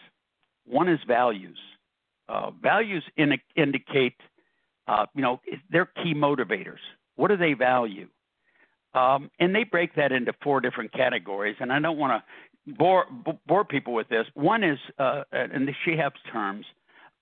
One 0.67 0.89
is 0.89 1.01
values. 1.07 1.59
Uh, 2.29 2.51
values 2.63 3.05
in, 3.17 3.33
indicate, 3.57 4.15
uh, 4.89 5.07
you 5.15 5.23
know, 5.23 5.41
they're 5.71 5.91
key 6.03 6.15
motivators. 6.15 6.79
What 7.17 7.29
do 7.29 7.37
they 7.37 7.53
value? 7.53 8.09
Um, 8.95 9.31
and 9.39 9.55
they 9.55 9.65
break 9.65 9.95
that 9.97 10.13
into 10.13 10.33
four 10.43 10.61
different 10.61 10.93
categories. 10.93 11.57
And 11.61 11.73
I 11.73 11.81
don't 11.81 11.99
want 11.99 12.23
to 12.23 12.75
bore 12.79 13.05
bore 13.47 13.65
people 13.65 13.93
with 13.93 14.09
this. 14.09 14.27
One 14.35 14.65
is, 14.65 14.79
uh, 14.99 15.25
in 15.53 15.67
the 15.67 15.75
Shehab's 15.85 16.21
terms, 16.33 16.65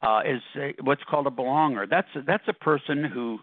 uh, 0.02 0.20
is 0.24 0.42
a, 0.56 0.74
what's 0.82 1.02
called 1.08 1.26
a 1.26 1.30
belonger. 1.30 1.88
That's 1.88 2.08
a, 2.14 2.22
that's 2.22 2.44
a 2.48 2.52
person 2.52 3.02
who 3.04 3.38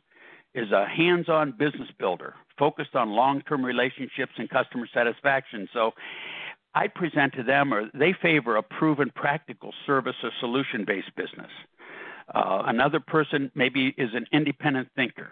is 0.53 0.71
a 0.71 0.85
hands-on 0.87 1.51
business 1.51 1.89
builder 1.99 2.33
focused 2.57 2.95
on 2.95 3.11
long-term 3.11 3.63
relationships 3.63 4.33
and 4.37 4.49
customer 4.49 4.87
satisfaction. 4.93 5.67
So 5.73 5.91
I 6.73 6.87
present 6.87 7.33
to 7.33 7.43
them 7.43 7.73
or 7.73 7.89
they 7.93 8.13
favor 8.21 8.57
a 8.57 8.63
proven 8.63 9.11
practical 9.15 9.73
service 9.85 10.15
or 10.23 10.31
solution-based 10.39 11.15
business. 11.15 11.51
Uh, 12.33 12.63
another 12.67 12.99
person 12.99 13.51
maybe 13.55 13.93
is 13.97 14.09
an 14.13 14.25
independent 14.31 14.87
thinker, 14.95 15.29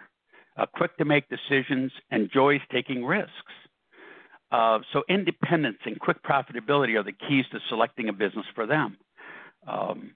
uh, 0.57 0.65
quick 0.73 0.97
to 0.97 1.05
make 1.05 1.25
decisions, 1.29 1.91
enjoys 2.11 2.61
taking 2.71 3.05
risks. 3.05 3.31
Uh, 4.51 4.79
so 4.93 5.03
independence 5.09 5.77
and 5.85 5.99
quick 5.99 6.23
profitability 6.23 6.97
are 6.97 7.03
the 7.03 7.11
keys 7.11 7.45
to 7.51 7.59
selecting 7.69 8.09
a 8.09 8.13
business 8.13 8.45
for 8.55 8.65
them. 8.65 8.97
Um, 9.67 10.11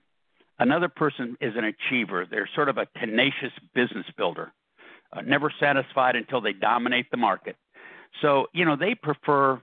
another 0.58 0.88
person 0.88 1.38
is 1.42 1.54
an 1.56 1.66
achiever. 1.66 2.26
They're 2.26 2.50
sort 2.56 2.70
of 2.70 2.78
a 2.78 2.88
tenacious 2.98 3.52
business 3.76 4.06
builder 4.18 4.54
uh, 5.13 5.21
never 5.21 5.52
satisfied 5.60 6.15
until 6.15 6.41
they 6.41 6.54
dominate 6.54 7.10
the 7.12 7.17
market. 7.17 7.56
So, 8.21 8.47
you 8.54 8.65
know, 8.65 8.76
they 8.76 8.95
prefer 8.95 9.62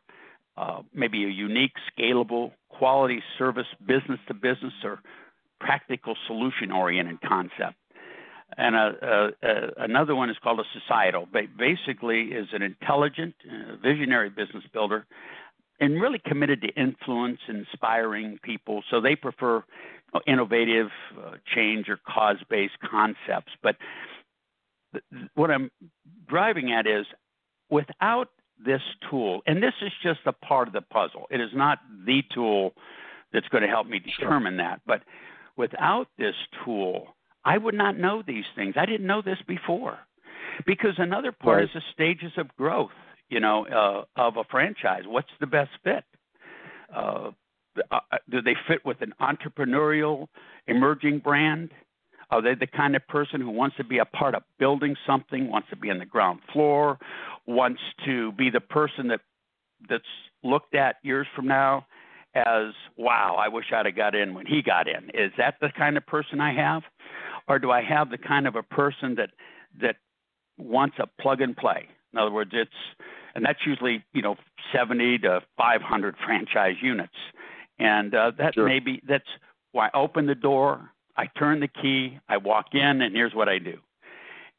uh, 0.56 0.82
maybe 0.94 1.24
a 1.24 1.28
unique, 1.28 1.72
scalable, 1.92 2.52
quality 2.68 3.22
service, 3.38 3.66
business 3.87 4.18
to 4.28 4.34
business, 4.34 4.72
or 4.84 5.00
practical 5.61 6.16
solution 6.26 6.70
oriented 6.72 7.20
concept. 7.20 7.76
And 8.56 8.74
uh, 8.74 8.92
uh, 9.02 9.30
uh, 9.42 9.50
another 9.76 10.14
one 10.14 10.30
is 10.30 10.37
called 10.42 10.61
a 10.61 10.64
societal. 10.72 11.28
Basically, 11.58 12.32
is 12.32 12.48
an 12.52 12.62
intelligent, 12.62 13.34
visionary 13.82 14.30
business 14.30 14.64
builder, 14.72 15.06
and 15.80 16.00
really 16.00 16.20
committed 16.24 16.62
to 16.62 16.68
influence, 16.68 17.38
inspiring 17.48 18.38
people. 18.42 18.82
So 18.90 19.00
they 19.00 19.14
prefer 19.14 19.62
innovative, 20.26 20.88
uh, 21.16 21.32
change 21.54 21.88
or 21.88 21.98
cause-based 22.08 22.78
concepts. 22.90 23.52
But 23.62 23.76
what 25.35 25.51
I'm 25.51 25.70
driving 26.29 26.72
at 26.72 26.87
is 26.87 27.07
without 27.70 28.29
this 28.64 28.81
tool, 29.11 29.42
and 29.46 29.62
this 29.62 29.74
is 29.83 29.92
just 30.03 30.20
a 30.27 30.33
part 30.33 30.68
of 30.68 30.74
the 30.74 30.81
puzzle. 30.81 31.27
It 31.31 31.40
is 31.40 31.51
not 31.55 31.79
the 32.07 32.22
tool 32.35 32.74
that's 33.33 33.48
going 33.48 33.62
to 33.62 33.68
help 33.68 33.87
me 33.87 34.01
determine 34.01 34.55
sure. 34.55 34.64
that. 34.64 34.81
But 34.87 35.03
without 35.57 36.09
this 36.18 36.35
tool, 36.64 37.14
I 37.44 37.59
would 37.59 37.74
not 37.74 37.98
know 37.98 38.22
these 38.27 38.44
things. 38.57 38.74
I 38.77 38.87
didn't 38.87 39.07
know 39.07 39.22
this 39.22 39.38
before. 39.46 39.98
Because 40.66 40.94
another 40.98 41.31
part 41.31 41.59
right. 41.59 41.64
is 41.64 41.70
the 41.74 41.83
stages 41.92 42.33
of 42.37 42.48
growth, 42.57 42.90
you 43.29 43.38
know, 43.38 43.66
uh, 43.66 44.20
of 44.20 44.37
a 44.37 44.44
franchise. 44.44 45.03
What's 45.07 45.29
the 45.40 45.46
best 45.46 45.70
fit? 45.85 46.05
Uh, 46.94 47.31
uh 47.92 48.01
do 48.29 48.42
they 48.42 48.57
fit 48.66 48.85
with 48.85 49.01
an 49.03 49.12
entrepreneurial 49.20 50.27
emerging 50.66 51.20
brand? 51.20 51.70
Are 52.31 52.43
they 52.43 52.55
the 52.55 52.67
kind 52.67 52.95
of 52.95 53.07
person 53.09 53.41
who 53.41 53.51
wants 53.51 53.77
to 53.77 53.85
be 53.85 53.99
a 53.99 54.05
part 54.05 54.35
of 54.35 54.43
building 54.59 54.97
something, 55.07 55.51
wants 55.51 55.69
to 55.71 55.77
be 55.77 55.91
on 55.91 55.99
the 55.99 56.05
ground 56.05 56.41
floor, 56.53 56.99
wants 57.47 57.81
to 58.05 58.33
be 58.33 58.51
the 58.51 58.61
person 58.61 59.09
that 59.09 59.21
that's 59.88 60.05
looked 60.43 60.75
at 60.75 60.97
years 61.03 61.27
from 61.35 61.47
now 61.47 61.87
as, 62.35 62.75
wow, 62.97 63.37
I 63.38 63.49
wish 63.49 63.67
I'd 63.73 63.87
have 63.87 63.97
got 63.97 64.14
in 64.14 64.35
when 64.35 64.47
he 64.47 64.62
got 64.62 64.87
in. 64.87 65.11
Is 65.14 65.33
that 65.38 65.57
the 65.61 65.71
kind 65.77 65.97
of 65.97 66.07
person 66.07 66.41
I 66.41 66.53
have? 66.55 66.83
Or 67.49 67.59
do 67.59 67.71
I 67.71 67.83
have 67.83 68.11
the 68.11 68.19
kind 68.19 68.47
of 68.47 68.57
a 68.57 68.62
person 68.62 69.14
that 69.14 69.31
that 69.81 69.97
wants 70.59 70.97
a 70.99 71.07
plug 71.21 71.41
and 71.41 71.57
play? 71.57 71.88
In 72.12 72.19
other 72.19 72.31
words, 72.31 72.51
it's 72.53 72.71
and 73.35 73.45
that's 73.45 73.61
usually 73.67 74.05
you 74.12 74.21
know 74.21 74.37
70 74.73 75.19
to 75.21 75.41
500 75.57 76.17
franchise 76.25 76.77
units, 76.83 77.14
and 77.79 78.14
uh, 78.14 78.33
that 78.38 78.55
Sure. 78.55 78.67
maybe 78.67 79.01
that's 79.09 79.29
why 79.73 79.88
I 79.95 79.99
open 79.99 80.27
the 80.27 80.35
door, 80.35 80.91
I 81.18 81.26
turn 81.38 81.61
the 81.61 81.68
key, 81.68 82.18
I 82.28 82.38
walk 82.38 82.68
in, 82.72 83.02
and 83.02 83.14
here's 83.14 83.35
what 83.35 83.48
I 83.48 83.59
do, 83.59 83.78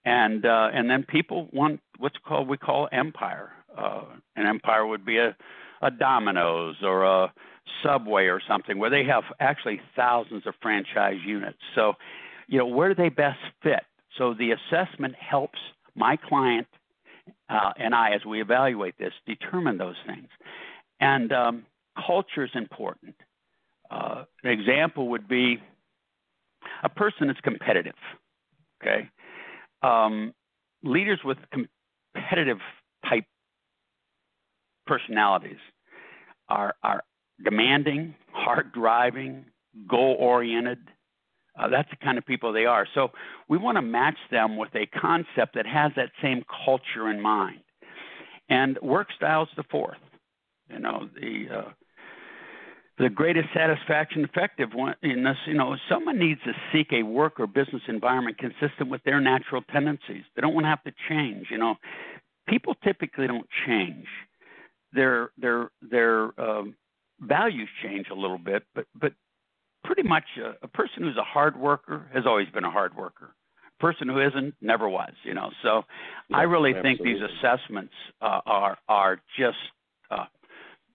and 0.05 0.45
uh, 0.45 0.69
and 0.73 0.89
then 0.89 1.03
people 1.03 1.49
want 1.51 1.79
what's 1.97 2.17
called 2.27 2.47
we 2.47 2.57
call 2.57 2.87
empire. 2.91 3.51
Uh, 3.75 4.03
an 4.35 4.45
empire 4.45 4.85
would 4.85 5.05
be 5.05 5.17
a 5.17 5.35
a 5.81 5.89
Domino's 5.89 6.75
or 6.83 7.03
a 7.03 7.33
Subway 7.83 8.25
or 8.25 8.41
something 8.47 8.77
where 8.77 8.89
they 8.89 9.05
have 9.05 9.23
actually 9.39 9.79
thousands 9.95 10.45
of 10.45 10.53
franchise 10.61 11.19
units. 11.25 11.59
So, 11.75 11.93
you 12.47 12.57
know, 12.57 12.65
where 12.65 12.89
do 12.89 12.95
they 12.95 13.09
best 13.09 13.39
fit? 13.63 13.83
So 14.17 14.33
the 14.33 14.51
assessment 14.51 15.15
helps 15.15 15.59
my 15.95 16.17
client 16.17 16.67
uh, 17.49 17.71
and 17.77 17.93
I, 17.93 18.11
as 18.11 18.25
we 18.25 18.41
evaluate 18.41 18.97
this, 18.97 19.13
determine 19.25 19.77
those 19.77 19.95
things. 20.05 20.27
And 20.99 21.31
um, 21.31 21.65
culture 22.05 22.43
is 22.43 22.51
important. 22.53 23.15
Uh, 23.89 24.25
an 24.43 24.51
example 24.51 25.09
would 25.09 25.27
be 25.27 25.59
a 26.83 26.89
person 26.89 27.27
that's 27.27 27.39
competitive. 27.41 27.95
Okay, 28.81 29.09
um, 29.81 30.33
leaders 30.83 31.19
with 31.23 31.37
competitive 31.51 32.59
type 33.07 33.25
personalities 34.87 35.57
are 36.47 36.73
are 36.83 37.03
demanding, 37.43 38.15
hard 38.31 38.71
driving, 38.73 39.45
goal 39.87 40.15
oriented. 40.19 40.79
Uh, 41.57 41.67
that's 41.67 41.89
the 41.89 41.97
kind 41.97 42.17
of 42.17 42.25
people 42.25 42.53
they 42.53 42.65
are. 42.65 42.87
So 42.93 43.09
we 43.49 43.57
want 43.57 43.77
to 43.77 43.81
match 43.81 44.17
them 44.31 44.57
with 44.57 44.69
a 44.75 44.85
concept 44.85 45.55
that 45.55 45.65
has 45.65 45.91
that 45.95 46.09
same 46.21 46.43
culture 46.65 47.09
in 47.09 47.21
mind. 47.21 47.59
And 48.49 48.77
work 48.81 49.09
style 49.15 49.43
is 49.43 49.49
the 49.57 49.63
fourth. 49.69 49.97
You 50.71 50.79
know, 50.79 51.09
the 51.19 51.45
uh, 51.53 51.71
the 52.99 53.09
greatest 53.09 53.47
satisfaction 53.53 54.25
effective 54.25 54.69
one 54.73 54.95
in 55.03 55.23
this, 55.23 55.37
you 55.47 55.55
know, 55.55 55.75
someone 55.89 56.19
needs 56.19 56.41
to 56.43 56.53
seek 56.71 56.91
a 56.93 57.03
work 57.03 57.39
or 57.39 57.47
business 57.47 57.81
environment 57.87 58.37
consistent 58.37 58.89
with 58.89 59.03
their 59.03 59.21
natural 59.21 59.61
tendencies. 59.71 60.23
They 60.35 60.41
don't 60.41 60.53
want 60.53 60.65
to 60.65 60.69
have 60.69 60.83
to 60.83 60.93
change. 61.09 61.47
You 61.49 61.57
know, 61.59 61.75
people 62.47 62.75
typically 62.83 63.27
don't 63.27 63.47
change. 63.65 64.05
Their 64.93 65.31
their 65.37 65.71
their 65.81 66.39
um, 66.41 66.75
values 67.21 67.69
change 67.83 68.07
a 68.11 68.15
little 68.15 68.37
bit, 68.39 68.63
but 68.75 68.85
but 68.95 69.13
pretty 69.83 70.03
much 70.03 70.25
a, 70.37 70.53
a 70.63 70.67
person 70.67 71.03
who's 71.03 71.17
a 71.17 71.23
hard 71.23 71.57
worker 71.57 72.09
has 72.13 72.25
always 72.25 72.49
been 72.49 72.63
a 72.65 72.71
hard 72.71 72.95
worker. 72.95 73.35
A 73.79 73.81
person 73.81 74.07
who 74.09 74.19
isn't 74.19 74.55
never 74.61 74.89
was, 74.89 75.13
you 75.23 75.33
know. 75.33 75.51
So 75.63 75.83
I 76.33 76.43
Yeah, 76.43 76.43
really 76.43 76.73
think 76.81 77.01
these 77.01 77.17
assessments 77.21 77.93
uh, 78.21 78.41
are 78.45 78.77
are 78.87 79.21
just 79.37 79.57
uh, 79.61 79.78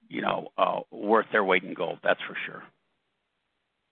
you 0.08 0.22
know 0.22 0.48
uh, 0.58 0.80
worth 0.90 1.26
their 1.32 1.44
weight 1.44 1.64
in 1.64 1.74
gold. 1.74 1.98
That's 2.02 2.20
for 2.26 2.36
sure. 2.46 2.62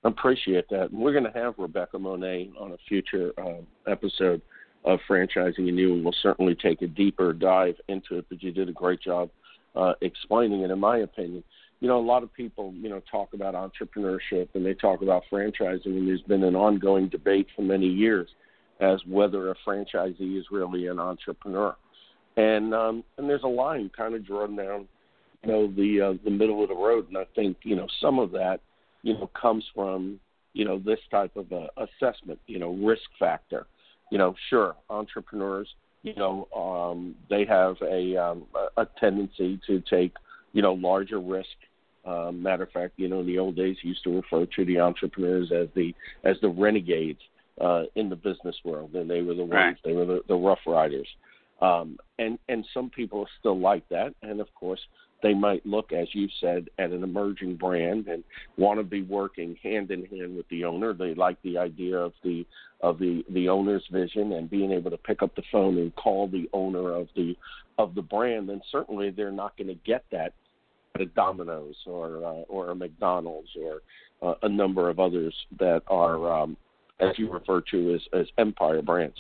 I 0.05 0.09
appreciate 0.09 0.69
that. 0.71 0.93
We're 0.93 1.13
going 1.13 1.33
to 1.33 1.39
have 1.39 1.55
Rebecca 1.59 1.99
Monet 1.99 2.51
on 2.59 2.73
a 2.73 2.77
future 2.89 3.33
uh, 3.39 3.91
episode 3.91 4.43
of 4.85 4.99
Franchising 5.09 5.69
and 5.69 5.79
You, 5.79 5.95
and 5.95 6.05
we'll 6.05 6.15
certainly 6.23 6.57
take 6.57 6.83
a 6.83 6.89
deeper 6.89 7.33
dive 7.33 7.77
into 7.89 8.19
it. 8.19 8.27
But 8.29 8.43
you 8.43 8.51
did 8.51 8.69
a 8.69 8.73
great 8.73 9.01
job 9.01 9.31
uh, 9.77 9.95
explaining 10.01 10.63
it, 10.63 10.71
in 10.71 10.79
my 10.81 10.99
opinion. 10.99 11.45
You 11.81 11.89
know, 11.89 11.99
a 11.99 12.03
lot 12.05 12.23
of 12.23 12.33
people, 12.33 12.73
you 12.77 12.89
know, 12.89 13.01
talk 13.11 13.35
about 13.35 13.55
entrepreneurship 13.55 14.49
and 14.55 14.65
they 14.65 14.75
talk 14.75 15.03
about 15.03 15.25
franchising, 15.31 15.87
and 15.87 16.07
there's 16.07 16.23
been 16.23 16.45
an 16.45 16.57
ongoing 16.57 17.09
debate 17.09 17.47
for 17.55 17.63
many 17.63 17.87
years 17.87 18.29
as 18.81 19.01
whether 19.07 19.51
a 19.51 19.55
franchisee 19.67 20.39
is 20.39 20.47
really 20.51 20.87
an 20.89 20.99
entrepreneur. 20.99 21.77
And 22.37 22.75
um, 22.75 23.05
and 23.19 23.29
there's 23.29 23.43
a 23.43 23.49
line 23.49 23.91
kind 23.97 24.15
of 24.15 24.27
drawn 24.27 24.57
down, 24.57 24.89
you 25.43 25.53
know, 25.53 25.67
the 25.67 26.01
uh, 26.01 26.15
the 26.25 26.31
middle 26.31 26.63
of 26.63 26.69
the 26.69 26.75
road, 26.75 27.09
and 27.09 27.19
I 27.19 27.25
think 27.35 27.57
you 27.63 27.77
know 27.77 27.87
some 28.01 28.19
of 28.19 28.31
that 28.33 28.61
you 29.03 29.15
know, 29.15 29.29
comes 29.41 29.65
from, 29.75 30.21
you 30.53 30.65
know, 30.65 30.79
this 30.79 31.01
type 31.11 31.37
of 31.37 31.53
uh, 31.53 31.67
assessment, 31.77 32.39
you 32.47 32.59
know, 32.59 32.73
risk 32.75 33.03
factor. 33.19 33.67
You 34.11 34.19
know, 34.19 34.35
sure, 34.51 34.77
entrepreneurs, 34.91 35.69
you 36.03 36.15
know, 36.15 36.47
um, 36.55 37.15
they 37.31 37.45
have 37.47 37.77
a, 37.83 38.17
um, 38.17 38.45
a 38.55 38.83
a 38.83 38.89
tendency 39.01 39.59
to 39.67 39.83
take, 39.89 40.13
you 40.53 40.63
know, 40.63 40.75
larger 40.75 41.19
risk. 41.19 41.49
Um, 42.05 42.43
matter 42.43 42.65
of 42.65 42.71
fact, 42.73 42.95
you 42.97 43.09
know, 43.09 43.21
in 43.21 43.27
the 43.27 43.39
old 43.39 43.57
days, 43.57 43.77
you 43.83 43.91
used 43.91 44.05
to 44.05 44.17
refer 44.17 44.45
to 44.45 44.65
the 44.65 44.81
entrepreneurs 44.81 45.51
as 45.51 45.69
the 45.75 45.95
as 46.25 46.37
the 46.43 46.49
renegades 46.49 47.21
uh, 47.61 47.85
in 47.95 48.09
the 48.11 48.17
business 48.17 48.57
world, 48.65 48.95
and 48.95 49.09
they 49.09 49.23
were 49.23 49.35
the 49.35 49.43
ones, 49.43 49.53
Right. 49.53 49.77
they 49.85 49.93
were 49.93 50.05
the, 50.05 50.21
the 50.29 50.35
rough 50.35 50.59
riders. 50.67 51.09
Um, 51.63 51.97
and 52.19 52.39
and 52.49 52.67
some 52.75 52.91
people 52.91 53.27
still 53.41 53.59
like 53.59 53.89
that, 53.89 54.15
and 54.23 54.41
of 54.41 54.53
course, 54.55 54.81
they 55.23 55.35
might 55.35 55.65
look, 55.65 55.93
as 55.93 56.09
you 56.13 56.29
said, 56.41 56.69
at 56.79 56.91
an 56.91 57.03
emerging 57.03 57.57
brand 57.57 58.09
and 58.09 58.25
want 58.57 58.79
to 58.81 58.85
be 58.85 59.03
working 59.03 59.57
hand 59.63 59.91
in 59.91 60.05
hand 60.07 60.37
with 60.37 60.49
the 60.49 60.65
owner. 60.65 60.93
They 60.93 61.15
like 61.15 61.41
the 61.43 61.59
idea 61.59 61.97
of 61.97 62.13
the 62.25 62.45
of 62.81 62.99
the 62.99 63.25
the 63.31 63.49
owner's 63.49 63.87
vision 63.93 64.33
and 64.33 64.51
being 64.51 64.73
able 64.73 64.91
to 64.91 64.97
pick 64.97 65.23
up 65.23 65.35
the 65.37 65.43
phone 65.53 65.79
and 65.79 65.95
call 65.95 66.27
the 66.27 66.49
owner 66.53 66.93
of 66.93 67.09
the 67.15 67.37
of 67.79 67.95
the 67.95 68.03
brand. 68.03 68.51
And 68.51 68.63
certainly, 68.71 69.11
they're 69.11 69.31
not 69.31 69.57
going 69.57 69.69
to 69.69 69.79
get 69.87 70.05
that 70.11 70.35
at 70.95 71.01
a 71.01 71.07
Domino's 71.07 71.77
or 71.87 72.25
uh, 72.25 72.43
or 72.49 72.71
a 72.71 72.75
McDonald's 72.75 73.51
or 73.57 73.83
uh, 74.23 74.35
a 74.43 74.49
number 74.49 74.89
of 74.91 75.01
others 75.01 75.35
that 75.59 75.83
are, 75.89 76.31
um, 76.33 76.57
as 77.01 77.19
you 77.19 77.31
refer 77.31 77.61
to 77.71 77.95
as 77.95 78.01
as 78.13 78.27
empire 78.39 78.83
brands. 78.83 79.17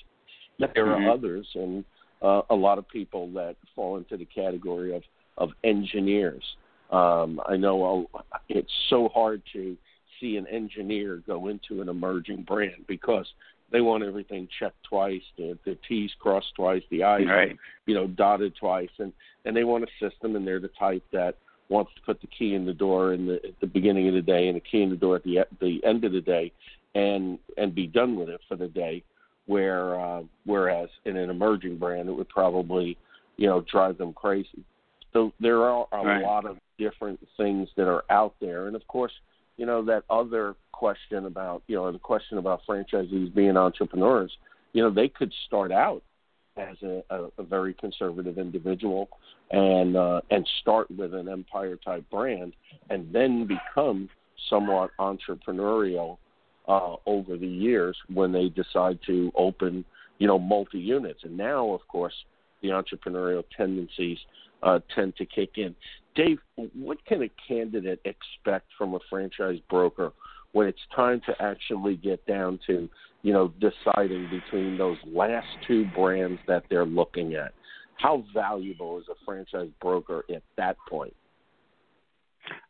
There 0.58 0.68
Mhm. 0.86 1.06
are 1.06 1.10
others, 1.10 1.48
and 1.54 1.84
uh, 2.20 2.42
a 2.50 2.54
lot 2.54 2.78
of 2.78 2.88
people 2.88 3.28
that 3.32 3.56
fall 3.74 3.96
into 3.96 4.16
the 4.16 4.24
category 4.26 4.94
of 4.94 5.02
of 5.38 5.50
engineers. 5.64 6.44
Um, 6.90 7.40
I 7.46 7.56
know 7.56 8.08
uh, 8.14 8.20
it's 8.48 8.72
so 8.90 9.08
hard 9.08 9.42
to 9.54 9.76
see 10.20 10.36
an 10.36 10.46
engineer 10.46 11.22
go 11.26 11.48
into 11.48 11.80
an 11.80 11.88
emerging 11.88 12.42
brand 12.42 12.84
because 12.86 13.26
they 13.72 13.80
want 13.80 14.04
everything 14.04 14.46
checked 14.58 14.84
twice, 14.88 15.22
the, 15.38 15.58
the 15.64 15.76
T's 15.88 16.10
crossed 16.20 16.54
twice, 16.54 16.82
the 16.90 17.02
I's 17.02 17.26
Right. 17.26 17.56
you 17.86 17.94
know 17.94 18.06
dotted 18.06 18.54
twice, 18.60 18.90
and 18.98 19.12
and 19.44 19.56
they 19.56 19.64
want 19.64 19.84
a 19.84 20.08
system, 20.08 20.36
and 20.36 20.46
they're 20.46 20.60
the 20.60 20.70
type 20.78 21.02
that 21.12 21.36
wants 21.68 21.90
to 21.94 22.02
put 22.02 22.20
the 22.20 22.26
key 22.26 22.54
in 22.54 22.66
the 22.66 22.74
door 22.74 23.14
in 23.14 23.26
the, 23.26 23.36
at 23.36 23.58
the 23.60 23.66
beginning 23.66 24.06
of 24.06 24.14
the 24.14 24.20
day 24.20 24.46
and 24.48 24.56
the 24.56 24.60
key 24.60 24.82
in 24.82 24.90
the 24.90 24.96
door 24.96 25.16
at 25.16 25.24
the 25.24 25.38
the 25.60 25.82
end 25.84 26.04
of 26.04 26.12
the 26.12 26.20
day, 26.20 26.52
and 26.94 27.38
and 27.56 27.74
be 27.74 27.86
done 27.86 28.16
with 28.16 28.28
it 28.28 28.40
for 28.46 28.56
the 28.56 28.68
day. 28.68 29.02
Where 29.46 29.98
uh, 29.98 30.22
whereas 30.44 30.88
in 31.04 31.16
an 31.16 31.30
emerging 31.30 31.78
brand, 31.78 32.08
it 32.08 32.12
would 32.12 32.28
probably 32.28 32.96
you 33.38 33.48
know 33.48 33.64
drive 33.72 33.98
them 33.98 34.12
crazy. 34.12 34.64
So 35.12 35.32
there 35.40 35.62
are 35.62 35.86
a 35.92 36.04
Right. 36.04 36.22
lot 36.22 36.44
of 36.44 36.58
different 36.78 37.20
things 37.36 37.68
that 37.76 37.86
are 37.86 38.04
out 38.10 38.34
there, 38.40 38.66
and 38.66 38.76
of 38.76 38.86
course, 38.86 39.12
you 39.56 39.66
know 39.66 39.82
that 39.82 40.04
other 40.08 40.56
question 40.72 41.26
about 41.26 41.62
you 41.66 41.76
know 41.76 41.90
the 41.92 41.98
question 41.98 42.38
about 42.38 42.62
franchisees 42.66 43.34
being 43.34 43.56
entrepreneurs. 43.56 44.36
You 44.72 44.82
know 44.82 44.90
they 44.90 45.08
could 45.08 45.32
start 45.46 45.70
out 45.70 46.02
as 46.56 46.76
a, 46.82 47.02
a, 47.10 47.28
a 47.38 47.42
very 47.42 47.74
conservative 47.74 48.38
individual 48.38 49.08
and 49.50 49.96
uh, 49.96 50.20
and 50.30 50.46
start 50.60 50.90
with 50.90 51.14
an 51.14 51.28
empire 51.28 51.76
type 51.76 52.04
brand 52.10 52.54
and 52.90 53.12
then 53.12 53.46
become 53.46 54.08
somewhat 54.50 54.90
entrepreneurial 54.98 56.18
uh, 56.68 56.96
over 57.06 57.36
the 57.36 57.46
years 57.46 57.96
when 58.12 58.32
they 58.32 58.48
decide 58.48 58.98
to 59.06 59.32
open 59.36 59.84
you 60.18 60.26
know 60.26 60.38
multi 60.38 60.78
units 60.78 61.20
and 61.24 61.36
now 61.36 61.70
of 61.70 61.80
course 61.88 62.14
the 62.62 62.68
entrepreneurial 62.68 63.42
tendencies 63.56 64.18
uh, 64.62 64.80
tend 64.94 65.16
to 65.16 65.26
kick 65.26 65.50
in. 65.56 65.74
Dave, 66.14 66.38
what 66.74 66.98
can 67.06 67.22
a 67.22 67.30
candidate 67.48 68.00
expect 68.04 68.66
from 68.76 68.94
a 68.94 68.98
franchise 69.08 69.58
broker 69.70 70.12
when 70.52 70.66
it's 70.66 70.78
time 70.94 71.20
to 71.26 71.34
actually 71.40 71.96
get 71.96 72.24
down 72.26 72.58
to 72.66 72.88
you 73.22 73.32
know, 73.32 73.52
deciding 73.60 74.28
between 74.28 74.76
those 74.76 74.98
last 75.06 75.46
two 75.66 75.86
brands 75.94 76.40
that 76.48 76.64
they're 76.68 76.84
looking 76.84 77.34
at. 77.34 77.52
How 77.96 78.24
valuable 78.34 78.98
is 78.98 79.04
a 79.08 79.14
franchise 79.24 79.70
broker 79.80 80.24
at 80.34 80.42
that 80.56 80.76
point? 80.88 81.14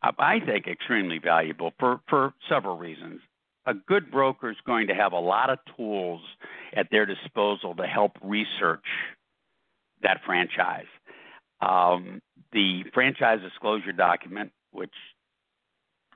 I 0.03 0.39
think 0.45 0.67
extremely 0.67 1.19
valuable 1.19 1.73
for, 1.81 2.01
for 2.09 2.35
several 2.49 2.77
reasons. 2.77 3.21
A 3.65 3.73
good 3.73 4.11
broker 4.11 4.51
is 4.51 4.57
going 4.67 4.89
to 4.89 4.95
have 4.95 5.13
a 5.13 5.19
lot 5.19 5.49
of 5.49 5.59
tools 5.77 6.21
at 6.77 6.89
their 6.91 7.07
disposal 7.07 7.75
to 7.77 7.85
help 7.85 8.13
research 8.23 8.85
that 10.03 10.21
franchise. 10.27 10.85
Um, 11.63 12.21
the 12.53 12.85
franchise 12.93 13.41
disclosure 13.41 13.93
document, 13.93 14.51
which 14.73 14.95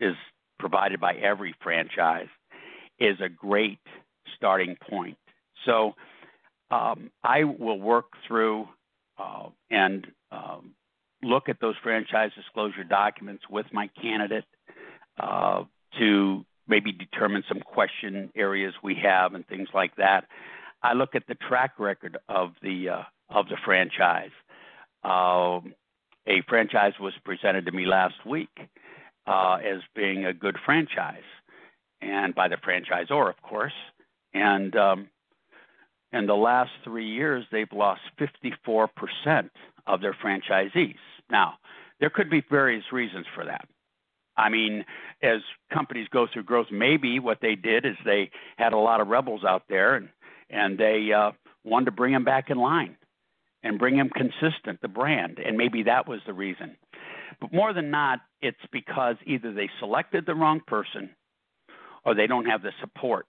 is 0.01 0.15
provided 0.59 1.01
by 1.01 1.15
every 1.15 1.55
franchise, 1.63 2.29
is 2.99 3.17
a 3.21 3.29
great 3.29 3.79
starting 4.37 4.77
point. 4.91 5.17
So 5.65 5.95
um, 6.71 7.11
I 7.23 7.45
will 7.45 7.79
work 7.79 8.07
through 8.27 8.69
uh, 9.19 9.49
and 9.71 10.07
um, 10.31 10.75
look 11.23 11.49
at 11.49 11.61
those 11.61 11.75
franchise 11.83 12.31
disclosure 12.37 12.85
documents 12.85 13.45
with 13.49 13.67
my 13.73 13.89
candidate 14.01 14.45
uh, 15.19 15.65
to 15.99 16.45
maybe 16.69 16.93
determine 16.93 17.45
some 17.49 17.61
question 17.61 18.31
areas 18.35 18.75
we 18.83 18.97
have 19.03 19.35
and 19.35 19.47
things 19.47 19.69
like 19.73 19.95
that. 19.97 20.25
I 20.83 20.93
look 20.93 21.15
at 21.15 21.27
the 21.27 21.37
track 21.49 21.79
record 21.79 22.19
of 22.29 22.51
the 22.63 22.91
uh, 22.91 23.03
of 23.31 23.49
the 23.49 23.57
franchise. 23.65 24.31
Uh, 25.07 25.61
a 26.27 26.43
franchise 26.49 26.95
was 26.99 27.13
presented 27.25 27.67
to 27.67 27.73
me 27.73 27.87
last 27.87 28.27
week 28.27 28.51
uh, 29.27 29.59
as 29.65 29.81
being 29.95 30.25
a 30.25 30.35
good 30.35 30.57
franchise, 30.65 31.23
and 32.03 32.35
by 32.35 32.49
the 32.49 32.57
franchisor, 32.57 33.31
of 33.31 33.41
course. 33.41 33.73
And 34.35 34.75
um, 34.75 35.09
in 36.13 36.27
the 36.27 36.35
last 36.35 36.73
three 36.83 37.09
years, 37.09 37.45
they've 37.53 37.73
lost 37.73 38.01
54% 38.19 39.51
of 39.87 40.01
their 40.01 40.15
franchisees. 40.15 40.97
Now, 41.31 41.55
there 42.01 42.11
could 42.11 42.29
be 42.29 42.43
various 42.51 42.85
reasons 42.93 43.27
for 43.33 43.45
that. 43.45 43.69
I 44.37 44.49
mean, 44.49 44.85
as 45.23 45.41
companies 45.73 46.09
go 46.11 46.27
through 46.31 46.43
growth, 46.43 46.67
maybe 46.73 47.21
what 47.21 47.39
they 47.41 47.55
did 47.55 47.87
is 47.87 47.95
they 48.05 48.31
had 48.59 48.73
a 48.73 48.79
lot 48.79 49.01
of 49.01 49.07
rebels 49.07 49.45
out 49.45 49.63
there 49.69 49.95
and 49.95 50.09
and 50.49 50.79
they 50.79 51.13
uh, 51.13 51.33
wanted 51.65 51.87
to 51.87 51.91
bring 51.91 52.13
them 52.13 52.25
back 52.25 52.51
in 52.51 52.59
line 52.59 52.97
and 53.67 53.79
bring 53.79 53.97
them 53.97 54.11
consistent, 54.11 54.81
the 54.81 54.89
brand, 54.89 55.39
and 55.39 55.57
maybe 55.57 55.83
that 55.83 56.09
was 56.09 56.21
the 56.27 56.33
reason. 56.33 56.77
But 57.41 57.53
more 57.53 57.73
than 57.73 57.91
not, 57.91 58.21
it's 58.41 58.57
because 58.73 59.17
either 59.27 59.53
they 59.53 59.69
selected 59.81 60.25
the 60.25 60.35
wrong 60.35 60.61
person 60.67 61.11
or 62.05 62.15
they 62.15 62.27
don't 62.27 62.47
have 62.47 62.63
the 62.63 62.73
support. 62.81 63.27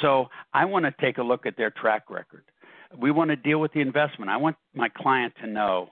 So 0.00 0.28
I 0.52 0.64
want 0.64 0.84
to 0.84 0.94
take 1.00 1.18
a 1.18 1.22
look 1.22 1.46
at 1.46 1.56
their 1.56 1.70
track 1.70 2.08
record. 2.08 2.44
We 2.96 3.10
want 3.10 3.30
to 3.30 3.36
deal 3.36 3.58
with 3.58 3.72
the 3.72 3.80
investment. 3.80 4.30
I 4.30 4.36
want 4.36 4.56
my 4.74 4.88
client 4.88 5.34
to 5.42 5.48
know 5.48 5.90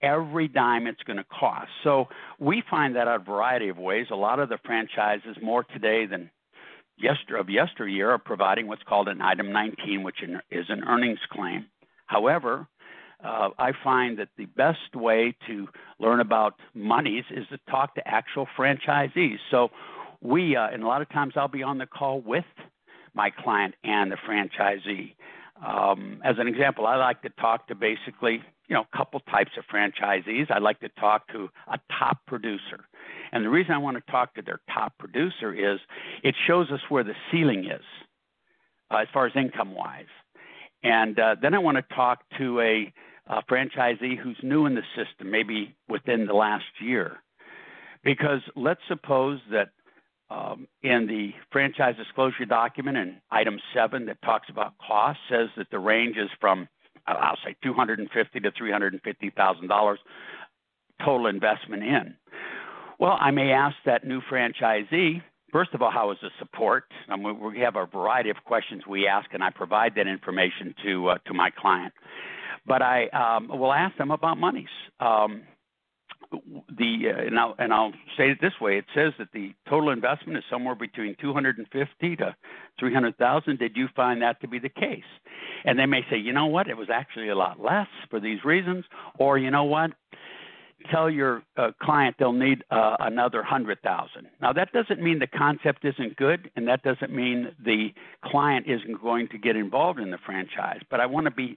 every 0.00 0.48
dime 0.48 0.86
it's 0.86 1.02
going 1.02 1.18
to 1.18 1.24
cost. 1.24 1.68
So 1.84 2.08
we 2.38 2.62
find 2.70 2.96
that 2.96 3.08
a 3.08 3.18
variety 3.18 3.68
of 3.68 3.78
ways. 3.78 4.06
A 4.10 4.16
lot 4.16 4.38
of 4.38 4.48
the 4.48 4.58
franchises, 4.64 5.36
more 5.42 5.64
today 5.64 6.06
than 6.06 6.30
yester 6.96 7.36
of 7.36 7.50
yesteryear, 7.50 8.10
are 8.10 8.18
providing 8.18 8.66
what's 8.66 8.82
called 8.84 9.08
an 9.08 9.20
item 9.20 9.52
19, 9.52 10.02
which 10.02 10.22
is 10.50 10.66
an 10.68 10.84
earnings 10.84 11.20
claim. 11.30 11.66
However, 12.06 12.66
uh, 13.24 13.50
I 13.58 13.72
find 13.82 14.18
that 14.18 14.28
the 14.36 14.46
best 14.46 14.94
way 14.94 15.34
to 15.46 15.68
learn 15.98 16.20
about 16.20 16.54
monies 16.74 17.24
is 17.30 17.46
to 17.48 17.58
talk 17.70 17.94
to 17.96 18.08
actual 18.08 18.46
franchisees. 18.56 19.38
So 19.50 19.70
we, 20.20 20.56
uh, 20.56 20.68
and 20.68 20.82
a 20.82 20.86
lot 20.86 21.02
of 21.02 21.08
times 21.10 21.34
I'll 21.36 21.48
be 21.48 21.62
on 21.62 21.78
the 21.78 21.86
call 21.86 22.20
with 22.20 22.44
my 23.14 23.30
client 23.30 23.74
and 23.84 24.12
the 24.12 24.16
franchisee. 24.16 25.14
Um, 25.66 26.20
as 26.24 26.36
an 26.38 26.46
example, 26.46 26.86
I 26.86 26.96
like 26.96 27.22
to 27.22 27.30
talk 27.30 27.66
to 27.68 27.74
basically 27.74 28.42
you 28.68 28.74
know, 28.74 28.84
a 28.92 28.96
couple 28.96 29.18
types 29.20 29.52
of 29.56 29.64
franchisees. 29.72 30.50
I 30.50 30.58
like 30.58 30.78
to 30.80 30.88
talk 30.90 31.26
to 31.32 31.48
a 31.66 31.78
top 31.98 32.18
producer. 32.26 32.84
And 33.32 33.44
the 33.44 33.48
reason 33.48 33.72
I 33.72 33.78
want 33.78 33.96
to 33.96 34.12
talk 34.12 34.34
to 34.34 34.42
their 34.42 34.60
top 34.72 34.96
producer 34.98 35.52
is 35.52 35.80
it 36.22 36.34
shows 36.46 36.70
us 36.70 36.80
where 36.88 37.02
the 37.02 37.14
ceiling 37.32 37.64
is 37.64 37.82
uh, 38.90 38.98
as 38.98 39.08
far 39.12 39.26
as 39.26 39.32
income 39.34 39.74
wise. 39.74 40.06
And 40.82 41.18
uh, 41.18 41.36
then 41.40 41.54
I 41.54 41.58
want 41.58 41.76
to 41.76 41.94
talk 41.94 42.20
to 42.38 42.60
a, 42.60 42.92
a 43.26 43.42
franchisee 43.50 44.16
who's 44.16 44.38
new 44.42 44.66
in 44.66 44.74
the 44.74 44.82
system, 44.96 45.30
maybe 45.30 45.74
within 45.88 46.26
the 46.26 46.34
last 46.34 46.64
year. 46.80 47.18
Because 48.04 48.40
let's 48.54 48.80
suppose 48.88 49.40
that 49.50 49.70
um, 50.30 50.68
in 50.82 51.06
the 51.06 51.30
franchise 51.50 51.96
disclosure 51.96 52.44
document 52.44 52.96
in 52.96 53.16
item 53.30 53.58
seven 53.74 54.06
that 54.06 54.20
talks 54.22 54.48
about 54.50 54.74
cost 54.78 55.18
says 55.28 55.48
that 55.56 55.68
the 55.70 55.78
range 55.78 56.16
is 56.16 56.30
from 56.40 56.68
I'll 57.06 57.38
say 57.44 57.56
two 57.62 57.72
hundred 57.72 57.98
and 58.00 58.10
fifty 58.10 58.38
to 58.40 58.50
three 58.56 58.70
hundred 58.70 58.92
and 58.92 59.02
fifty 59.02 59.30
thousand 59.30 59.68
dollars 59.68 59.98
total 61.04 61.26
investment 61.26 61.82
in. 61.82 62.14
Well, 62.98 63.16
I 63.18 63.30
may 63.30 63.52
ask 63.52 63.76
that 63.86 64.06
new 64.06 64.20
franchisee. 64.30 65.22
First 65.52 65.72
of 65.72 65.80
all, 65.80 65.90
how 65.90 66.10
is 66.10 66.18
the 66.20 66.30
support? 66.38 66.84
Um, 67.08 67.22
we 67.22 67.60
have 67.60 67.76
a 67.76 67.86
variety 67.86 68.30
of 68.30 68.36
questions 68.44 68.82
we 68.86 69.06
ask, 69.06 69.32
and 69.32 69.42
I 69.42 69.50
provide 69.50 69.94
that 69.96 70.06
information 70.06 70.74
to 70.84 71.08
uh, 71.08 71.18
to 71.26 71.34
my 71.34 71.50
client. 71.50 71.92
But 72.66 72.82
I 72.82 73.06
um, 73.08 73.48
will 73.48 73.72
ask 73.72 73.96
them 73.96 74.10
about 74.10 74.38
monies. 74.38 74.68
Um, 75.00 75.42
the 76.30 77.04
uh, 77.06 77.26
and, 77.26 77.38
I'll, 77.38 77.54
and 77.58 77.72
I'll 77.72 77.92
say 78.18 78.30
it 78.30 78.38
this 78.42 78.52
way: 78.60 78.76
it 78.76 78.84
says 78.94 79.14
that 79.18 79.28
the 79.32 79.54
total 79.68 79.90
investment 79.90 80.36
is 80.36 80.44
somewhere 80.50 80.74
between 80.74 81.16
250 81.20 82.16
to 82.16 82.36
300,000. 82.78 83.58
Did 83.58 83.76
you 83.76 83.88
find 83.96 84.20
that 84.20 84.40
to 84.42 84.48
be 84.48 84.58
the 84.58 84.68
case? 84.68 85.02
And 85.64 85.78
they 85.78 85.86
may 85.86 86.02
say, 86.10 86.18
you 86.18 86.32
know 86.32 86.46
what, 86.46 86.68
it 86.68 86.76
was 86.76 86.88
actually 86.92 87.28
a 87.28 87.34
lot 87.34 87.58
less 87.58 87.88
for 88.10 88.20
these 88.20 88.44
reasons, 88.44 88.84
or 89.18 89.38
you 89.38 89.50
know 89.50 89.64
what, 89.64 89.90
tell 90.90 91.10
your 91.10 91.42
uh, 91.56 91.70
client 91.82 92.16
they'll 92.18 92.32
need 92.32 92.64
uh, 92.70 92.96
another 93.00 93.42
hundred 93.42 93.80
thousand. 93.82 94.28
Now 94.40 94.52
that 94.52 94.72
doesn't 94.72 95.02
mean 95.02 95.18
the 95.18 95.26
concept 95.26 95.84
isn't 95.84 96.16
good, 96.16 96.50
and 96.56 96.66
that 96.68 96.82
doesn't 96.82 97.12
mean 97.12 97.52
the 97.64 97.88
client 98.24 98.66
isn't 98.68 99.02
going 99.02 99.28
to 99.28 99.38
get 99.38 99.56
involved 99.56 99.98
in 99.98 100.10
the 100.10 100.18
franchise. 100.24 100.80
But 100.90 101.00
I 101.00 101.06
want 101.06 101.26
to 101.26 101.30
be, 101.30 101.56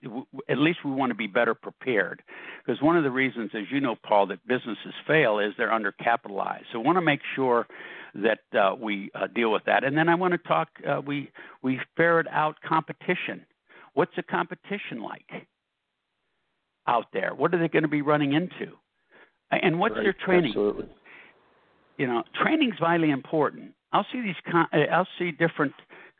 at 0.49 0.57
least 0.57 0.79
we 0.83 0.91
want 0.91 1.11
to 1.11 1.15
be 1.15 1.27
better 1.27 1.53
prepared, 1.53 2.23
because 2.65 2.81
one 2.81 2.97
of 2.97 3.03
the 3.03 3.11
reasons, 3.11 3.51
as 3.53 3.63
you 3.71 3.79
know, 3.79 3.95
Paul, 3.95 4.27
that 4.27 4.45
businesses 4.47 4.93
fail 5.07 5.39
is 5.39 5.53
they're 5.57 5.69
undercapitalized. 5.69 6.65
So 6.71 6.79
we 6.79 6.85
want 6.85 6.97
to 6.97 7.01
make 7.01 7.21
sure 7.35 7.67
that 8.15 8.39
uh, 8.57 8.75
we 8.75 9.11
uh, 9.15 9.27
deal 9.27 9.51
with 9.51 9.63
that. 9.65 9.83
And 9.83 9.97
then 9.97 10.09
I 10.09 10.15
want 10.15 10.33
to 10.33 10.37
talk. 10.39 10.69
Uh, 10.87 11.01
we 11.05 11.31
we 11.61 11.79
ferret 11.95 12.27
out 12.29 12.57
competition. 12.67 13.45
What's 13.93 14.15
the 14.15 14.23
competition 14.23 15.01
like 15.01 15.47
out 16.87 17.05
there? 17.13 17.33
What 17.35 17.53
are 17.53 17.59
they 17.59 17.67
going 17.67 17.83
to 17.83 17.89
be 17.89 18.01
running 18.01 18.33
into? 18.33 18.73
And 19.51 19.79
what's 19.79 19.95
right. 19.95 20.03
their 20.03 20.15
training? 20.25 20.51
Absolutely. 20.51 20.87
You 21.97 22.07
know, 22.07 22.23
training's 22.41 22.79
vitally 22.79 23.11
important. 23.11 23.73
I'll 23.93 24.05
see 24.11 24.21
these. 24.21 24.35
Uh, 24.53 24.77
I'll 24.91 25.07
see 25.19 25.31
different 25.31 25.73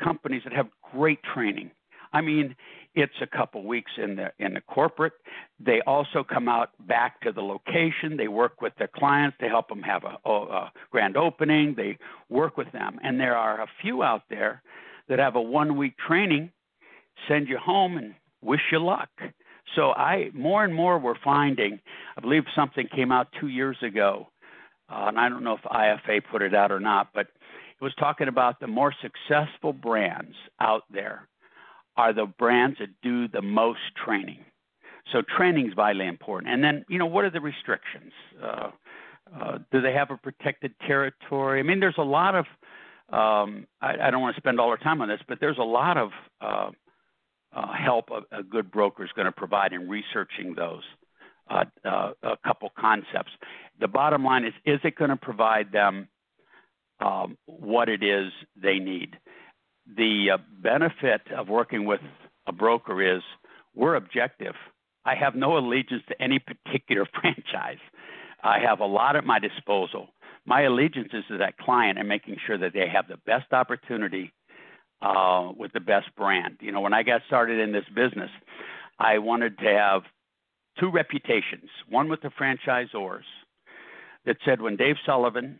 companies 0.04 0.42
that 0.44 0.54
have 0.54 0.68
great 0.92 1.20
training. 1.34 1.72
I 2.14 2.22
mean, 2.22 2.56
it's 2.94 3.14
a 3.22 3.28
couple 3.28 3.64
weeks 3.64 3.92
in 3.98 4.18
the 4.18 4.32
in 4.40 4.54
the 4.54 4.62
corporate. 4.62 5.14
They 5.60 5.82
also 5.88 6.24
come 6.24 6.50
out 6.50 6.72
back 6.88 7.22
to 7.22 7.32
the 7.32 7.42
location. 7.42 8.18
They 8.18 8.28
work 8.28 8.62
with 8.62 8.74
their 8.78 8.90
clients 8.94 9.38
to 9.40 9.48
help 9.48 9.70
them 9.70 9.82
have 9.82 10.04
a, 10.04 10.30
a 10.30 10.72
grand 10.92 11.16
opening. 11.16 11.74
They 11.76 11.98
work 12.30 12.58
with 12.58 12.72
them, 12.74 13.00
and 13.02 13.20
there 13.20 13.38
are 13.38 13.62
a 13.62 13.68
few 13.82 14.04
out 14.04 14.24
there 14.30 14.62
that 15.08 15.20
have 15.20 15.36
a 15.36 15.42
one 15.42 15.78
week 15.78 15.94
training, 16.06 16.52
send 17.28 17.48
you 17.48 17.58
home, 17.58 17.98
and 17.98 18.14
wish 18.42 18.62
you 18.72 18.80
luck. 18.80 19.10
So 19.76 19.92
I 19.92 20.30
more 20.34 20.64
and 20.64 20.74
more 20.74 21.00
we're 21.00 21.20
finding. 21.24 21.80
I 22.18 22.22
believe 22.22 22.44
something 22.56 22.88
came 22.94 23.12
out 23.12 23.28
two 23.40 23.48
years 23.48 23.78
ago, 23.82 24.28
uh, 24.90 25.06
and 25.08 25.20
I 25.20 25.30
don't 25.30 25.44
know 25.44 25.54
if 25.54 25.62
IFA 25.62 26.22
put 26.30 26.42
it 26.42 26.54
out 26.54 26.72
or 26.72 26.80
not, 26.80 27.10
but 27.14 27.28
it 27.28 27.84
was 27.84 27.94
talking 28.00 28.28
about 28.28 28.60
the 28.60 28.68
more 28.68 28.94
successful 29.02 29.74
brands 29.74 30.36
out 30.60 30.84
there 30.92 31.28
are 31.98 32.14
the 32.14 32.26
brands 32.26 32.78
that 32.80 32.90
do 33.02 33.28
the 33.28 33.42
most 33.42 33.80
training. 34.04 34.40
So 35.12 35.22
training 35.38 35.68
is 35.68 35.74
vitally 35.74 36.08
important. 36.08 36.54
And 36.54 36.64
then 36.64 36.86
you 36.90 36.98
know 36.98 37.06
what 37.06 37.26
are 37.26 37.32
the 37.32 37.42
restrictions? 37.42 38.12
Uh, 38.42 38.72
uh, 39.34 39.58
do 39.72 39.82
they 39.82 39.94
have 39.94 40.12
a 40.12 40.18
protected 40.18 40.74
territory? 40.86 41.60
I 41.60 41.64
mean, 41.64 41.80
there's 41.80 41.96
a 41.98 42.04
lot 42.04 42.36
of 42.36 42.46
um, 43.12 43.68
I, 43.82 44.08
I 44.08 44.12
don't 44.12 44.22
want 44.22 44.36
to 44.36 44.42
spend 44.42 44.60
all 44.60 44.70
our 44.70 44.78
time 44.78 45.02
on 45.02 45.10
this, 45.10 45.20
but 45.28 45.40
there's 45.42 45.58
a 45.58 45.64
lot 45.64 45.98
of 45.98 46.12
uh, 47.54 47.74
help 47.74 48.10
a, 48.12 48.40
a, 48.40 48.44
good 48.44 48.72
broker 48.72 49.04
is 49.04 49.12
going 49.16 49.26
to 49.26 49.32
provide 49.32 49.74
in 49.74 49.90
researching 49.90 50.56
those 50.56 50.84
uh, 51.50 51.66
uh, 51.84 52.12
a 52.24 52.38
couple 52.46 52.70
concepts. 52.80 53.32
The 53.80 53.88
bottom 53.88 54.24
line 54.24 54.46
is: 54.46 54.54
is 54.66 54.80
it 54.84 54.96
going 54.96 55.10
to 55.10 55.18
provide 55.18 55.72
them 55.72 56.08
um, 57.00 57.38
what 57.46 57.90
it 57.90 58.04
is 58.04 58.32
they 58.56 58.80
need? 58.80 59.18
The 59.98 60.32
uh, 60.36 60.38
benefit 60.62 61.22
of 61.36 61.50
working 61.50 61.86
with 61.86 62.02
a 62.48 62.54
broker 62.54 63.16
is 63.16 63.22
we're 63.76 63.96
objective. 63.96 64.56
I 65.04 65.16
have 65.16 65.36
no 65.36 65.58
allegiance 65.58 66.04
to 66.10 66.22
any 66.22 66.40
particular 66.40 67.06
franchise. 67.22 67.80
I 68.44 68.60
have 68.60 68.80
a 68.80 68.86
lot 68.86 69.16
at 69.16 69.26
my 69.26 69.40
disposal. 69.40 70.08
My 70.46 70.62
allegiance 70.62 71.10
is 71.14 71.24
to 71.30 71.38
that 71.38 71.58
client 71.58 72.00
and 72.00 72.08
making 72.08 72.38
sure 72.48 72.58
that 72.58 72.74
they 72.74 72.88
have 72.92 73.08
the 73.08 73.18
best 73.26 73.52
opportunity 73.52 74.34
uh, 75.02 75.52
with 75.58 75.74
the 75.74 75.80
best 75.80 76.08
brand. 76.16 76.58
You 76.62 76.72
know, 76.72 76.82
when 76.82 76.94
I 76.94 77.04
got 77.04 77.22
started 77.28 77.60
in 77.60 77.72
this 77.72 77.86
business, 77.96 78.30
I 79.00 79.18
wanted 79.18 79.58
to 79.60 79.66
have 79.66 80.04
two 80.80 80.90
reputations 80.90 81.70
one 81.90 82.08
with 82.08 82.22
the 82.22 82.30
franchisors 82.30 83.24
that 84.26 84.38
said 84.46 84.62
when 84.62 84.76
Dave 84.76 84.96
Sullivan 85.06 85.60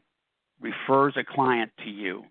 refers 0.62 1.16
a 1.18 1.24
client 1.24 1.72
to 1.84 1.90
you, 1.90 2.24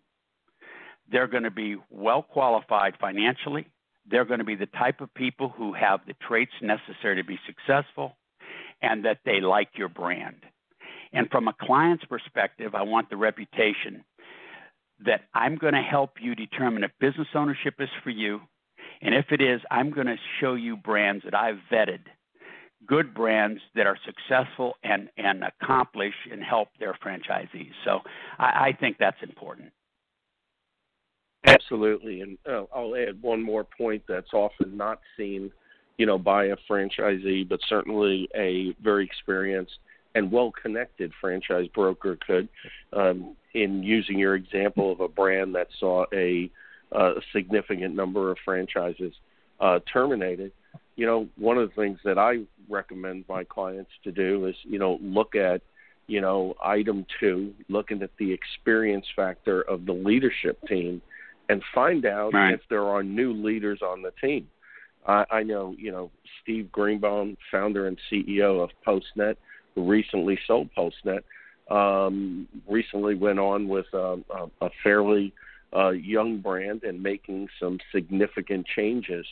they're 1.11 1.27
going 1.27 1.43
to 1.43 1.51
be 1.51 1.77
well 1.91 2.23
qualified 2.23 2.95
financially. 3.01 3.67
They're 4.09 4.25
going 4.25 4.39
to 4.39 4.45
be 4.45 4.55
the 4.55 4.67
type 4.67 5.01
of 5.01 5.13
people 5.15 5.49
who 5.49 5.73
have 5.73 6.01
the 6.07 6.15
traits 6.27 6.53
necessary 6.63 7.17
to 7.17 7.25
be 7.25 7.39
successful 7.47 8.17
and 8.81 9.05
that 9.05 9.19
they 9.25 9.41
like 9.41 9.71
your 9.77 9.89
brand. 9.89 10.37
And 11.13 11.29
from 11.31 11.49
a 11.49 11.55
client's 11.61 12.05
perspective, 12.05 12.75
I 12.75 12.83
want 12.83 13.11
the 13.11 13.17
reputation 13.17 14.05
that 15.05 15.23
I'm 15.35 15.57
going 15.57 15.75
to 15.75 15.83
help 15.83 16.15
you 16.21 16.35
determine 16.35 16.85
if 16.85 16.91
business 17.01 17.29
ownership 17.35 17.75
is 17.79 17.89
for 18.03 18.11
you. 18.11 18.41
And 19.03 19.15
if 19.15 19.27
it 19.31 19.41
is, 19.41 19.61
I'm 19.71 19.91
going 19.91 20.07
to 20.07 20.17
show 20.41 20.55
you 20.55 20.77
brands 20.77 21.25
that 21.25 21.35
I've 21.35 21.59
vetted, 21.73 22.01
good 22.87 23.15
brands 23.15 23.61
that 23.75 23.87
are 23.87 23.97
successful 24.05 24.75
and, 24.85 25.09
and 25.17 25.43
accomplish 25.45 26.15
and 26.31 26.43
help 26.43 26.69
their 26.79 26.95
franchisees. 27.05 27.73
So 27.85 28.01
I, 28.39 28.69
I 28.69 28.77
think 28.79 28.97
that's 28.99 29.23
important. 29.23 29.73
Absolutely. 31.47 32.21
And 32.21 32.37
uh, 32.47 32.65
I'll 32.75 32.95
add 32.95 33.23
one 33.23 33.43
more 33.43 33.65
point 33.65 34.03
that's 34.07 34.35
often 34.35 34.77
not 34.77 35.01
seen 35.17 35.51
you 36.01 36.07
know, 36.07 36.17
by 36.17 36.47
a 36.47 36.57
franchisee, 36.69 37.47
but 37.47 37.61
certainly 37.69 38.27
a 38.35 38.75
very 38.83 39.05
experienced 39.05 39.79
and 40.15 40.31
well-connected 40.33 41.13
franchise 41.21 41.67
broker 41.75 42.19
could. 42.27 42.49
Um, 42.93 43.37
in 43.55 43.83
using 43.83 44.19
your 44.19 44.35
example 44.35 44.93
of 44.93 45.01
a 45.01 45.09
brand 45.09 45.55
that 45.57 45.69
saw 45.79 46.05
a, 46.13 46.51
a 46.93 47.15
significant 47.33 47.95
number 47.95 48.31
of 48.31 48.39
franchises 48.45 49.13
uh, 49.61 49.81
terminated, 49.93 50.53
you 50.97 51.07
know, 51.07 51.29
one 51.37 51.59
of 51.59 51.69
the 51.69 51.75
things 51.75 51.99
that 52.05 52.19
I 52.19 52.43
recommend 52.69 53.25
my 53.29 53.45
clients 53.45 53.91
to 54.05 54.13
do 54.13 54.47
is, 54.47 54.55
you 54.65 54.79
know, 54.79 54.99
look 55.03 55.35
at, 55.35 55.63
you 56.07 56.21
know, 56.21 56.55
item 56.63 57.07
two, 57.19 57.55
looking 57.69 58.03
at 58.03 58.11
the 58.19 58.33
experience 58.33 59.07
factor 59.17 59.63
of 59.63 59.87
the 59.87 59.93
leadership 59.93 60.59
team 60.69 61.01
and 61.49 61.63
find 61.75 62.07
out 62.07 62.33
right. 62.33 62.55
if 62.55 62.61
there 62.69 62.85
are 62.85 63.03
new 63.03 63.33
leaders 63.33 63.81
on 63.83 64.03
the 64.03 64.13
team. 64.21 64.47
I, 65.07 65.25
I 65.31 65.43
know, 65.43 65.75
you 65.79 65.91
know, 65.91 66.11
Steve 66.43 66.71
Greenbaum, 66.71 67.37
founder 67.51 67.87
and 67.87 67.99
CEO 68.11 68.63
of 68.63 68.71
Postnet, 68.87 69.37
recently 69.81 70.39
sold 70.47 70.71
Postnet, 70.77 71.23
um, 71.71 72.49
recently 72.69 73.15
went 73.15 73.39
on 73.39 73.69
with 73.69 73.87
um, 73.95 74.25
a, 74.31 74.67
a 74.67 74.71
fairly 74.83 75.33
uh, 75.75 75.91
young 75.91 76.39
brand 76.39 76.83
and 76.83 77.03
making 77.03 77.49
some 77.61 77.79
significant 77.93 78.67
changes. 78.67 79.27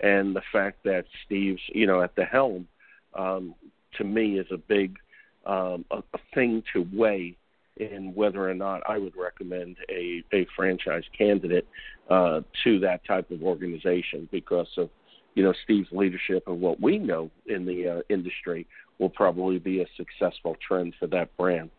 And 0.00 0.34
the 0.34 0.42
fact 0.52 0.84
that 0.84 1.04
Steve's, 1.24 1.60
you 1.68 1.86
know, 1.86 2.00
at 2.02 2.16
the 2.16 2.24
helm, 2.24 2.66
um, 3.14 3.54
to 3.98 4.04
me, 4.04 4.38
is 4.38 4.46
a 4.50 4.56
big 4.56 4.98
um, 5.46 5.84
a, 5.90 5.98
a 6.14 6.18
thing 6.34 6.62
to 6.72 6.86
weigh 6.92 7.36
in 7.76 8.14
whether 8.14 8.48
or 8.48 8.54
not 8.54 8.82
I 8.88 8.98
would 8.98 9.14
recommend 9.16 9.76
a, 9.88 10.22
a 10.32 10.46
franchise 10.54 11.04
candidate 11.16 11.66
uh, 12.10 12.42
to 12.64 12.78
that 12.80 13.04
type 13.04 13.30
of 13.30 13.42
organization 13.42 14.28
because 14.30 14.68
of 14.76 14.90
you 15.34 15.42
know 15.42 15.54
Steve's 15.64 15.88
leadership 15.92 16.44
and 16.46 16.60
what 16.60 16.80
we 16.80 16.98
know 16.98 17.30
in 17.46 17.64
the 17.64 17.88
uh, 17.88 18.00
industry 18.08 18.66
will 18.98 19.10
probably 19.10 19.58
be 19.58 19.80
a 19.80 19.86
successful 19.96 20.56
trend 20.66 20.94
for 20.98 21.06
that 21.08 21.36
brand. 21.36 21.70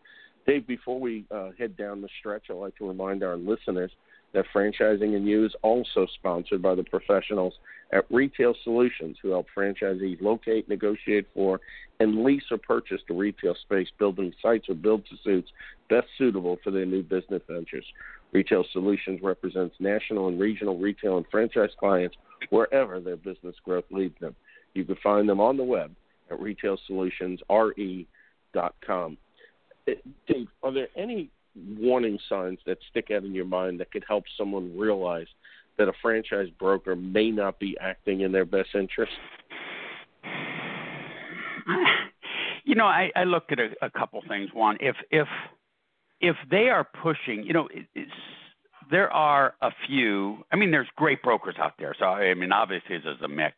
Dave, 0.46 0.66
before 0.66 1.00
we 1.00 1.24
uh, 1.30 1.50
head 1.58 1.76
down 1.76 2.02
the 2.02 2.08
stretch, 2.20 2.44
I'd 2.50 2.54
like 2.54 2.76
to 2.76 2.86
remind 2.86 3.22
our 3.22 3.36
listeners 3.36 3.90
that 4.34 4.44
Franchising 4.54 5.16
and 5.16 5.26
You 5.26 5.46
is 5.46 5.54
also 5.62 6.06
sponsored 6.18 6.60
by 6.60 6.74
the 6.74 6.82
professionals 6.84 7.54
at 7.92 8.04
Retail 8.10 8.54
Solutions 8.64 9.16
who 9.22 9.30
help 9.30 9.46
franchisees 9.56 10.20
locate, 10.20 10.68
negotiate 10.68 11.26
for, 11.32 11.60
and 12.00 12.24
lease 12.24 12.42
or 12.50 12.58
purchase 12.58 13.00
the 13.08 13.14
retail 13.14 13.54
space, 13.62 13.88
building 13.98 14.32
sites 14.42 14.68
or 14.68 14.74
build 14.74 15.04
to 15.06 15.16
suits 15.22 15.50
best 15.88 16.08
suitable 16.18 16.58
for 16.64 16.70
their 16.70 16.84
new 16.84 17.02
business 17.02 17.42
ventures. 17.48 17.84
Retail 18.32 18.64
Solutions 18.72 19.20
represents 19.22 19.76
national 19.78 20.28
and 20.28 20.40
regional 20.40 20.76
retail 20.76 21.16
and 21.16 21.26
franchise 21.30 21.70
clients 21.78 22.16
wherever 22.50 23.00
their 23.00 23.16
business 23.16 23.54
growth 23.64 23.84
leads 23.90 24.18
them. 24.20 24.34
You 24.74 24.84
can 24.84 24.96
find 25.02 25.28
them 25.28 25.40
on 25.40 25.56
the 25.56 25.62
web 25.62 25.92
at 26.30 26.38
retailsolutionsre.com. 26.38 29.18
Eh, 29.86 29.94
Dave, 30.26 30.48
are 30.62 30.72
there 30.72 30.88
any 30.96 31.28
warning 31.78 32.18
signs 32.28 32.58
that 32.66 32.78
stick 32.90 33.10
out 33.10 33.24
in 33.24 33.34
your 33.34 33.44
mind 33.44 33.80
that 33.80 33.90
could 33.90 34.04
help 34.08 34.24
someone 34.36 34.76
realize 34.76 35.26
that 35.78 35.88
a 35.88 35.92
franchise 36.02 36.48
broker 36.58 36.96
may 36.96 37.30
not 37.30 37.58
be 37.58 37.76
acting 37.80 38.20
in 38.20 38.32
their 38.32 38.44
best 38.44 38.70
interest? 38.74 39.12
You 42.66 42.74
know, 42.74 42.86
I, 42.86 43.10
I 43.14 43.24
look 43.24 43.44
at 43.50 43.58
a, 43.58 43.68
a 43.82 43.90
couple 43.90 44.22
things. 44.26 44.48
One, 44.54 44.78
if 44.80 44.96
if 45.10 45.28
if 46.20 46.34
they 46.50 46.70
are 46.70 46.88
pushing, 47.02 47.44
you 47.44 47.52
know, 47.52 47.68
there 48.90 49.12
are 49.12 49.52
a 49.60 49.68
few. 49.86 50.38
I 50.50 50.56
mean, 50.56 50.70
there's 50.70 50.88
great 50.96 51.22
brokers 51.22 51.56
out 51.58 51.74
there. 51.78 51.94
So 51.98 52.06
I 52.06 52.32
mean, 52.32 52.52
obviously 52.52 52.96
there's 53.04 53.20
a 53.22 53.28
mix. 53.28 53.54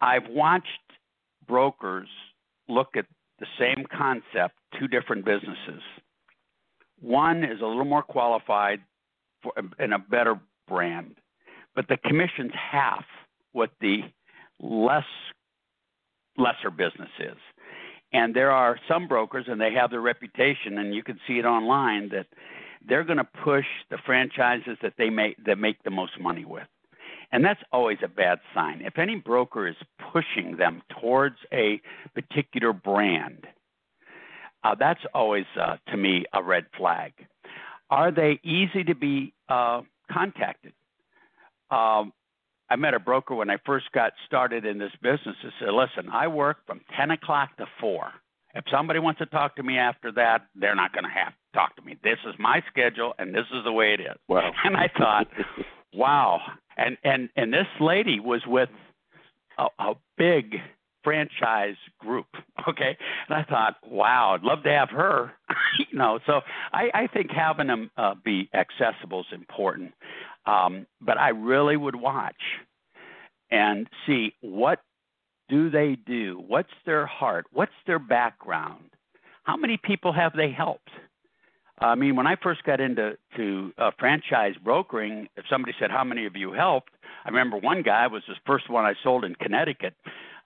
I've 0.00 0.26
watched 0.30 0.66
brokers 1.46 2.08
look 2.68 2.96
at 2.96 3.06
the 3.38 3.46
same 3.58 3.84
concept, 3.96 4.54
two 4.78 4.88
different 4.88 5.24
businesses. 5.24 5.82
One 7.00 7.44
is 7.44 7.60
a 7.60 7.66
little 7.66 7.84
more 7.84 8.02
qualified 8.02 8.80
for 9.42 9.52
and 9.78 9.92
a 9.92 9.98
better 9.98 10.40
brand, 10.68 11.16
but 11.74 11.88
the 11.88 11.96
commission's 11.96 12.52
half 12.54 13.04
what 13.52 13.70
the 13.80 14.02
less 14.60 15.04
lesser 16.36 16.70
business 16.70 17.10
is. 17.20 17.36
And 18.12 18.34
there 18.34 18.52
are 18.52 18.78
some 18.88 19.08
brokers, 19.08 19.46
and 19.48 19.60
they 19.60 19.72
have 19.72 19.90
their 19.90 20.00
reputation, 20.00 20.78
and 20.78 20.94
you 20.94 21.02
can 21.02 21.18
see 21.26 21.38
it 21.38 21.44
online 21.44 22.10
that 22.10 22.26
they're 22.86 23.04
going 23.04 23.18
to 23.18 23.28
push 23.44 23.66
the 23.90 23.98
franchises 24.06 24.78
that 24.82 24.94
they 24.96 25.10
make 25.10 25.42
that 25.44 25.58
make 25.58 25.82
the 25.82 25.90
most 25.90 26.20
money 26.20 26.44
with. 26.44 26.66
And 27.34 27.44
that's 27.44 27.60
always 27.72 27.98
a 28.04 28.06
bad 28.06 28.38
sign. 28.54 28.80
If 28.84 28.96
any 28.96 29.16
broker 29.16 29.66
is 29.66 29.74
pushing 30.12 30.56
them 30.56 30.82
towards 31.00 31.34
a 31.52 31.80
particular 32.14 32.72
brand, 32.72 33.48
uh, 34.62 34.76
that's 34.78 35.00
always, 35.12 35.44
uh, 35.60 35.78
to 35.88 35.96
me, 35.96 36.26
a 36.32 36.40
red 36.40 36.66
flag. 36.78 37.12
Are 37.90 38.12
they 38.12 38.38
easy 38.44 38.84
to 38.84 38.94
be 38.94 39.34
uh, 39.48 39.80
contacted? 40.12 40.74
Um, 41.72 42.12
I 42.70 42.76
met 42.76 42.94
a 42.94 43.00
broker 43.00 43.34
when 43.34 43.50
I 43.50 43.56
first 43.66 43.86
got 43.92 44.12
started 44.26 44.64
in 44.64 44.78
this 44.78 44.92
business. 45.02 45.34
He 45.42 45.48
said, 45.58 45.70
"Listen, 45.72 46.10
I 46.12 46.28
work 46.28 46.58
from 46.68 46.82
10 46.96 47.10
o'clock 47.10 47.56
to 47.56 47.66
4. 47.80 48.12
If 48.54 48.64
somebody 48.70 49.00
wants 49.00 49.18
to 49.18 49.26
talk 49.26 49.56
to 49.56 49.64
me 49.64 49.76
after 49.76 50.12
that, 50.12 50.46
they're 50.54 50.76
not 50.76 50.92
going 50.92 51.02
to 51.02 51.10
have 51.10 51.32
to 51.32 51.52
talk 51.52 51.74
to 51.76 51.82
me. 51.82 51.96
This 52.04 52.18
is 52.28 52.36
my 52.38 52.62
schedule, 52.70 53.12
and 53.18 53.34
this 53.34 53.46
is 53.52 53.64
the 53.64 53.72
way 53.72 53.92
it 53.92 54.00
is." 54.00 54.16
Wow. 54.28 54.52
And 54.62 54.76
I 54.76 54.88
thought, 54.96 55.26
"Wow, 55.94 56.40
and 56.76 56.96
and 57.04 57.28
and 57.36 57.52
this 57.52 57.66
lady 57.80 58.20
was 58.20 58.42
with 58.46 58.70
a, 59.58 59.66
a 59.78 59.94
big 60.16 60.56
franchise 61.02 61.76
group 62.00 62.26
okay? 62.68 62.96
And 63.28 63.36
i 63.36 63.44
thought 63.44 63.76
wow 63.84 64.34
i'd 64.34 64.42
love 64.42 64.62
to 64.64 64.70
have 64.70 64.90
her 64.90 65.32
you 65.78 65.98
know? 65.98 66.18
So 66.26 66.40
i 66.72 66.90
i 66.94 67.06
think 67.06 67.30
having 67.30 67.66
them 67.68 67.90
uh, 67.96 68.14
be 68.24 68.48
accessible 68.54 69.20
is 69.20 69.26
important. 69.32 69.92
Um 70.46 70.86
but 71.00 71.18
i 71.18 71.28
really 71.30 71.76
would 71.76 71.96
watch 71.96 72.42
and 73.50 73.86
see 74.06 74.34
what 74.40 74.80
do 75.48 75.70
they 75.70 75.96
do? 76.06 76.42
What's 76.46 76.72
their 76.86 77.06
heart? 77.06 77.46
What's 77.52 77.72
their 77.86 77.98
background? 77.98 78.90
How 79.44 79.56
many 79.56 79.78
people 79.82 80.12
have 80.12 80.32
they 80.34 80.50
helped 80.50 80.88
I 81.78 81.94
mean, 81.94 82.16
when 82.16 82.26
I 82.26 82.36
first 82.40 82.62
got 82.64 82.80
into 82.80 83.16
to 83.36 83.72
uh, 83.78 83.90
franchise 83.98 84.54
brokering, 84.62 85.28
if 85.36 85.44
somebody 85.50 85.72
said, 85.78 85.90
"How 85.90 86.04
many 86.04 86.26
of 86.26 86.36
you 86.36 86.52
helped?" 86.52 86.90
I 87.24 87.28
remember 87.28 87.56
one 87.56 87.82
guy 87.82 88.06
was 88.06 88.22
the 88.28 88.34
first 88.46 88.70
one 88.70 88.84
I 88.84 88.94
sold 89.02 89.24
in 89.24 89.34
Connecticut. 89.34 89.94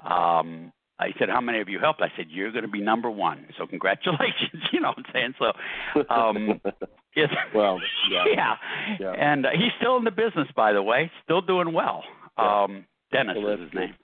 Um, 0.00 0.72
I 0.98 1.08
said, 1.18 1.28
"How 1.28 1.40
many 1.40 1.60
of 1.60 1.68
you 1.68 1.78
helped?" 1.78 2.00
I 2.00 2.10
said, 2.16 2.26
"You're 2.30 2.50
going 2.50 2.64
to 2.64 2.70
be 2.70 2.80
number 2.80 3.10
one." 3.10 3.46
So 3.58 3.66
congratulations. 3.66 4.62
you 4.72 4.80
know 4.80 4.88
what 4.88 4.98
I'm 4.98 5.12
saying? 5.12 5.34
So, 5.38 6.14
um, 6.14 6.60
yes, 7.14 7.28
well, 7.54 7.78
yeah, 8.10 8.24
yeah. 8.34 8.54
yeah. 8.98 9.12
And 9.12 9.46
uh, 9.46 9.50
he's 9.52 9.72
still 9.78 9.96
in 9.96 10.04
the 10.04 10.10
business, 10.10 10.48
by 10.56 10.72
the 10.72 10.82
way, 10.82 11.10
still 11.24 11.40
doing 11.40 11.72
well. 11.72 12.04
Yeah. 12.38 12.62
Um, 12.64 12.86
Dennis 13.12 13.36
well, 13.42 13.54
is 13.54 13.60
his 13.60 13.74
name. 13.74 13.94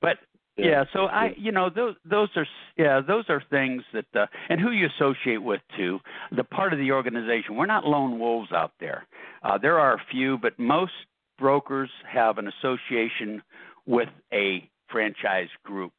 But 0.00 0.16
yeah. 0.56 0.66
yeah, 0.66 0.84
so 0.92 1.04
I, 1.06 1.34
you 1.36 1.52
know, 1.52 1.70
those 1.74 1.94
those 2.04 2.28
are 2.36 2.46
yeah, 2.76 3.00
those 3.06 3.24
are 3.28 3.42
things 3.50 3.82
that 3.92 4.06
uh, 4.14 4.26
and 4.48 4.60
who 4.60 4.70
you 4.70 4.88
associate 4.98 5.42
with 5.42 5.60
too. 5.76 5.98
The 6.36 6.44
part 6.44 6.72
of 6.72 6.78
the 6.78 6.92
organization. 6.92 7.56
We're 7.56 7.66
not 7.66 7.84
lone 7.84 8.18
wolves 8.18 8.52
out 8.52 8.72
there. 8.80 9.06
Uh, 9.42 9.58
there 9.58 9.78
are 9.78 9.94
a 9.94 10.02
few, 10.10 10.38
but 10.38 10.58
most 10.58 10.92
brokers 11.38 11.90
have 12.12 12.38
an 12.38 12.48
association 12.48 13.42
with 13.86 14.08
a 14.32 14.68
franchise 14.90 15.48
group. 15.64 15.92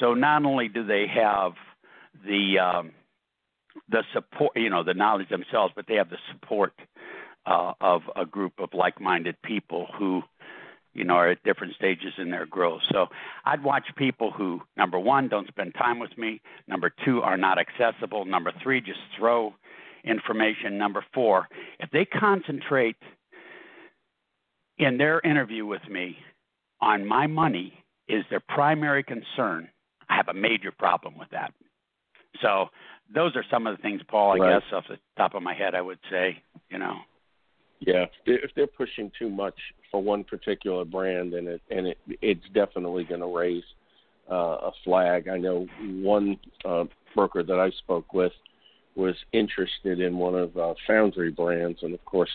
So 0.00 0.14
not 0.14 0.44
only 0.44 0.68
do 0.68 0.86
they 0.86 1.06
have 1.14 1.52
the 2.24 2.58
um, 2.58 2.92
the 3.88 4.02
support, 4.12 4.52
you 4.56 4.70
know, 4.70 4.84
the 4.84 4.94
knowledge 4.94 5.28
themselves, 5.28 5.72
but 5.76 5.86
they 5.88 5.94
have 5.94 6.10
the 6.10 6.18
support 6.32 6.72
uh, 7.46 7.72
of 7.80 8.02
a 8.16 8.24
group 8.26 8.54
of 8.58 8.70
like-minded 8.72 9.36
people 9.42 9.86
who 9.98 10.22
you 10.98 11.04
know, 11.04 11.14
are 11.14 11.30
at 11.30 11.42
different 11.44 11.74
stages 11.74 12.12
in 12.18 12.30
their 12.30 12.44
growth. 12.44 12.80
So 12.92 13.06
I'd 13.44 13.62
watch 13.62 13.84
people 13.96 14.32
who, 14.32 14.60
number 14.76 14.98
one, 14.98 15.28
don't 15.28 15.46
spend 15.48 15.74
time 15.74 15.98
with 15.98 16.16
me. 16.18 16.40
Number 16.66 16.92
two, 17.04 17.22
are 17.22 17.36
not 17.36 17.58
accessible. 17.58 18.24
Number 18.24 18.52
three, 18.62 18.80
just 18.80 18.98
throw 19.16 19.54
information. 20.04 20.76
Number 20.76 21.04
four, 21.14 21.48
if 21.78 21.90
they 21.90 22.04
concentrate 22.04 22.96
in 24.78 24.98
their 24.98 25.20
interview 25.20 25.64
with 25.64 25.86
me 25.88 26.16
on 26.80 27.06
my 27.06 27.26
money 27.26 27.72
is 28.08 28.24
their 28.30 28.42
primary 28.48 29.04
concern, 29.04 29.68
I 30.08 30.16
have 30.16 30.28
a 30.28 30.34
major 30.34 30.72
problem 30.76 31.18
with 31.18 31.28
that. 31.30 31.52
So 32.42 32.66
those 33.12 33.36
are 33.36 33.44
some 33.50 33.66
of 33.66 33.76
the 33.76 33.82
things, 33.82 34.00
Paul, 34.08 34.32
I 34.32 34.36
right. 34.36 34.60
guess, 34.60 34.72
off 34.72 34.84
the 34.88 34.98
top 35.16 35.34
of 35.34 35.42
my 35.42 35.54
head, 35.54 35.74
I 35.74 35.80
would 35.80 35.98
say, 36.10 36.42
you 36.70 36.78
know. 36.78 36.96
Yeah, 37.80 38.06
if 38.26 38.50
they're 38.56 38.66
pushing 38.66 39.10
too 39.18 39.28
much 39.28 39.54
for 39.90 40.02
one 40.02 40.24
particular 40.24 40.84
brand, 40.84 41.34
and 41.34 41.48
it 41.48 41.62
and 41.70 41.86
it 41.86 41.98
it's 42.20 42.44
definitely 42.52 43.04
going 43.04 43.20
to 43.20 43.36
raise 43.36 43.62
uh, 44.30 44.34
a 44.34 44.70
flag. 44.84 45.28
I 45.28 45.38
know 45.38 45.66
one 45.80 46.38
uh, 46.64 46.84
broker 47.14 47.42
that 47.42 47.58
I 47.58 47.70
spoke 47.78 48.12
with 48.12 48.32
was 48.96 49.14
interested 49.32 50.00
in 50.00 50.18
one 50.18 50.34
of 50.34 50.56
uh, 50.56 50.74
Foundry 50.88 51.30
brands, 51.30 51.78
and 51.82 51.94
of 51.94 52.04
course, 52.04 52.30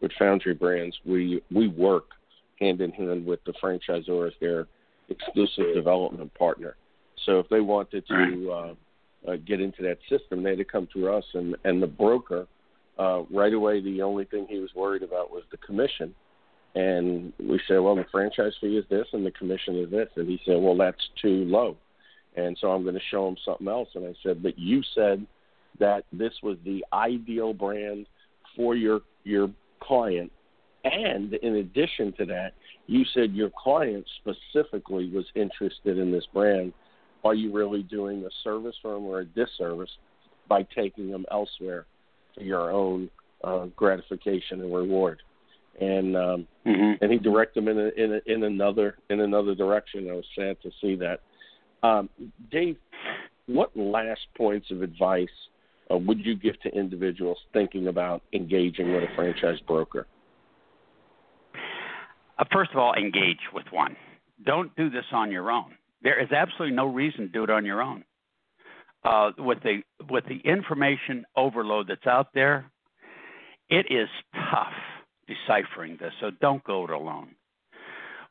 with 0.00 0.12
Foundry 0.18 0.54
brands, 0.54 0.96
we 1.04 1.42
we 1.54 1.68
work 1.68 2.06
hand 2.58 2.80
in 2.80 2.90
hand 2.90 3.26
with 3.26 3.40
the 3.44 3.52
franchisors. 3.62 4.32
They're 4.40 4.66
exclusive 5.08 5.74
development 5.74 6.32
partner. 6.34 6.76
So 7.26 7.38
if 7.38 7.48
they 7.48 7.60
wanted 7.60 8.06
to 8.08 8.50
uh, 8.50 9.30
uh, 9.30 9.36
get 9.46 9.60
into 9.60 9.82
that 9.82 9.98
system, 10.08 10.42
they 10.42 10.50
had 10.50 10.58
to 10.58 10.64
come 10.64 10.88
through 10.90 11.14
us, 11.14 11.24
and 11.34 11.54
and 11.64 11.82
the 11.82 11.86
broker 11.86 12.46
uh, 12.98 13.22
right 13.30 13.52
away. 13.52 13.80
The 13.80 14.02
only 14.02 14.24
thing 14.24 14.46
he 14.48 14.58
was 14.58 14.70
worried 14.74 15.02
about 15.02 15.30
was 15.30 15.42
the 15.50 15.56
commission, 15.58 16.14
and 16.74 17.32
we 17.38 17.60
said, 17.66 17.78
well, 17.78 17.96
the 17.96 18.06
franchise 18.10 18.52
fee 18.60 18.76
is 18.76 18.84
this, 18.90 19.06
and 19.12 19.24
the 19.24 19.30
commission 19.30 19.76
is 19.76 19.90
this, 19.90 20.08
and 20.16 20.28
he 20.28 20.40
said, 20.44 20.56
well, 20.60 20.76
that's 20.76 21.08
too 21.20 21.44
low, 21.44 21.76
and 22.36 22.56
so 22.60 22.70
I'm 22.70 22.82
going 22.82 22.94
to 22.94 23.00
show 23.10 23.28
him 23.28 23.36
something 23.44 23.68
else. 23.68 23.88
And 23.94 24.06
I 24.06 24.14
said, 24.22 24.42
but 24.42 24.58
you 24.58 24.82
said 24.94 25.26
that 25.78 26.04
this 26.12 26.32
was 26.42 26.56
the 26.64 26.84
ideal 26.92 27.52
brand 27.52 28.06
for 28.56 28.74
your 28.74 29.00
your 29.24 29.50
client 29.80 30.32
and 30.92 31.34
in 31.34 31.56
addition 31.56 32.12
to 32.18 32.24
that, 32.26 32.52
you 32.86 33.04
said 33.12 33.32
your 33.32 33.50
client 33.56 34.06
specifically 34.20 35.10
was 35.10 35.24
interested 35.34 35.98
in 35.98 36.12
this 36.12 36.26
brand. 36.32 36.72
Are 37.24 37.34
you 37.34 37.52
really 37.52 37.82
doing 37.82 38.24
a 38.24 38.30
service 38.44 38.76
them 38.82 39.02
or 39.02 39.20
a 39.20 39.24
disservice 39.24 39.90
by 40.48 40.62
taking 40.62 41.10
them 41.10 41.24
elsewhere 41.32 41.86
for 42.36 42.42
your 42.42 42.70
own 42.70 43.10
uh, 43.42 43.66
gratification 43.76 44.60
and 44.60 44.74
reward? 44.74 45.22
And 45.80 46.16
um, 46.16 46.46
mm-hmm. 46.66 47.02
and 47.02 47.12
he 47.12 47.18
directed 47.18 47.64
them 47.64 47.68
in 47.68 47.78
a, 47.78 48.02
in 48.02 48.12
a, 48.14 48.32
in 48.32 48.44
another 48.44 48.96
in 49.10 49.20
another 49.20 49.54
direction. 49.54 50.08
I 50.10 50.14
was 50.14 50.24
sad 50.34 50.56
to 50.62 50.70
see 50.80 50.96
that. 50.96 51.20
Um, 51.82 52.08
Dave, 52.50 52.76
what 53.46 53.76
last 53.76 54.22
points 54.36 54.70
of 54.70 54.82
advice 54.82 55.28
uh, 55.90 55.96
would 55.98 56.24
you 56.24 56.34
give 56.34 56.58
to 56.62 56.70
individuals 56.70 57.38
thinking 57.52 57.88
about 57.88 58.22
engaging 58.32 58.92
with 58.92 59.02
a 59.02 59.14
franchise 59.14 59.58
broker? 59.66 60.06
Uh, 62.38 62.44
first 62.52 62.70
of 62.72 62.78
all, 62.78 62.94
engage 62.94 63.38
with 63.52 63.66
one. 63.70 63.96
Don't 64.44 64.74
do 64.76 64.90
this 64.90 65.04
on 65.12 65.30
your 65.30 65.50
own. 65.50 65.74
There 66.02 66.20
is 66.22 66.30
absolutely 66.32 66.76
no 66.76 66.86
reason 66.86 67.20
to 67.20 67.28
do 67.28 67.44
it 67.44 67.50
on 67.50 67.64
your 67.64 67.82
own. 67.82 68.04
Uh, 69.06 69.30
with 69.38 69.58
the 69.62 69.82
with 70.10 70.24
the 70.26 70.40
information 70.44 71.24
overload 71.36 71.86
that's 71.88 72.06
out 72.06 72.28
there, 72.34 72.70
it 73.68 73.86
is 73.90 74.08
tough 74.34 74.72
deciphering 75.28 75.96
this. 76.00 76.12
So 76.20 76.30
don't 76.40 76.62
go 76.64 76.84
it 76.84 76.90
alone. 76.90 77.28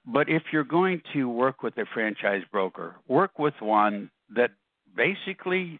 But 0.05 0.29
if 0.29 0.43
you're 0.51 0.63
going 0.63 1.01
to 1.13 1.29
work 1.29 1.63
with 1.63 1.77
a 1.77 1.85
franchise 1.93 2.43
broker, 2.51 2.95
work 3.07 3.39
with 3.39 3.53
one 3.59 4.11
that 4.35 4.51
basically 4.95 5.79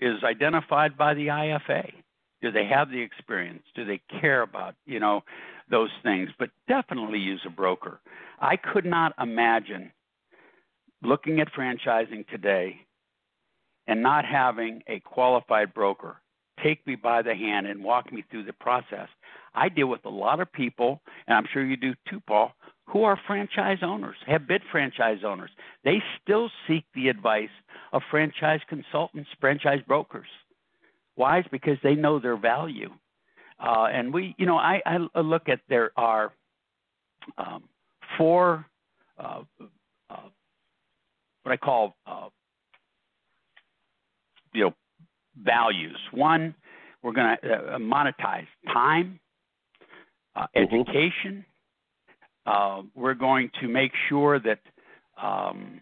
is 0.00 0.22
identified 0.22 0.96
by 0.96 1.14
the 1.14 1.28
IFA. 1.28 1.92
Do 2.42 2.52
they 2.52 2.66
have 2.66 2.90
the 2.90 3.00
experience? 3.00 3.62
Do 3.74 3.84
they 3.84 4.00
care 4.20 4.42
about, 4.42 4.74
you 4.84 5.00
know, 5.00 5.22
those 5.70 5.90
things? 6.02 6.28
But 6.38 6.50
definitely 6.68 7.18
use 7.18 7.40
a 7.46 7.50
broker. 7.50 8.00
I 8.38 8.56
could 8.56 8.84
not 8.84 9.14
imagine 9.18 9.90
looking 11.02 11.40
at 11.40 11.52
franchising 11.52 12.28
today 12.28 12.85
and 13.86 14.02
not 14.02 14.24
having 14.24 14.82
a 14.86 15.00
qualified 15.00 15.72
broker 15.74 16.16
take 16.62 16.86
me 16.86 16.96
by 16.96 17.22
the 17.22 17.34
hand 17.34 17.66
and 17.66 17.82
walk 17.84 18.12
me 18.12 18.24
through 18.30 18.44
the 18.44 18.52
process. 18.52 19.08
I 19.54 19.68
deal 19.68 19.88
with 19.88 20.04
a 20.04 20.10
lot 20.10 20.40
of 20.40 20.52
people, 20.52 21.00
and 21.26 21.36
I'm 21.36 21.46
sure 21.52 21.64
you 21.64 21.76
do 21.76 21.94
too, 22.08 22.20
Paul, 22.26 22.52
who 22.86 23.02
are 23.02 23.18
franchise 23.26 23.78
owners, 23.82 24.16
have 24.26 24.46
been 24.46 24.60
franchise 24.70 25.18
owners. 25.24 25.50
They 25.84 26.02
still 26.22 26.50
seek 26.66 26.84
the 26.94 27.08
advice 27.08 27.50
of 27.92 28.02
franchise 28.10 28.60
consultants, 28.68 29.28
franchise 29.40 29.80
brokers. 29.86 30.28
Why? 31.14 31.38
It's 31.38 31.48
because 31.48 31.78
they 31.82 31.94
know 31.94 32.18
their 32.18 32.36
value. 32.36 32.90
Uh, 33.58 33.86
and 33.92 34.12
we, 34.12 34.34
you 34.38 34.46
know, 34.46 34.56
I, 34.56 34.82
I 34.86 35.20
look 35.20 35.48
at 35.48 35.60
there 35.68 35.90
are 35.96 36.32
um, 37.38 37.64
four, 38.18 38.66
uh, 39.18 39.40
uh, 40.10 40.28
what 41.42 41.52
I 41.52 41.56
call, 41.56 41.96
uh, 42.06 42.28
you 44.56 44.64
know, 44.64 44.74
values. 45.42 45.98
One, 46.12 46.54
we're 47.02 47.12
going 47.12 47.36
to 47.42 47.54
uh, 47.54 47.78
monetize 47.78 48.46
time, 48.72 49.20
uh, 50.34 50.46
mm-hmm. 50.56 50.74
education. 50.74 51.44
we're 52.94 53.14
going 53.14 53.50
to 53.60 53.68
make 53.68 53.92
sure 54.08 54.40
that 54.40 54.60
um, 55.22 55.80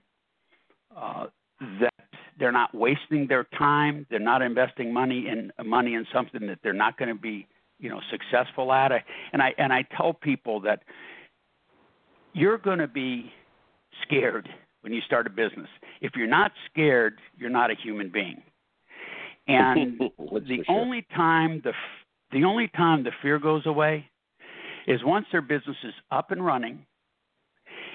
that 1.80 1.94
they're 2.38 2.52
not 2.52 2.74
wasting 2.74 3.26
their 3.28 3.44
time. 3.58 4.06
They're 4.10 4.18
not 4.18 4.42
investing 4.42 4.92
money 4.92 5.28
in 5.28 5.52
money 5.64 5.94
in 5.94 6.06
something 6.12 6.46
that 6.48 6.58
they're 6.62 6.72
not 6.72 6.98
going 6.98 7.08
to 7.14 7.20
be, 7.20 7.46
you 7.78 7.88
know, 7.88 8.00
successful 8.10 8.72
at. 8.72 8.92
And 9.32 9.40
I 9.40 9.54
and 9.58 9.72
I 9.72 9.84
tell 9.96 10.12
people 10.12 10.60
that 10.60 10.82
you're 12.32 12.58
going 12.58 12.80
to 12.80 12.88
be 12.88 13.32
scared 14.02 14.48
when 14.82 14.92
you 14.92 15.00
start 15.06 15.26
a 15.26 15.30
business. 15.30 15.68
If 16.00 16.12
you're 16.16 16.26
not 16.26 16.52
scared, 16.70 17.20
you're 17.36 17.50
not 17.50 17.70
a 17.70 17.74
human 17.74 18.10
being. 18.10 18.42
And 19.48 20.00
the 20.00 20.64
sure. 20.64 20.64
only 20.68 21.06
time 21.14 21.60
the 21.62 21.72
the 22.32 22.44
only 22.44 22.68
time 22.68 23.04
the 23.04 23.12
fear 23.22 23.38
goes 23.38 23.66
away 23.66 24.08
is 24.86 25.00
once 25.04 25.26
their 25.30 25.42
business 25.42 25.76
is 25.84 25.94
up 26.10 26.30
and 26.30 26.44
running 26.44 26.86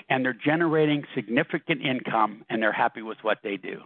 and 0.10 0.24
they're 0.24 0.38
generating 0.45 1.04
significant 1.16 1.82
income 1.82 2.43
and 2.50 2.62
they're 2.62 2.72
happy 2.72 3.02
with 3.02 3.18
what 3.22 3.39
they 3.43 3.58
do. 3.58 3.82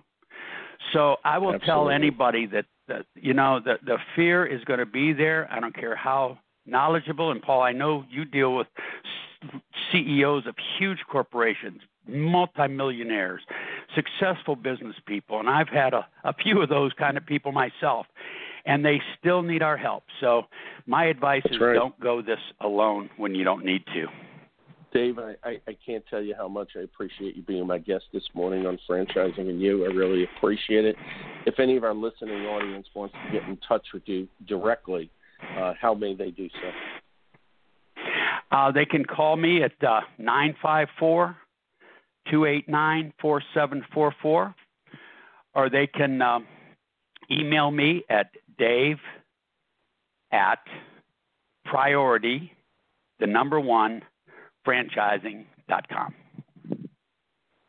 So 0.92 1.18
I 1.24 1.38
will 1.38 1.56
Absolutely. 1.56 1.66
tell 1.66 1.90
anybody 1.90 2.46
that, 2.48 2.66
that 2.88 3.06
you 3.16 3.34
know 3.34 3.60
the 3.64 3.76
the 3.86 3.98
fear 4.16 4.46
is 4.46 4.64
going 4.66 4.80
to 4.80 4.86
be 4.86 5.14
there. 5.14 5.48
I 5.52 5.60
don't 5.60 5.76
care 5.76 5.96
how 5.96 6.40
knowledgeable 6.66 7.32
and 7.32 7.42
Paul, 7.42 7.62
I 7.62 7.72
know 7.72 8.06
you 8.10 8.26
deal 8.26 8.56
with 8.56 8.68
CEOs 9.92 10.48
of 10.48 10.56
huge 10.78 11.00
corporations, 11.10 11.82
multimillionaires, 12.08 13.42
successful 13.96 14.56
business 14.56 14.96
people, 15.06 15.40
and 15.40 15.50
I've 15.50 15.70
had 15.70 15.94
a, 15.94 16.06
a 16.24 16.34
few 16.34 16.62
of 16.62 16.70
those 16.70 16.92
kind 16.94 17.18
of 17.18 17.26
people 17.26 17.52
myself, 17.52 18.06
and 18.66 18.84
they 18.84 19.02
still 19.20 19.42
need 19.42 19.62
our 19.62 19.78
help. 19.78 20.04
So 20.20 20.44
my 20.86 21.06
advice 21.06 21.42
That's 21.44 21.56
is 21.56 21.62
right. 21.62 21.74
don't 21.74 21.98
go 22.00 22.22
this 22.22 22.40
alone 22.62 23.10
when 23.18 23.36
you 23.36 23.44
don't 23.44 23.66
need 23.66 23.86
to. 23.94 24.08
Dave, 24.94 25.18
I, 25.18 25.34
I, 25.44 25.58
I 25.68 25.78
can't 25.84 26.04
tell 26.08 26.22
you 26.22 26.36
how 26.38 26.48
much 26.48 26.74
I 26.78 26.82
appreciate 26.82 27.36
you 27.36 27.42
being 27.42 27.66
my 27.66 27.80
guest 27.80 28.06
this 28.14 28.24
morning 28.36 28.68
on 28.68 28.78
franchising 28.88 29.50
and 29.50 29.60
you. 29.60 29.86
I 29.86 29.88
really 29.88 30.28
appreciate 30.38 30.86
it. 30.86 30.96
If 31.48 31.60
any 31.60 31.76
of 31.78 31.84
our 31.84 31.96
listening 31.96 32.46
audience 32.46 32.86
wants 32.94 33.16
to 33.26 33.32
get 33.32 33.48
in 33.50 33.58
touch 33.68 33.88
with 33.92 34.04
you 34.06 34.28
directly, 34.48 35.10
uh, 35.58 35.74
how 35.82 35.96
may 35.96 36.14
they 36.14 36.30
do 36.30 36.48
so? 36.48 38.02
Uh, 38.52 38.72
they 38.72 38.86
can 38.86 39.04
call 39.04 39.36
me 39.36 39.64
at 39.64 39.72
uh, 39.84 40.02
954 40.20 41.36
289 42.30 43.14
4744, 43.22 44.56
or 45.56 45.70
they 45.70 45.88
can 45.88 46.22
uh, 46.22 46.40
email 47.32 47.72
me 47.72 48.04
at 48.10 48.32
dave 48.58 48.98
at 50.32 50.60
priority, 51.66 52.52
the 53.20 53.28
number 53.28 53.60
one, 53.60 54.02
franchising.com. 54.68 56.14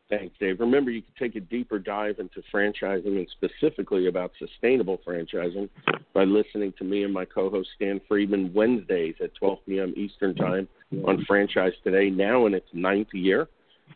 Thanks, 0.09 0.35
Dave. 0.39 0.59
Remember, 0.59 0.91
you 0.91 1.01
can 1.01 1.13
take 1.17 1.35
a 1.35 1.39
deeper 1.39 1.79
dive 1.79 2.19
into 2.19 2.43
franchising 2.53 3.17
and 3.17 3.27
specifically 3.31 4.07
about 4.07 4.31
sustainable 4.37 4.99
franchising 5.05 5.67
by 6.13 6.23
listening 6.23 6.73
to 6.77 6.83
me 6.83 7.03
and 7.03 7.13
my 7.13 7.25
co-host 7.25 7.69
Stan 7.75 7.99
Friedman 8.07 8.53
Wednesdays 8.53 9.15
at 9.21 9.33
12 9.35 9.59
p.m. 9.67 9.93
Eastern 9.97 10.35
Time 10.35 10.67
on 11.05 11.25
Franchise 11.25 11.73
Today, 11.83 12.11
now 12.11 12.45
in 12.45 12.53
its 12.53 12.67
ninth 12.71 13.13
year. 13.13 13.47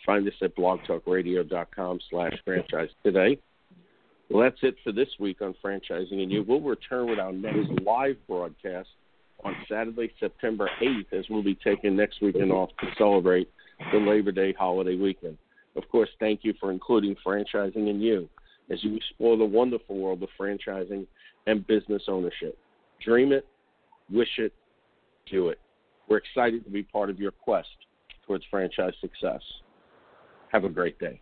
Find 0.05 0.27
us 0.27 0.33
at 0.41 0.55
blogtalkradio.com 0.55 1.99
slash 2.09 2.33
franchise 2.45 2.89
today. 3.03 3.39
Well, 4.29 4.43
that's 4.43 4.59
it 4.61 4.75
for 4.83 4.91
this 4.91 5.09
week 5.19 5.41
on 5.41 5.55
Franchising 5.63 6.21
and 6.21 6.31
You. 6.31 6.43
We'll 6.47 6.61
return 6.61 7.09
with 7.09 7.19
our 7.19 7.31
next 7.31 7.69
live 7.83 8.17
broadcast 8.27 8.89
on 9.43 9.55
Saturday, 9.67 10.11
September 10.19 10.69
8th, 10.81 11.13
as 11.13 11.25
we'll 11.29 11.43
be 11.43 11.55
taking 11.55 11.95
next 11.95 12.21
weekend 12.21 12.51
off 12.51 12.69
to 12.81 12.87
celebrate 12.97 13.49
the 13.91 13.97
Labor 13.97 14.31
Day 14.31 14.53
holiday 14.53 14.95
weekend. 14.95 15.37
Of 15.75 15.87
course, 15.89 16.09
thank 16.19 16.41
you 16.43 16.53
for 16.59 16.71
including 16.71 17.15
franchising 17.25 17.89
in 17.89 18.01
you 18.01 18.29
as 18.69 18.83
you 18.83 18.95
explore 18.95 19.37
the 19.37 19.45
wonderful 19.45 19.97
world 19.97 20.21
of 20.21 20.29
franchising 20.39 21.07
and 21.47 21.65
business 21.65 22.03
ownership. 22.07 22.57
Dream 23.03 23.31
it, 23.31 23.47
wish 24.11 24.37
it, 24.37 24.53
do 25.31 25.49
it. 25.49 25.59
We're 26.07 26.17
excited 26.17 26.63
to 26.65 26.69
be 26.69 26.83
part 26.83 27.09
of 27.09 27.19
your 27.19 27.31
quest 27.31 27.69
towards 28.27 28.43
franchise 28.51 28.93
success. 29.01 29.41
Have 30.49 30.65
a 30.65 30.69
great 30.69 30.97
day. 30.99 31.21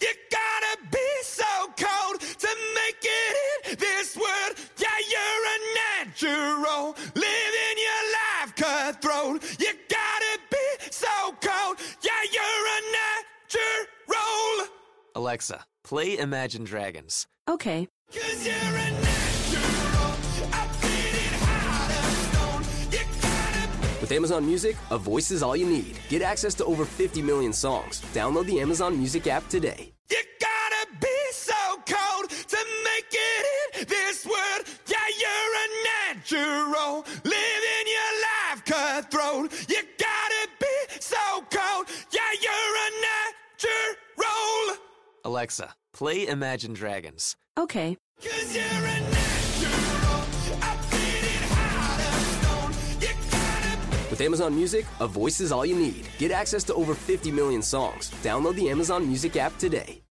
You 0.00 0.08
gotta 0.30 0.90
be 0.90 1.08
so 1.22 1.44
cold 1.78 2.20
to 2.20 2.48
make 2.74 3.02
it 3.02 3.70
in 3.70 3.78
this 3.78 4.16
world. 4.16 4.56
Yeah, 4.78 4.88
you're 5.10 5.46
a 5.54 5.58
natural, 6.04 6.96
living 7.14 7.76
your 7.86 8.04
life 8.18 8.54
cutthroat. 8.56 9.42
You 9.60 9.72
gotta 9.88 10.40
be 10.50 10.90
so 10.90 11.32
cold. 11.40 11.78
Yeah, 12.02 12.22
you're 12.32 12.66
a 12.76 12.80
natural. 14.10 14.68
Alexa, 15.14 15.64
play 15.84 16.18
Imagine 16.18 16.64
Dragons. 16.64 17.26
Okay. 17.48 17.88
With 24.06 24.12
Amazon 24.12 24.46
Music, 24.46 24.76
a 24.92 24.98
voice 24.98 25.32
is 25.32 25.42
all 25.42 25.56
you 25.56 25.66
need. 25.66 25.98
Get 26.08 26.22
access 26.22 26.54
to 26.62 26.64
over 26.64 26.84
50 26.84 27.20
million 27.22 27.52
songs. 27.52 28.00
Download 28.14 28.46
the 28.46 28.60
Amazon 28.60 28.96
Music 28.96 29.26
app 29.26 29.48
today. 29.48 29.92
You 30.08 30.22
gotta 30.40 30.86
be 31.00 31.18
so 31.32 31.54
cold 31.84 32.30
to 32.30 32.58
make 32.84 33.10
it 33.10 33.80
in 33.80 33.88
this 33.88 34.24
world. 34.24 34.62
Yeah, 34.86 35.08
you're 35.22 35.54
a 35.64 35.66
natural. 36.14 37.04
Living 37.24 37.86
your 37.96 38.12
life 38.28 38.64
cutthroat. 38.64 39.50
You 39.68 39.82
gotta 39.98 40.48
be 40.60 41.00
so 41.00 41.42
cold. 41.50 41.86
Yeah, 42.12 42.32
you're 42.40 42.76
a 42.86 42.90
natural. 43.10 44.76
Alexa, 45.24 45.74
play 45.92 46.28
Imagine 46.28 46.74
Dragons. 46.74 47.34
Okay. 47.58 47.96
With 54.16 54.24
Amazon 54.24 54.54
Music, 54.54 54.86
a 54.98 55.06
voice 55.06 55.40
is 55.42 55.52
all 55.52 55.66
you 55.66 55.76
need. 55.76 56.08
Get 56.16 56.30
access 56.30 56.64
to 56.64 56.74
over 56.74 56.94
50 56.94 57.30
million 57.30 57.60
songs. 57.60 58.10
Download 58.22 58.54
the 58.54 58.70
Amazon 58.70 59.06
Music 59.06 59.36
app 59.36 59.54
today. 59.58 60.00